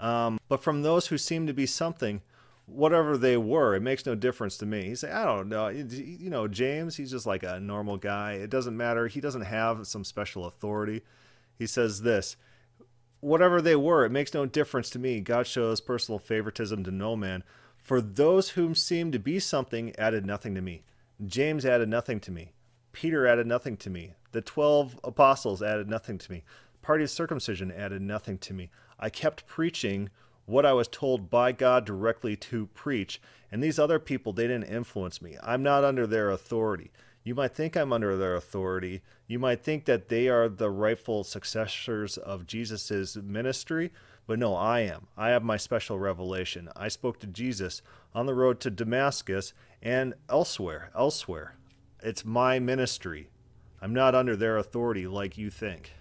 Um, 0.00 0.40
but 0.48 0.62
from 0.62 0.80
those 0.80 1.08
who 1.08 1.18
seem 1.18 1.46
to 1.46 1.52
be 1.52 1.66
something, 1.66 2.22
whatever 2.64 3.18
they 3.18 3.36
were, 3.36 3.74
it 3.74 3.82
makes 3.82 4.06
no 4.06 4.14
difference 4.14 4.56
to 4.58 4.66
me. 4.66 4.84
He 4.84 4.94
said, 4.94 5.12
I 5.12 5.26
don't 5.26 5.50
know. 5.50 5.68
You 5.68 6.30
know, 6.30 6.48
James, 6.48 6.96
he's 6.96 7.10
just 7.10 7.26
like 7.26 7.42
a 7.42 7.60
normal 7.60 7.98
guy. 7.98 8.32
It 8.32 8.48
doesn't 8.48 8.76
matter. 8.76 9.08
He 9.08 9.20
doesn't 9.20 9.42
have 9.42 9.86
some 9.86 10.04
special 10.04 10.46
authority. 10.46 11.02
He 11.58 11.66
says 11.66 12.00
this 12.00 12.36
whatever 13.26 13.60
they 13.60 13.74
were, 13.74 14.04
it 14.04 14.12
makes 14.12 14.32
no 14.32 14.46
difference 14.46 14.88
to 14.90 15.00
me. 15.00 15.20
God 15.20 15.48
shows 15.48 15.80
personal 15.80 16.20
favoritism 16.20 16.84
to 16.84 16.92
no 16.92 17.16
man. 17.16 17.42
For 17.76 18.00
those 18.00 18.50
whom 18.50 18.76
seemed 18.76 19.12
to 19.14 19.18
be 19.18 19.40
something 19.40 19.94
added 19.98 20.24
nothing 20.24 20.54
to 20.54 20.62
me. 20.62 20.84
James 21.24 21.66
added 21.66 21.88
nothing 21.88 22.20
to 22.20 22.30
me. 22.30 22.52
Peter 22.92 23.26
added 23.26 23.46
nothing 23.46 23.76
to 23.78 23.90
me. 23.90 24.12
The 24.30 24.40
twelve 24.40 24.98
apostles 25.02 25.60
added 25.60 25.88
nothing 25.88 26.18
to 26.18 26.30
me. 26.30 26.44
Party 26.82 27.02
of 27.02 27.10
circumcision 27.10 27.72
added 27.72 28.00
nothing 28.00 28.38
to 28.38 28.54
me. 28.54 28.70
I 28.98 29.10
kept 29.10 29.46
preaching 29.46 30.08
what 30.44 30.64
I 30.64 30.72
was 30.72 30.86
told 30.86 31.28
by 31.28 31.50
God 31.50 31.84
directly 31.84 32.36
to 32.36 32.66
preach, 32.68 33.20
and 33.50 33.60
these 33.60 33.78
other 33.78 33.98
people, 33.98 34.32
they 34.32 34.46
didn't 34.46 34.70
influence 34.70 35.20
me. 35.20 35.36
I'm 35.42 35.64
not 35.64 35.82
under 35.82 36.06
their 36.06 36.30
authority. 36.30 36.92
You 37.26 37.34
might 37.34 37.56
think 37.56 37.76
I'm 37.76 37.92
under 37.92 38.16
their 38.16 38.36
authority. 38.36 39.02
You 39.26 39.40
might 39.40 39.60
think 39.60 39.84
that 39.86 40.08
they 40.08 40.28
are 40.28 40.48
the 40.48 40.70
rightful 40.70 41.24
successors 41.24 42.16
of 42.16 42.46
Jesus' 42.46 43.16
ministry, 43.16 43.90
but 44.28 44.38
no, 44.38 44.54
I 44.54 44.82
am. 44.82 45.08
I 45.16 45.30
have 45.30 45.42
my 45.42 45.56
special 45.56 45.98
revelation. 45.98 46.68
I 46.76 46.86
spoke 46.86 47.18
to 47.18 47.26
Jesus 47.26 47.82
on 48.14 48.26
the 48.26 48.34
road 48.34 48.60
to 48.60 48.70
Damascus 48.70 49.54
and 49.82 50.14
elsewhere, 50.30 50.92
elsewhere. 50.94 51.56
It's 52.00 52.24
my 52.24 52.60
ministry. 52.60 53.28
I'm 53.82 53.92
not 53.92 54.14
under 54.14 54.36
their 54.36 54.56
authority 54.56 55.08
like 55.08 55.36
you 55.36 55.50
think. 55.50 55.94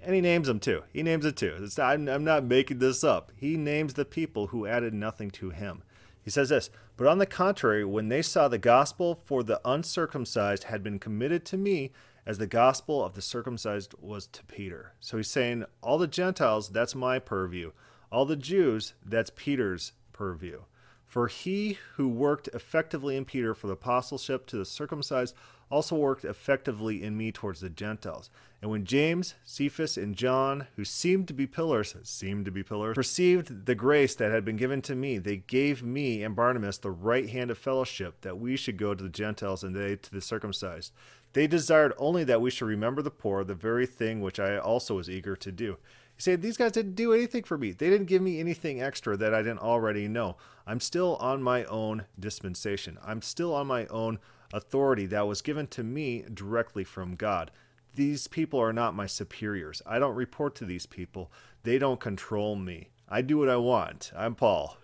And 0.00 0.16
he 0.16 0.20
names 0.20 0.48
them 0.48 0.58
too. 0.58 0.82
He 0.92 1.04
names 1.04 1.24
it 1.24 1.36
too. 1.36 1.64
I'm, 1.78 2.08
I'm 2.08 2.24
not 2.24 2.42
making 2.42 2.80
this 2.80 3.04
up. 3.04 3.30
He 3.36 3.56
names 3.56 3.94
the 3.94 4.04
people 4.04 4.48
who 4.48 4.66
added 4.66 4.94
nothing 4.94 5.30
to 5.30 5.50
him. 5.50 5.84
He 6.22 6.30
says 6.30 6.50
this, 6.50 6.70
but 6.96 7.06
on 7.06 7.18
the 7.18 7.26
contrary, 7.26 7.84
when 7.84 8.08
they 8.08 8.22
saw 8.22 8.48
the 8.48 8.58
gospel 8.58 9.20
for 9.24 9.42
the 9.42 9.60
uncircumcised 9.64 10.64
had 10.64 10.82
been 10.82 10.98
committed 10.98 11.44
to 11.46 11.56
me, 11.56 11.90
as 12.24 12.38
the 12.38 12.46
gospel 12.46 13.04
of 13.04 13.14
the 13.14 13.22
circumcised 13.22 13.94
was 14.00 14.28
to 14.28 14.44
Peter. 14.44 14.92
So 15.00 15.16
he's 15.16 15.28
saying, 15.28 15.64
all 15.82 15.98
the 15.98 16.06
Gentiles, 16.06 16.68
that's 16.68 16.94
my 16.94 17.18
purview. 17.18 17.72
All 18.12 18.24
the 18.24 18.36
Jews, 18.36 18.94
that's 19.04 19.32
Peter's 19.34 19.92
purview. 20.12 20.62
For 21.04 21.26
he 21.26 21.78
who 21.96 22.08
worked 22.08 22.48
effectively 22.54 23.16
in 23.16 23.24
Peter 23.24 23.54
for 23.54 23.66
the 23.66 23.72
apostleship 23.72 24.46
to 24.46 24.56
the 24.56 24.64
circumcised 24.64 25.34
also 25.72 25.96
worked 25.96 26.24
effectively 26.24 27.02
in 27.02 27.16
me 27.16 27.32
towards 27.32 27.60
the 27.60 27.70
Gentiles. 27.70 28.28
And 28.60 28.70
when 28.70 28.84
James, 28.84 29.34
Cephas, 29.42 29.96
and 29.96 30.14
John, 30.14 30.66
who 30.76 30.84
seemed 30.84 31.26
to 31.28 31.34
be 31.34 31.46
pillars, 31.46 31.96
seemed 32.02 32.44
to 32.44 32.50
be 32.50 32.62
pillars, 32.62 32.94
perceived 32.94 33.64
the 33.64 33.74
grace 33.74 34.14
that 34.16 34.30
had 34.30 34.44
been 34.44 34.56
given 34.56 34.82
to 34.82 34.94
me, 34.94 35.16
they 35.16 35.38
gave 35.38 35.82
me 35.82 36.22
and 36.22 36.36
Barnabas 36.36 36.76
the 36.76 36.90
right 36.90 37.28
hand 37.30 37.50
of 37.50 37.56
fellowship, 37.56 38.20
that 38.20 38.38
we 38.38 38.54
should 38.54 38.76
go 38.76 38.94
to 38.94 39.02
the 39.02 39.08
Gentiles 39.08 39.64
and 39.64 39.74
they 39.74 39.96
to 39.96 40.12
the 40.12 40.20
circumcised. 40.20 40.92
They 41.32 41.46
desired 41.46 41.94
only 41.96 42.22
that 42.24 42.42
we 42.42 42.50
should 42.50 42.68
remember 42.68 43.00
the 43.00 43.10
poor, 43.10 43.42
the 43.42 43.54
very 43.54 43.86
thing 43.86 44.20
which 44.20 44.38
I 44.38 44.58
also 44.58 44.96
was 44.96 45.08
eager 45.08 45.34
to 45.36 45.50
do. 45.50 45.78
He 46.14 46.20
said, 46.20 46.42
These 46.42 46.58
guys 46.58 46.72
didn't 46.72 46.96
do 46.96 47.14
anything 47.14 47.44
for 47.44 47.56
me. 47.56 47.72
They 47.72 47.88
didn't 47.88 48.08
give 48.08 48.20
me 48.20 48.38
anything 48.38 48.82
extra 48.82 49.16
that 49.16 49.32
I 49.32 49.40
didn't 49.40 49.60
already 49.60 50.06
know. 50.06 50.36
I'm 50.66 50.80
still 50.80 51.16
on 51.16 51.42
my 51.42 51.64
own 51.64 52.04
dispensation. 52.20 52.98
I'm 53.02 53.22
still 53.22 53.54
on 53.54 53.66
my 53.66 53.86
own 53.86 54.18
authority 54.52 55.06
that 55.06 55.26
was 55.26 55.42
given 55.42 55.66
to 55.68 55.82
me 55.82 56.24
directly 56.32 56.84
from 56.84 57.16
God. 57.16 57.50
These 57.94 58.26
people 58.26 58.60
are 58.60 58.72
not 58.72 58.94
my 58.94 59.06
superiors. 59.06 59.82
I 59.86 59.98
don't 59.98 60.14
report 60.14 60.54
to 60.56 60.64
these 60.64 60.86
people. 60.86 61.30
They 61.62 61.78
don't 61.78 62.00
control 62.00 62.56
me. 62.56 62.88
I 63.08 63.22
do 63.22 63.38
what 63.38 63.48
I 63.48 63.56
want. 63.56 64.10
I'm 64.16 64.34
Paul. 64.34 64.76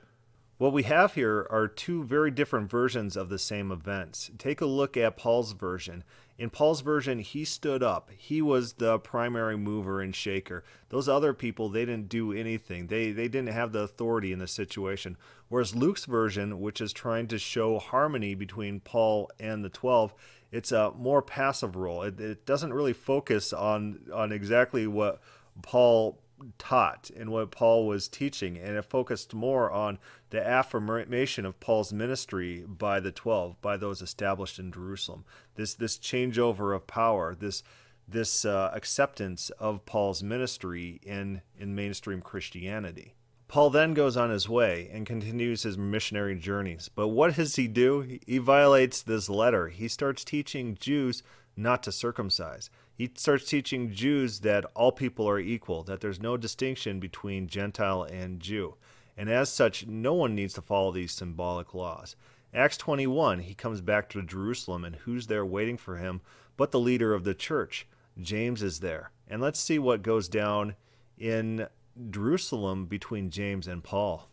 What 0.58 0.72
we 0.72 0.82
have 0.82 1.14
here 1.14 1.46
are 1.50 1.68
two 1.68 2.02
very 2.02 2.30
different 2.30 2.68
versions 2.70 3.16
of 3.16 3.28
the 3.28 3.38
same 3.38 3.70
events. 3.70 4.30
Take 4.38 4.60
a 4.60 4.66
look 4.66 4.96
at 4.96 5.16
Paul's 5.16 5.52
version. 5.52 6.02
In 6.38 6.50
Paul's 6.50 6.82
version, 6.82 7.18
he 7.18 7.44
stood 7.44 7.82
up. 7.82 8.10
He 8.16 8.40
was 8.40 8.74
the 8.74 9.00
primary 9.00 9.58
mover 9.58 10.00
and 10.00 10.14
shaker. 10.14 10.62
Those 10.88 11.08
other 11.08 11.34
people, 11.34 11.68
they 11.68 11.84
didn't 11.84 12.08
do 12.08 12.32
anything. 12.32 12.86
They 12.86 13.10
they 13.10 13.26
didn't 13.26 13.52
have 13.52 13.72
the 13.72 13.80
authority 13.80 14.32
in 14.32 14.38
the 14.38 14.46
situation. 14.46 15.16
Whereas 15.48 15.74
Luke's 15.74 16.04
version, 16.04 16.60
which 16.60 16.80
is 16.80 16.92
trying 16.92 17.26
to 17.28 17.38
show 17.38 17.80
harmony 17.80 18.36
between 18.36 18.78
Paul 18.78 19.30
and 19.40 19.64
the 19.64 19.68
12, 19.68 20.14
it's 20.52 20.70
a 20.70 20.92
more 20.96 21.22
passive 21.22 21.74
role. 21.74 22.04
It, 22.04 22.20
it 22.20 22.46
doesn't 22.46 22.72
really 22.72 22.92
focus 22.92 23.52
on 23.52 23.98
on 24.14 24.30
exactly 24.30 24.86
what 24.86 25.20
Paul 25.62 26.20
taught 26.58 27.10
and 27.16 27.30
what 27.30 27.50
Paul 27.50 27.86
was 27.86 28.08
teaching, 28.08 28.56
and 28.58 28.76
it 28.76 28.84
focused 28.84 29.34
more 29.34 29.70
on 29.70 29.98
the 30.30 30.46
affirmation 30.46 31.44
of 31.44 31.60
Paul's 31.60 31.92
ministry 31.92 32.64
by 32.66 33.00
the 33.00 33.12
twelve, 33.12 33.60
by 33.60 33.76
those 33.76 34.02
established 34.02 34.58
in 34.58 34.72
Jerusalem. 34.72 35.24
This 35.54 35.74
this 35.74 35.98
changeover 35.98 36.74
of 36.74 36.86
power, 36.86 37.34
this 37.34 37.62
this 38.06 38.44
uh, 38.44 38.70
acceptance 38.74 39.50
of 39.58 39.84
Paul's 39.84 40.22
ministry 40.22 41.00
in 41.02 41.42
in 41.58 41.74
mainstream 41.74 42.22
Christianity. 42.22 43.14
Paul 43.48 43.70
then 43.70 43.94
goes 43.94 44.16
on 44.16 44.28
his 44.28 44.46
way 44.46 44.90
and 44.92 45.06
continues 45.06 45.62
his 45.62 45.78
missionary 45.78 46.36
journeys. 46.36 46.90
But 46.94 47.08
what 47.08 47.36
does 47.36 47.56
he 47.56 47.66
do? 47.66 48.18
He 48.26 48.36
violates 48.36 49.00
this 49.00 49.30
letter. 49.30 49.68
He 49.68 49.88
starts 49.88 50.22
teaching 50.22 50.76
Jews 50.78 51.22
not 51.56 51.82
to 51.84 51.92
circumcise 51.92 52.68
he 52.98 53.08
starts 53.14 53.48
teaching 53.48 53.92
Jews 53.92 54.40
that 54.40 54.64
all 54.74 54.90
people 54.90 55.28
are 55.28 55.38
equal, 55.38 55.84
that 55.84 56.00
there's 56.00 56.20
no 56.20 56.36
distinction 56.36 56.98
between 56.98 57.46
Gentile 57.46 58.02
and 58.02 58.40
Jew. 58.40 58.74
And 59.16 59.30
as 59.30 59.50
such, 59.50 59.86
no 59.86 60.14
one 60.14 60.34
needs 60.34 60.52
to 60.54 60.62
follow 60.62 60.90
these 60.90 61.12
symbolic 61.12 61.74
laws. 61.74 62.16
Acts 62.52 62.76
21, 62.76 63.38
he 63.40 63.54
comes 63.54 63.80
back 63.80 64.08
to 64.08 64.22
Jerusalem, 64.22 64.84
and 64.84 64.96
who's 64.96 65.28
there 65.28 65.46
waiting 65.46 65.76
for 65.76 65.98
him 65.98 66.22
but 66.56 66.72
the 66.72 66.80
leader 66.80 67.14
of 67.14 67.22
the 67.22 67.34
church? 67.34 67.86
James 68.20 68.64
is 68.64 68.80
there. 68.80 69.12
And 69.28 69.40
let's 69.40 69.60
see 69.60 69.78
what 69.78 70.02
goes 70.02 70.28
down 70.28 70.74
in 71.16 71.68
Jerusalem 72.10 72.86
between 72.86 73.30
James 73.30 73.68
and 73.68 73.84
Paul. 73.84 74.28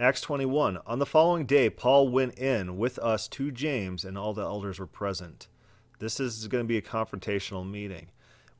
Acts 0.00 0.22
21 0.22 0.78
On 0.86 0.98
the 0.98 1.04
following 1.04 1.44
day, 1.44 1.68
Paul 1.68 2.08
went 2.08 2.38
in 2.38 2.78
with 2.78 2.98
us 3.00 3.28
to 3.28 3.50
James, 3.50 4.02
and 4.02 4.16
all 4.16 4.32
the 4.32 4.40
elders 4.40 4.78
were 4.78 4.86
present. 4.86 5.46
This 5.98 6.20
is 6.20 6.46
going 6.48 6.64
to 6.64 6.68
be 6.68 6.78
a 6.78 6.82
confrontational 6.82 7.68
meeting. 7.68 8.08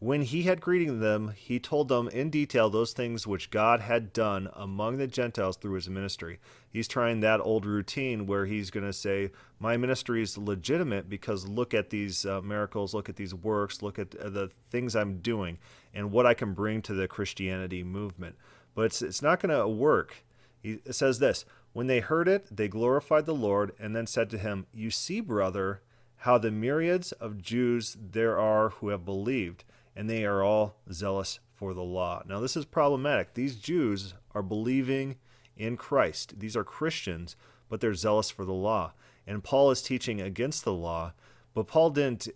When 0.00 0.22
he 0.22 0.44
had 0.44 0.60
greeted 0.60 1.00
them, 1.00 1.32
he 1.36 1.58
told 1.58 1.88
them 1.88 2.06
in 2.08 2.30
detail 2.30 2.70
those 2.70 2.92
things 2.92 3.26
which 3.26 3.50
God 3.50 3.80
had 3.80 4.12
done 4.12 4.48
among 4.54 4.96
the 4.96 5.08
Gentiles 5.08 5.56
through 5.56 5.74
his 5.74 5.90
ministry. 5.90 6.38
He's 6.70 6.86
trying 6.86 7.18
that 7.20 7.40
old 7.40 7.66
routine 7.66 8.26
where 8.26 8.46
he's 8.46 8.70
going 8.70 8.86
to 8.86 8.92
say, 8.92 9.32
My 9.58 9.76
ministry 9.76 10.22
is 10.22 10.38
legitimate 10.38 11.08
because 11.08 11.48
look 11.48 11.74
at 11.74 11.90
these 11.90 12.24
uh, 12.24 12.40
miracles, 12.42 12.94
look 12.94 13.08
at 13.08 13.16
these 13.16 13.34
works, 13.34 13.82
look 13.82 13.98
at 13.98 14.12
the 14.12 14.50
things 14.70 14.94
I'm 14.94 15.18
doing, 15.18 15.58
and 15.92 16.12
what 16.12 16.26
I 16.26 16.34
can 16.34 16.54
bring 16.54 16.80
to 16.82 16.94
the 16.94 17.08
Christianity 17.08 17.82
movement. 17.82 18.36
But 18.76 18.82
it's, 18.82 19.02
it's 19.02 19.22
not 19.22 19.40
going 19.40 19.58
to 19.58 19.66
work. 19.66 20.22
He 20.62 20.78
says 20.92 21.18
this 21.18 21.44
When 21.72 21.88
they 21.88 21.98
heard 21.98 22.28
it, 22.28 22.46
they 22.56 22.68
glorified 22.68 23.26
the 23.26 23.34
Lord 23.34 23.72
and 23.80 23.96
then 23.96 24.06
said 24.06 24.30
to 24.30 24.38
him, 24.38 24.66
You 24.72 24.92
see, 24.92 25.20
brother, 25.20 25.82
how 26.18 26.38
the 26.38 26.50
myriads 26.50 27.12
of 27.12 27.40
Jews 27.40 27.96
there 28.00 28.38
are 28.38 28.70
who 28.70 28.88
have 28.88 29.04
believed, 29.04 29.64
and 29.94 30.08
they 30.08 30.24
are 30.24 30.42
all 30.42 30.76
zealous 30.92 31.40
for 31.54 31.74
the 31.74 31.82
law. 31.82 32.22
Now, 32.26 32.40
this 32.40 32.56
is 32.56 32.64
problematic. 32.64 33.34
These 33.34 33.56
Jews 33.56 34.14
are 34.34 34.42
believing 34.42 35.16
in 35.56 35.76
Christ. 35.76 36.38
These 36.38 36.56
are 36.56 36.64
Christians, 36.64 37.36
but 37.68 37.80
they're 37.80 37.94
zealous 37.94 38.30
for 38.30 38.44
the 38.44 38.52
law. 38.52 38.92
And 39.26 39.44
Paul 39.44 39.70
is 39.70 39.82
teaching 39.82 40.20
against 40.20 40.64
the 40.64 40.72
law, 40.72 41.12
but 41.54 41.66
Paul 41.66 41.90
didn't 41.90 42.28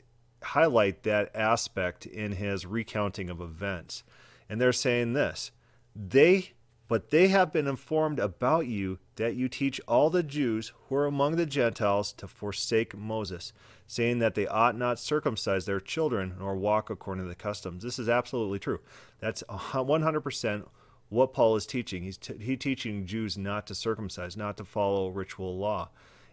highlight 0.43 1.05
that 1.05 1.35
aspect 1.35 2.07
in 2.07 2.33
his 2.33 2.67
recounting 2.67 3.31
of 3.31 3.41
events. 3.41 4.03
And 4.49 4.61
they're 4.61 4.73
saying 4.73 5.13
this 5.13 5.53
they 5.95 6.53
but 6.93 7.09
they 7.09 7.29
have 7.29 7.55
been 7.55 7.67
informed 7.67 8.19
about 8.19 8.67
you 8.67 8.99
that 9.17 9.35
you 9.35 9.49
teach 9.49 9.81
all 9.89 10.11
the 10.11 10.23
Jews 10.23 10.75
who 10.77 10.97
are 10.97 11.07
among 11.07 11.37
the 11.37 11.47
Gentiles 11.47 12.13
to 12.13 12.29
forsake 12.29 12.95
Moses, 12.95 13.55
saying 13.87 14.19
that 14.19 14.35
they 14.35 14.47
ought 14.47 14.77
not 14.77 14.99
circumcise 14.99 15.65
their 15.65 15.81
children 15.81 16.35
nor 16.39 16.55
walk 16.55 16.91
according 16.91 17.25
to 17.25 17.31
the 17.31 17.35
customs. 17.35 17.83
This 17.83 17.99
is 17.99 18.11
absolutely 18.11 18.59
true. 18.59 18.79
That's 19.21 19.43
100% 19.49 20.67
what 21.09 21.33
Paul 21.33 21.57
is 21.57 21.65
teaching. 21.65 22.03
He's 22.03 22.19
t- 22.19 22.37
he 22.39 22.59
teaching 22.59 23.07
Jews 23.07 23.39
not 23.39 23.67
to 23.69 23.75
circumcise, 23.75 24.37
not 24.37 24.59
to 24.59 24.65
follow 24.67 25.09
ritual 25.09 25.57
law. 25.57 25.89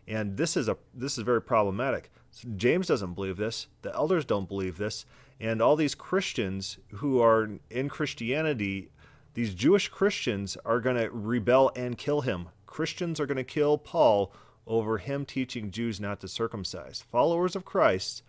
And 0.09 0.35
this 0.35 0.57
is 0.57 0.67
a 0.67 0.75
this 0.93 1.17
is 1.17 1.23
very 1.23 1.41
problematic. 1.41 2.11
James 2.57 2.87
doesn't 2.87 3.13
believe 3.13 3.37
this. 3.37 3.67
The 3.81 3.95
elders 3.95 4.25
don't 4.25 4.49
believe 4.49 4.77
this. 4.77 5.05
And 5.39 5.61
all 5.61 5.77
these 5.77 5.95
Christians 5.95 6.79
who 6.95 7.21
are 7.21 7.49
in 7.69 7.87
Christianity 7.87 8.89
these 9.33 9.53
Jewish 9.53 9.87
Christians 9.87 10.57
are 10.65 10.79
going 10.79 10.97
to 10.97 11.09
rebel 11.11 11.71
and 11.75 11.97
kill 11.97 12.21
him. 12.21 12.49
Christians 12.65 13.19
are 13.19 13.25
going 13.25 13.37
to 13.37 13.43
kill 13.43 13.77
Paul 13.77 14.33
over 14.67 14.99
him 14.99 15.25
teaching 15.25 15.71
Jews 15.71 15.99
not 15.99 16.19
to 16.21 16.27
circumcise. 16.27 17.03
Followers 17.11 17.55
of 17.55 17.65
Christ 17.65 18.23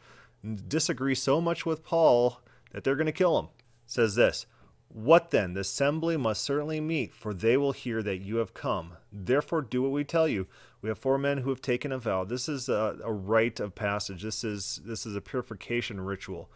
disagree 0.68 1.14
so 1.14 1.40
much 1.40 1.66
with 1.66 1.84
Paul 1.84 2.40
that 2.72 2.84
they're 2.84 2.96
going 2.96 3.07
to 3.07 3.12
kill 3.12 3.38
him. 3.38 3.46
It 3.46 3.90
says 3.92 4.14
this 4.14 4.46
What 4.88 5.30
then? 5.30 5.55
The 5.55 5.61
assembly 5.61 6.16
must 6.16 6.42
certainly 6.42 6.80
meet, 6.80 7.12
for 7.12 7.34
they 7.34 7.57
will 7.57 7.72
hear 7.72 8.03
that 8.03 8.18
you 8.18 8.36
have 8.36 8.55
come. 8.55 8.94
Therefore, 9.12 9.62
do 9.62 9.82
what 9.82 9.92
we 9.92 10.05
tell 10.05 10.28
you. 10.28 10.46
We 10.82 10.88
have 10.88 10.98
four 10.98 11.18
men 11.18 11.38
who 11.38 11.51
have 11.51 11.61
taken 11.61 11.92
a 11.92 11.98
vow. 11.98 12.24
This 12.24 12.48
is 12.48 12.68
a, 12.68 12.96
a 13.05 13.12
rite 13.12 13.61
of 13.61 13.74
passage. 13.74 14.22
This 14.22 14.42
is 14.42 14.80
this 14.84 15.05
is 15.05 15.14
a 15.14 15.20
purification 15.20 16.01
ritual. 16.01 16.51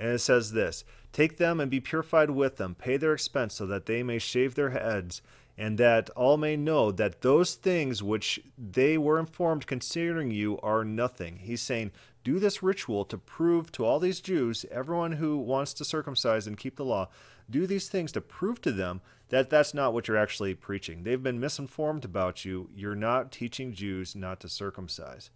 And 0.00 0.14
it 0.14 0.20
says 0.20 0.52
this 0.52 0.82
Take 1.12 1.36
them 1.36 1.60
and 1.60 1.70
be 1.70 1.78
purified 1.78 2.30
with 2.30 2.56
them, 2.56 2.74
pay 2.74 2.96
their 2.96 3.12
expense, 3.12 3.54
so 3.54 3.66
that 3.66 3.84
they 3.84 4.02
may 4.02 4.18
shave 4.18 4.54
their 4.54 4.70
heads, 4.70 5.20
and 5.58 5.76
that 5.76 6.08
all 6.10 6.38
may 6.38 6.56
know 6.56 6.90
that 6.90 7.20
those 7.20 7.54
things 7.54 8.02
which 8.02 8.40
they 8.56 8.96
were 8.96 9.18
informed 9.18 9.66
concerning 9.66 10.30
you 10.30 10.58
are 10.62 10.84
nothing. 10.84 11.36
He's 11.36 11.60
saying, 11.60 11.92
Do 12.24 12.38
this 12.38 12.62
ritual 12.62 13.04
to 13.04 13.18
prove 13.18 13.70
to 13.72 13.84
all 13.84 13.98
these 13.98 14.20
Jews, 14.20 14.64
everyone 14.70 15.12
who 15.12 15.36
wants 15.36 15.74
to 15.74 15.84
circumcise 15.84 16.46
and 16.46 16.56
keep 16.56 16.76
the 16.76 16.84
law, 16.84 17.10
do 17.50 17.66
these 17.66 17.88
things 17.88 18.10
to 18.12 18.22
prove 18.22 18.62
to 18.62 18.72
them 18.72 19.02
that 19.28 19.50
that's 19.50 19.74
not 19.74 19.92
what 19.92 20.08
you're 20.08 20.16
actually 20.16 20.54
preaching. 20.54 21.02
They've 21.02 21.22
been 21.22 21.38
misinformed 21.38 22.04
about 22.04 22.44
you. 22.44 22.70
You're 22.74 22.96
not 22.96 23.30
teaching 23.30 23.74
Jews 23.74 24.16
not 24.16 24.40
to 24.40 24.48
circumcise. 24.48 25.30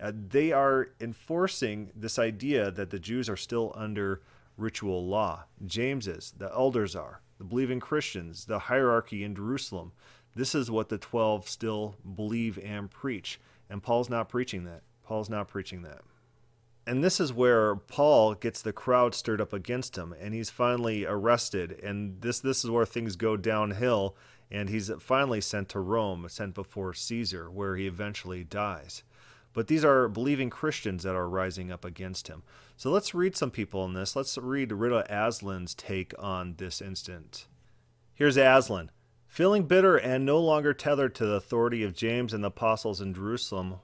Uh, 0.00 0.12
they 0.14 0.52
are 0.52 0.88
enforcing 1.00 1.90
this 1.94 2.18
idea 2.18 2.70
that 2.70 2.90
the 2.90 2.98
Jews 2.98 3.28
are 3.28 3.36
still 3.36 3.72
under 3.74 4.20
ritual 4.56 5.06
law. 5.06 5.44
James 5.64 6.06
is, 6.06 6.34
the 6.36 6.50
elders 6.52 6.94
are, 6.94 7.20
the 7.38 7.44
believing 7.44 7.80
Christians, 7.80 8.44
the 8.44 8.58
hierarchy 8.58 9.24
in 9.24 9.34
Jerusalem. 9.34 9.92
This 10.34 10.54
is 10.54 10.70
what 10.70 10.88
the 10.88 10.98
12 10.98 11.48
still 11.48 11.96
believe 12.14 12.58
and 12.62 12.90
preach. 12.90 13.40
And 13.70 13.82
Paul's 13.82 14.10
not 14.10 14.28
preaching 14.28 14.64
that. 14.64 14.82
Paul's 15.02 15.30
not 15.30 15.48
preaching 15.48 15.82
that. 15.82 16.00
And 16.86 17.02
this 17.02 17.18
is 17.18 17.32
where 17.32 17.74
Paul 17.74 18.34
gets 18.34 18.62
the 18.62 18.72
crowd 18.72 19.14
stirred 19.14 19.40
up 19.40 19.52
against 19.52 19.98
him, 19.98 20.14
and 20.20 20.32
he's 20.32 20.50
finally 20.50 21.04
arrested. 21.04 21.80
And 21.82 22.20
this 22.20 22.38
this 22.38 22.64
is 22.64 22.70
where 22.70 22.86
things 22.86 23.16
go 23.16 23.36
downhill, 23.36 24.14
and 24.52 24.68
he's 24.68 24.90
finally 25.00 25.40
sent 25.40 25.68
to 25.70 25.80
Rome, 25.80 26.26
sent 26.28 26.54
before 26.54 26.94
Caesar, 26.94 27.50
where 27.50 27.74
he 27.74 27.88
eventually 27.88 28.44
dies. 28.44 29.02
But 29.56 29.68
these 29.68 29.86
are 29.86 30.06
believing 30.06 30.50
Christians 30.50 31.02
that 31.04 31.14
are 31.14 31.26
rising 31.26 31.72
up 31.72 31.82
against 31.82 32.28
him. 32.28 32.42
So 32.76 32.90
let's 32.90 33.14
read 33.14 33.34
some 33.34 33.50
people 33.50 33.86
in 33.86 33.94
this. 33.94 34.14
Let's 34.14 34.36
read 34.36 34.70
Reza 34.70 35.06
Aslan's 35.08 35.72
take 35.72 36.12
on 36.18 36.56
this 36.58 36.82
incident. 36.82 37.46
Here's 38.12 38.36
Aslan. 38.36 38.90
Feeling 39.26 39.62
bitter 39.62 39.96
and 39.96 40.26
no 40.26 40.38
longer 40.38 40.74
tethered 40.74 41.14
to 41.14 41.24
the 41.24 41.36
authority 41.36 41.82
of 41.82 41.94
James 41.94 42.34
and 42.34 42.44
the 42.44 42.48
apostles 42.48 43.00
in 43.00 43.14
Jerusalem, 43.14 43.76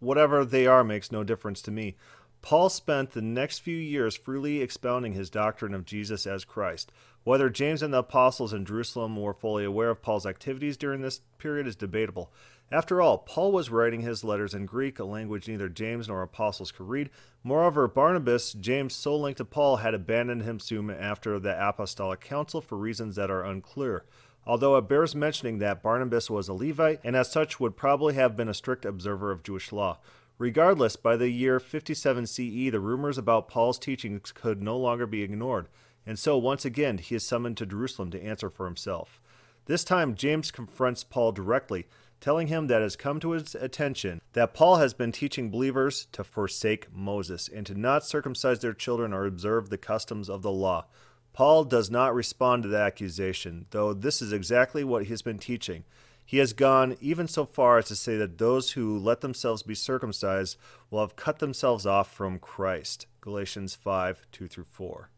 whatever 0.00 0.44
they 0.44 0.66
are 0.66 0.82
makes 0.82 1.12
no 1.12 1.22
difference 1.22 1.62
to 1.62 1.70
me. 1.70 1.94
Paul 2.42 2.68
spent 2.68 3.12
the 3.12 3.22
next 3.22 3.60
few 3.60 3.76
years 3.76 4.16
freely 4.16 4.60
expounding 4.60 5.12
his 5.12 5.30
doctrine 5.30 5.74
of 5.74 5.84
Jesus 5.84 6.26
as 6.26 6.44
Christ. 6.44 6.90
Whether 7.28 7.50
James 7.50 7.82
and 7.82 7.92
the 7.92 7.98
apostles 7.98 8.54
in 8.54 8.64
Jerusalem 8.64 9.14
were 9.14 9.34
fully 9.34 9.62
aware 9.62 9.90
of 9.90 10.00
Paul's 10.00 10.24
activities 10.24 10.78
during 10.78 11.02
this 11.02 11.20
period 11.36 11.66
is 11.66 11.76
debatable. 11.76 12.32
After 12.72 13.02
all, 13.02 13.18
Paul 13.18 13.52
was 13.52 13.68
writing 13.68 14.00
his 14.00 14.24
letters 14.24 14.54
in 14.54 14.64
Greek, 14.64 14.98
a 14.98 15.04
language 15.04 15.46
neither 15.46 15.68
James 15.68 16.08
nor 16.08 16.22
apostles 16.22 16.72
could 16.72 16.88
read. 16.88 17.10
Moreover, 17.44 17.86
Barnabas, 17.86 18.54
James' 18.54 18.96
sole 18.96 19.20
link 19.20 19.36
to 19.36 19.44
Paul, 19.44 19.76
had 19.76 19.92
abandoned 19.92 20.44
him 20.44 20.58
soon 20.58 20.88
after 20.88 21.38
the 21.38 21.68
Apostolic 21.68 22.20
Council 22.20 22.62
for 22.62 22.78
reasons 22.78 23.16
that 23.16 23.30
are 23.30 23.44
unclear. 23.44 24.06
Although 24.46 24.78
it 24.78 24.88
bears 24.88 25.14
mentioning 25.14 25.58
that 25.58 25.82
Barnabas 25.82 26.30
was 26.30 26.48
a 26.48 26.54
Levite 26.54 27.00
and 27.04 27.14
as 27.14 27.30
such 27.30 27.60
would 27.60 27.76
probably 27.76 28.14
have 28.14 28.38
been 28.38 28.48
a 28.48 28.54
strict 28.54 28.86
observer 28.86 29.30
of 29.30 29.42
Jewish 29.42 29.70
law. 29.70 29.98
Regardless, 30.38 30.96
by 30.96 31.14
the 31.14 31.28
year 31.28 31.60
57 31.60 32.26
CE, 32.26 32.70
the 32.70 32.80
rumors 32.80 33.18
about 33.18 33.48
Paul's 33.48 33.78
teachings 33.78 34.32
could 34.32 34.62
no 34.62 34.78
longer 34.78 35.06
be 35.06 35.22
ignored, 35.22 35.66
and 36.08 36.18
so 36.18 36.38
once 36.38 36.64
again 36.64 36.96
he 36.96 37.14
is 37.14 37.22
summoned 37.22 37.58
to 37.58 37.66
Jerusalem 37.66 38.10
to 38.12 38.24
answer 38.24 38.48
for 38.48 38.64
himself. 38.64 39.20
This 39.66 39.84
time, 39.84 40.14
James 40.14 40.50
confronts 40.50 41.04
Paul 41.04 41.32
directly, 41.32 41.86
telling 42.18 42.46
him 42.46 42.66
that 42.68 42.80
it 42.80 42.84
has 42.84 42.96
come 42.96 43.20
to 43.20 43.32
his 43.32 43.54
attention 43.54 44.22
that 44.32 44.54
Paul 44.54 44.76
has 44.76 44.94
been 44.94 45.12
teaching 45.12 45.50
believers 45.50 46.06
to 46.12 46.24
forsake 46.24 46.90
Moses 46.90 47.46
and 47.46 47.66
to 47.66 47.74
not 47.74 48.06
circumcise 48.06 48.60
their 48.60 48.72
children 48.72 49.12
or 49.12 49.26
observe 49.26 49.68
the 49.68 49.76
customs 49.76 50.30
of 50.30 50.40
the 50.40 50.50
law. 50.50 50.86
Paul 51.34 51.64
does 51.64 51.90
not 51.90 52.14
respond 52.14 52.62
to 52.62 52.70
the 52.70 52.78
accusation, 52.78 53.66
though 53.68 53.92
this 53.92 54.22
is 54.22 54.32
exactly 54.32 54.84
what 54.84 55.02
he 55.02 55.10
has 55.10 55.20
been 55.20 55.38
teaching. 55.38 55.84
He 56.24 56.38
has 56.38 56.54
gone 56.54 56.96
even 57.02 57.28
so 57.28 57.44
far 57.44 57.76
as 57.76 57.88
to 57.88 57.96
say 57.96 58.16
that 58.16 58.38
those 58.38 58.70
who 58.70 58.98
let 58.98 59.20
themselves 59.20 59.62
be 59.62 59.74
circumcised 59.74 60.56
will 60.90 61.00
have 61.00 61.16
cut 61.16 61.38
themselves 61.38 61.84
off 61.84 62.10
from 62.10 62.38
Christ. 62.38 63.06
Galatians 63.20 63.74
5 63.74 64.26
2 64.32 64.46
through 64.48 64.64
4. 64.64 65.10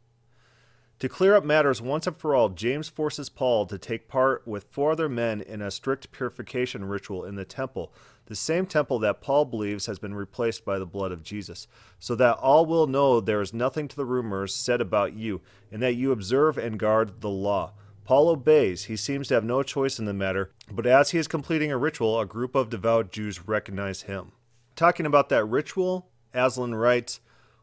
To 1.01 1.09
clear 1.09 1.35
up 1.35 1.47
matters 1.47 1.81
once 1.81 2.07
and 2.07 2.15
for 2.15 2.35
all, 2.35 2.51
James 2.51 2.91
forces 2.91 3.31
Paul 3.31 3.65
to 3.65 3.79
take 3.79 4.07
part 4.07 4.47
with 4.47 4.67
four 4.71 4.93
other 4.93 5.09
men 5.09 5.41
in 5.41 5.63
a 5.63 5.71
strict 5.71 6.13
purification 6.13 6.85
ritual 6.85 7.25
in 7.25 7.37
the 7.37 7.47
temple, 7.47 7.91
the 8.27 8.37
same 8.37 8.67
temple 8.67 8.99
that 8.99 9.23
Paul 9.23 9.47
believes 9.47 9.87
has 9.87 9.99
been 9.99 10.13
replaced 10.15 10.63
by 10.63 10.79
the 10.79 10.85
blood 10.85 11.11
of 11.11 11.23
Jesus, 11.23 11.67
so 11.99 12.15
that 12.17 12.37
all 12.37 12.67
will 12.67 12.87
know 12.87 13.19
there 13.19 13.41
is 13.41 13.55
nothing 13.55 13.89
to 13.89 13.97
the 13.97 14.05
rumors 14.05 14.55
said 14.55 14.83
about 14.83 15.15
you, 15.15 15.41
and 15.73 15.81
that 15.81 15.95
you 15.95 16.13
observe 16.13 16.59
and 16.59 16.79
guard 16.79 17.23
the 17.23 17.31
law. 17.31 17.73
Paul 18.05 18.29
obeys. 18.29 18.85
He 18.85 18.97
seems 18.97 19.29
to 19.29 19.35
have 19.35 19.45
no 19.45 19.63
choice 19.63 19.99
in 19.99 20.05
the 20.05 20.13
matter, 20.13 20.51
but 20.71 20.85
as 20.85 21.13
he 21.13 21.19
is 21.19 21.29
completing 21.29 21.73
a 21.73 21.79
ritual, 21.79 22.21
a 22.21 22.27
group 22.27 22.55
of 22.55 22.69
devout 22.69 23.11
Jews 23.11 23.49
recognize 23.49 24.03
him. 24.03 24.33
Talking 24.77 25.07
about 25.07 25.31
that 25.31 25.47
ritual, 25.47 26.11
Aslan 26.35 26.75
writes, 26.75 27.21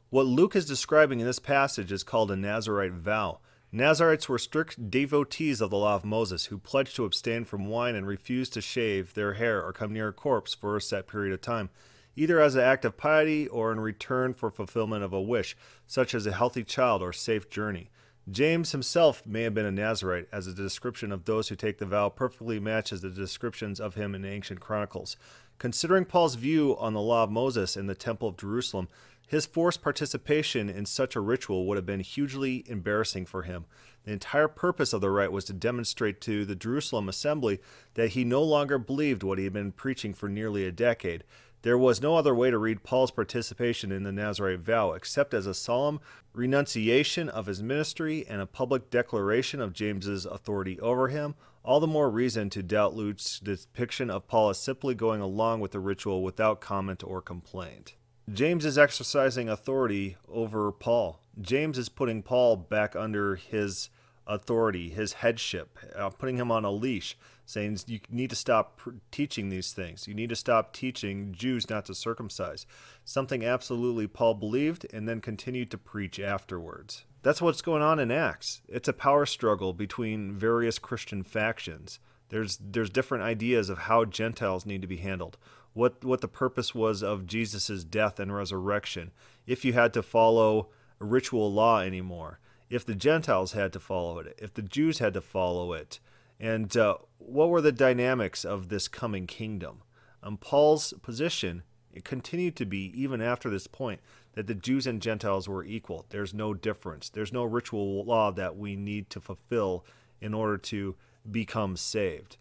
what 0.09 0.25
Luke 0.25 0.55
is 0.55 0.65
describing 0.65 1.19
in 1.19 1.25
this 1.25 1.39
passage 1.39 1.91
is 1.91 2.03
called 2.03 2.31
a 2.31 2.35
Nazarite 2.35 2.93
vow. 2.93 3.39
Nazarites 3.73 4.29
were 4.29 4.37
strict 4.37 4.89
devotees 4.89 5.59
of 5.59 5.69
the 5.69 5.77
law 5.77 5.95
of 5.95 6.05
Moses 6.05 6.45
who 6.45 6.57
pledged 6.57 6.95
to 6.95 7.03
abstain 7.03 7.43
from 7.43 7.67
wine 7.67 7.95
and 7.95 8.07
refused 8.07 8.53
to 8.53 8.61
shave 8.61 9.13
their 9.13 9.33
hair 9.33 9.61
or 9.61 9.73
come 9.73 9.91
near 9.91 10.07
a 10.07 10.13
corpse 10.13 10.53
for 10.53 10.77
a 10.77 10.81
set 10.81 11.07
period 11.07 11.33
of 11.33 11.41
time, 11.41 11.69
either 12.15 12.39
as 12.39 12.55
an 12.55 12.61
act 12.61 12.85
of 12.85 12.95
piety 12.95 13.49
or 13.49 13.73
in 13.73 13.81
return 13.81 14.33
for 14.33 14.49
fulfillment 14.49 15.03
of 15.03 15.11
a 15.11 15.21
wish, 15.21 15.57
such 15.85 16.15
as 16.15 16.25
a 16.25 16.31
healthy 16.31 16.63
child 16.63 17.01
or 17.01 17.11
safe 17.11 17.49
journey. 17.49 17.89
James 18.29 18.71
himself 18.71 19.25
may 19.25 19.43
have 19.43 19.53
been 19.53 19.65
a 19.65 19.71
Nazarite, 19.71 20.27
as 20.31 20.45
the 20.45 20.53
description 20.53 21.11
of 21.11 21.25
those 21.25 21.49
who 21.49 21.55
take 21.55 21.77
the 21.77 21.85
vow 21.85 22.07
perfectly 22.07 22.59
matches 22.59 23.01
the 23.01 23.09
descriptions 23.09 23.79
of 23.79 23.95
him 23.95 24.15
in 24.15 24.23
ancient 24.23 24.61
chronicles. 24.61 25.17
Considering 25.59 26.05
Paul's 26.05 26.35
view 26.35 26.77
on 26.77 26.93
the 26.93 27.01
law 27.01 27.23
of 27.23 27.31
Moses 27.31 27.75
in 27.75 27.87
the 27.87 27.95
Temple 27.95 28.27
of 28.27 28.37
Jerusalem, 28.37 28.87
his 29.27 29.45
forced 29.45 29.81
participation 29.81 30.69
in 30.69 30.85
such 30.85 31.15
a 31.15 31.19
ritual 31.19 31.65
would 31.67 31.77
have 31.77 31.85
been 31.85 31.99
hugely 31.99 32.63
embarrassing 32.65 33.25
for 33.25 33.43
him. 33.43 33.65
The 34.05 34.13
entire 34.13 34.47
purpose 34.47 34.93
of 34.93 35.01
the 35.01 35.09
rite 35.09 35.33
was 35.33 35.43
to 35.45 35.53
demonstrate 35.53 36.21
to 36.21 36.45
the 36.45 36.55
Jerusalem 36.55 37.09
assembly 37.09 37.59
that 37.95 38.11
he 38.11 38.23
no 38.23 38.41
longer 38.41 38.77
believed 38.77 39.23
what 39.23 39.37
he 39.37 39.43
had 39.43 39.51
been 39.51 39.73
preaching 39.73 40.13
for 40.13 40.29
nearly 40.29 40.65
a 40.65 40.71
decade. 40.71 41.25
There 41.63 41.77
was 41.77 42.01
no 42.01 42.15
other 42.15 42.33
way 42.33 42.49
to 42.49 42.57
read 42.57 42.83
Paul's 42.83 43.11
participation 43.11 43.91
in 43.91 44.03
the 44.03 44.13
Nazarite 44.13 44.61
vow 44.61 44.93
except 44.93 45.33
as 45.33 45.45
a 45.45 45.53
solemn 45.53 45.99
renunciation 46.31 47.27
of 47.27 47.47
his 47.47 47.61
ministry 47.61 48.25
and 48.29 48.39
a 48.39 48.45
public 48.45 48.89
declaration 48.89 49.59
of 49.59 49.73
James's 49.73 50.25
authority 50.25 50.79
over 50.79 51.09
him. 51.09 51.35
All 51.65 51.81
the 51.81 51.87
more 51.87 52.09
reason 52.09 52.49
to 52.51 52.63
doubt 52.63 52.95
Luke's 52.95 53.39
depiction 53.39 54.09
of 54.09 54.27
Paul 54.29 54.51
as 54.51 54.59
simply 54.59 54.95
going 54.95 55.19
along 55.19 55.59
with 55.59 55.71
the 55.71 55.81
ritual 55.81 56.23
without 56.23 56.61
comment 56.61 57.03
or 57.03 57.21
complaint. 57.21 57.95
James 58.31 58.65
is 58.65 58.77
exercising 58.77 59.47
authority 59.47 60.17
over 60.27 60.71
Paul. 60.71 61.21
James 61.39 61.77
is 61.77 61.87
putting 61.87 62.21
Paul 62.21 62.57
back 62.57 62.93
under 62.93 63.35
his 63.35 63.89
authority, 64.25 64.89
his 64.89 65.13
headship, 65.13 65.79
uh, 65.95 66.09
putting 66.09 66.35
him 66.35 66.51
on 66.51 66.65
a 66.65 66.71
leash, 66.71 67.17
saying 67.45 67.79
you 67.87 68.01
need 68.09 68.29
to 68.29 68.35
stop 68.35 68.77
pr- 68.77 68.89
teaching 69.11 69.47
these 69.47 69.71
things. 69.71 70.09
You 70.09 70.13
need 70.13 70.27
to 70.27 70.35
stop 70.35 70.73
teaching 70.73 71.31
Jews 71.31 71.69
not 71.69 71.85
to 71.85 71.95
circumcise. 71.95 72.65
Something 73.05 73.45
absolutely 73.45 74.07
Paul 74.07 74.33
believed 74.33 74.85
and 74.91 75.07
then 75.07 75.21
continued 75.21 75.71
to 75.71 75.77
preach 75.77 76.19
afterwards. 76.19 77.05
That's 77.23 77.41
what's 77.41 77.61
going 77.61 77.81
on 77.81 77.97
in 77.97 78.11
Acts. 78.11 78.61
It's 78.67 78.89
a 78.89 78.93
power 78.93 79.25
struggle 79.25 79.71
between 79.71 80.33
various 80.33 80.79
Christian 80.79 81.23
factions. 81.23 81.99
There's 82.27 82.57
there's 82.57 82.89
different 82.89 83.23
ideas 83.23 83.69
of 83.69 83.77
how 83.77 84.03
Gentiles 84.03 84.65
need 84.65 84.81
to 84.81 84.87
be 84.87 84.97
handled 84.97 85.37
what 85.77 86.03
what 86.03 86.21
the 86.21 86.27
purpose 86.27 86.73
was 86.73 87.03
of 87.03 87.27
Jesus' 87.27 87.83
death 87.83 88.19
and 88.19 88.35
resurrection, 88.35 89.11
if 89.45 89.63
you 89.63 89.73
had 89.73 89.93
to 89.93 90.01
follow 90.01 90.69
ritual 90.99 91.53
law 91.53 91.79
anymore, 91.81 92.39
if 92.69 92.85
the 92.85 92.95
Gentiles 92.95 93.51
had 93.53 93.71
to 93.73 93.79
follow 93.79 94.19
it, 94.19 94.37
if 94.41 94.53
the 94.53 94.61
Jews 94.61 94.99
had 94.99 95.13
to 95.13 95.21
follow 95.21 95.73
it, 95.73 95.99
and 96.39 96.75
uh, 96.75 96.97
what 97.19 97.49
were 97.49 97.61
the 97.61 97.71
dynamics 97.71 98.43
of 98.43 98.69
this 98.69 98.87
coming 98.87 99.27
kingdom. 99.27 99.83
Um, 100.23 100.37
Paul's 100.37 100.93
position 101.03 101.63
it 101.93 102.03
continued 102.03 102.55
to 102.57 102.65
be, 102.65 102.91
even 102.95 103.21
after 103.21 103.49
this 103.49 103.65
point, 103.65 104.01
that 104.33 104.45
the 104.45 104.53
Jews 104.53 104.85
and 104.85 105.01
Gentiles 105.01 105.49
were 105.49 105.63
equal. 105.63 106.05
There's 106.09 106.31
no 106.31 106.53
difference. 106.53 107.09
There's 107.09 107.33
no 107.33 107.43
ritual 107.43 108.05
law 108.05 108.31
that 108.33 108.55
we 108.55 108.75
need 108.75 109.09
to 109.09 109.19
fulfill 109.19 109.83
in 110.21 110.35
order 110.35 110.57
to 110.57 110.95
become 111.29 111.75
saved. 111.75 112.37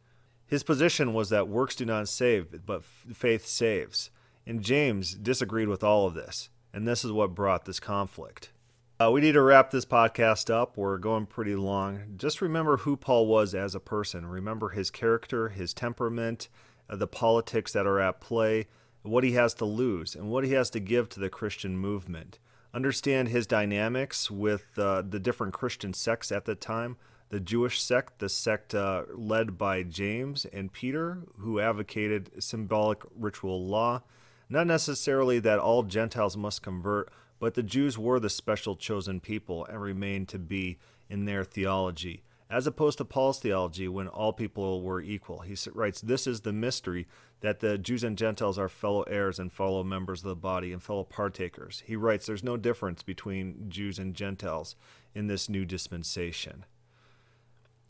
His 0.46 0.62
position 0.62 1.12
was 1.12 1.30
that 1.30 1.48
works 1.48 1.74
do 1.74 1.84
not 1.84 2.08
save, 2.08 2.64
but 2.64 2.84
faith 2.84 3.46
saves. 3.46 4.10
And 4.46 4.62
James 4.62 5.14
disagreed 5.14 5.68
with 5.68 5.82
all 5.82 6.06
of 6.06 6.14
this. 6.14 6.50
And 6.72 6.86
this 6.86 7.04
is 7.04 7.10
what 7.10 7.34
brought 7.34 7.64
this 7.64 7.80
conflict. 7.80 8.50
Uh, 8.98 9.10
we 9.10 9.20
need 9.20 9.32
to 9.32 9.42
wrap 9.42 9.70
this 9.70 9.84
podcast 9.84 10.48
up. 10.48 10.76
We're 10.76 10.98
going 10.98 11.26
pretty 11.26 11.56
long. 11.56 12.14
Just 12.16 12.40
remember 12.40 12.78
who 12.78 12.96
Paul 12.96 13.26
was 13.26 13.54
as 13.54 13.74
a 13.74 13.80
person. 13.80 14.24
Remember 14.24 14.70
his 14.70 14.90
character, 14.90 15.48
his 15.48 15.74
temperament, 15.74 16.48
uh, 16.88 16.96
the 16.96 17.06
politics 17.06 17.72
that 17.72 17.86
are 17.86 18.00
at 18.00 18.20
play, 18.20 18.68
what 19.02 19.24
he 19.24 19.32
has 19.32 19.52
to 19.54 19.64
lose, 19.64 20.14
and 20.14 20.30
what 20.30 20.44
he 20.44 20.52
has 20.52 20.70
to 20.70 20.80
give 20.80 21.08
to 21.10 21.20
the 21.20 21.28
Christian 21.28 21.76
movement. 21.76 22.38
Understand 22.72 23.28
his 23.28 23.46
dynamics 23.46 24.30
with 24.30 24.78
uh, 24.78 25.02
the 25.02 25.20
different 25.20 25.52
Christian 25.52 25.92
sects 25.92 26.30
at 26.30 26.44
the 26.44 26.54
time 26.54 26.96
the 27.28 27.40
Jewish 27.40 27.82
sect, 27.82 28.18
the 28.20 28.28
sect 28.28 28.74
uh, 28.74 29.04
led 29.12 29.58
by 29.58 29.82
James 29.82 30.44
and 30.46 30.72
Peter, 30.72 31.18
who 31.38 31.58
advocated 31.58 32.30
symbolic 32.42 33.02
ritual 33.16 33.64
law. 33.66 34.02
Not 34.48 34.66
necessarily 34.68 35.40
that 35.40 35.58
all 35.58 35.82
Gentiles 35.82 36.36
must 36.36 36.62
convert, 36.62 37.10
but 37.40 37.54
the 37.54 37.62
Jews 37.62 37.98
were 37.98 38.20
the 38.20 38.30
special 38.30 38.76
chosen 38.76 39.20
people 39.20 39.64
and 39.66 39.80
remained 39.82 40.28
to 40.28 40.38
be 40.38 40.78
in 41.08 41.24
their 41.24 41.44
theology, 41.44 42.22
as 42.48 42.66
opposed 42.66 42.98
to 42.98 43.04
Paul's 43.04 43.40
theology 43.40 43.88
when 43.88 44.06
all 44.06 44.32
people 44.32 44.82
were 44.82 45.00
equal. 45.00 45.40
He 45.40 45.56
writes, 45.72 46.00
This 46.00 46.28
is 46.28 46.42
the 46.42 46.52
mystery 46.52 47.08
that 47.40 47.58
the 47.58 47.76
Jews 47.76 48.04
and 48.04 48.16
Gentiles 48.16 48.58
are 48.58 48.68
fellow 48.68 49.02
heirs 49.02 49.40
and 49.40 49.52
fellow 49.52 49.82
members 49.82 50.20
of 50.22 50.28
the 50.28 50.36
body 50.36 50.72
and 50.72 50.82
fellow 50.82 51.04
partakers. 51.04 51.82
He 51.84 51.96
writes, 51.96 52.26
There's 52.26 52.44
no 52.44 52.56
difference 52.56 53.02
between 53.02 53.68
Jews 53.68 53.98
and 53.98 54.14
Gentiles 54.14 54.76
in 55.12 55.26
this 55.26 55.48
new 55.48 55.64
dispensation. 55.64 56.64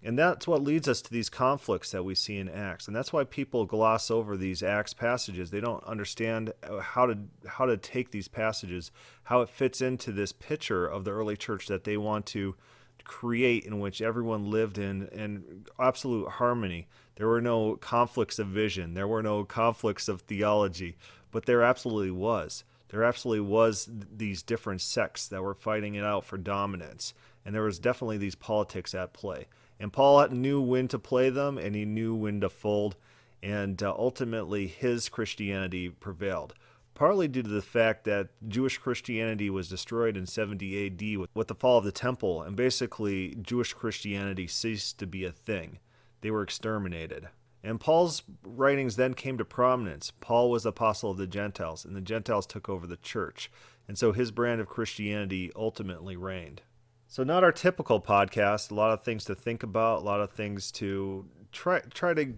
And 0.07 0.17
that's 0.17 0.47
what 0.47 0.63
leads 0.63 0.87
us 0.87 1.03
to 1.03 1.11
these 1.11 1.29
conflicts 1.29 1.91
that 1.91 2.05
we 2.05 2.15
see 2.15 2.39
in 2.39 2.49
Acts. 2.49 2.87
And 2.87 2.95
that's 2.95 3.13
why 3.13 3.25
people 3.25 3.67
gloss 3.67 4.09
over 4.09 4.37
these 4.37 4.63
Acts 4.63 4.95
passages. 4.95 5.51
They 5.51 5.59
don't 5.59 5.83
understand 5.83 6.53
uh, 6.63 6.79
how 6.79 7.07
to 7.07 7.19
how 7.45 7.67
to 7.67 7.77
take 7.77 8.13
these 8.13 8.29
passages, 8.29 8.93
how 9.25 9.41
it 9.41 9.49
fits 9.49 9.81
into 9.81 10.13
this 10.13 10.31
picture 10.31 10.87
of 10.87 11.03
the 11.03 11.11
early 11.11 11.37
church 11.37 11.67
that 11.67 11.83
they 11.83 11.97
want 11.97 12.25
to 12.27 12.55
create 13.03 13.65
in 13.65 13.81
which 13.81 14.01
everyone 14.01 14.49
lived 14.49 14.79
in 14.79 15.09
in 15.09 15.67
absolute 15.77 16.29
harmony. 16.29 16.87
There 17.17 17.27
were 17.27 17.41
no 17.41 17.75
conflicts 17.75 18.39
of 18.39 18.47
vision, 18.47 18.95
there 18.95 19.09
were 19.09 19.25
no 19.25 19.43
conflicts 19.43 20.07
of 20.07 20.21
theology, 20.21 20.97
but 21.33 21.47
there 21.47 21.65
absolutely 21.65 22.13
was. 22.13 22.63
There 22.91 23.03
absolutely 23.03 23.49
was 23.49 23.89
these 23.91 24.45
different 24.45 24.83
sects 24.83 25.27
that 25.27 25.43
were 25.43 25.55
fighting 25.55 25.97
it 25.97 26.05
out 26.05 26.25
for 26.25 26.39
dominance, 26.39 27.13
and 27.45 27.53
there 27.53 27.65
was 27.65 27.81
definitely 27.81 28.19
these 28.19 28.37
politics 28.37 28.95
at 28.95 29.13
play. 29.13 29.49
And 29.79 29.93
Paul 29.93 30.29
knew 30.29 30.61
when 30.61 30.89
to 30.89 30.99
play 30.99 31.31
them 31.31 31.59
and 31.59 31.75
he 31.75 31.85
knew 31.85 32.15
when 32.15 32.41
to 32.41 32.49
fold. 32.49 32.97
And 33.43 33.83
uh, 33.83 33.95
ultimately, 33.97 34.67
his 34.67 35.09
Christianity 35.09 35.89
prevailed. 35.91 36.55
partly 36.95 37.29
due 37.29 37.43
to 37.43 37.49
the 37.49 37.63
fact 37.63 38.05
that 38.05 38.29
Jewish 38.49 38.79
Christianity 38.79 39.51
was 39.51 39.69
destroyed 39.69 40.17
in 40.17 40.27
70 40.27 40.87
AD 40.87 41.29
with 41.35 41.49
the 41.49 41.55
fall 41.55 41.79
of 41.79 41.85
the 41.85 41.93
temple, 41.93 42.43
and 42.43 42.57
basically 42.57 43.37
Jewish 43.41 43.75
Christianity 43.75 44.47
ceased 44.47 44.99
to 44.99 45.07
be 45.07 45.25
a 45.25 45.31
thing. 45.31 45.79
They 46.23 46.31
were 46.31 46.43
exterminated. 46.43 47.29
And 47.63 47.79
Paul's 47.79 48.23
writings 48.43 48.97
then 48.97 49.15
came 49.15 49.37
to 49.39 49.45
prominence. 49.45 50.13
Paul 50.21 50.51
was 50.51 50.65
apostle 50.65 51.11
of 51.11 51.19
the 51.19 51.27
Gentiles, 51.27 51.85
and 51.85 51.95
the 51.95 52.01
Gentiles 52.01 52.47
took 52.47 52.69
over 52.69 52.87
the 52.87 52.97
church. 52.97 53.51
And 53.87 53.99
so 53.99 54.13
his 54.13 54.31
brand 54.31 54.61
of 54.61 54.69
Christianity 54.69 55.53
ultimately 55.55 56.17
reigned. 56.17 56.63
So, 57.09 57.23
not 57.23 57.45
our 57.45 57.53
typical 57.53 58.01
podcast. 58.01 58.71
A 58.71 58.75
lot 58.75 58.93
of 58.93 59.03
things 59.03 59.25
to 59.27 59.35
think 59.35 59.63
about, 59.63 60.03
a 60.03 60.05
lot 60.05 60.21
of 60.21 60.31
things 60.31 60.71
to 60.73 61.27
try 61.53 61.81
try 61.95 62.15
to 62.15 62.35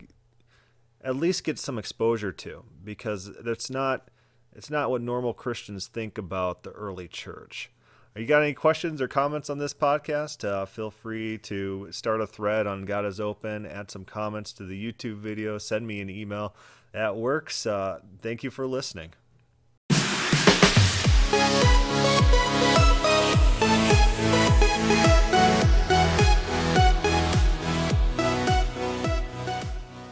at 1.02 1.16
least 1.16 1.44
get 1.44 1.58
some 1.58 1.78
exposure 1.78 2.32
to, 2.32 2.64
because 2.84 3.28
it's 3.28 3.70
not 3.70 4.08
it's 4.54 4.70
not 4.70 4.90
what 4.90 5.00
normal 5.00 5.32
Christians 5.34 5.86
think 5.86 6.18
about 6.18 6.62
the 6.64 6.70
early 6.70 7.08
church. 7.08 7.70
You 8.16 8.26
got 8.26 8.42
any 8.42 8.54
questions 8.54 9.00
or 9.00 9.06
comments 9.06 9.48
on 9.48 9.58
this 9.58 9.72
podcast? 9.72 10.44
Uh, 10.44 10.66
feel 10.66 10.90
free 10.90 11.38
to 11.38 11.86
start 11.92 12.20
a 12.20 12.26
thread 12.26 12.66
on 12.66 12.84
God 12.84 13.04
is 13.04 13.20
Open, 13.20 13.64
add 13.64 13.92
some 13.92 14.04
comments 14.04 14.52
to 14.54 14.64
the 14.64 14.92
YouTube 14.92 15.18
video, 15.18 15.56
send 15.58 15.86
me 15.86 16.00
an 16.00 16.10
email. 16.10 16.54
That 16.92 17.16
works. 17.16 17.64
Uh, 17.64 18.00
thank 18.20 18.42
you 18.42 18.50
for 18.50 18.66
listening. 18.66 19.12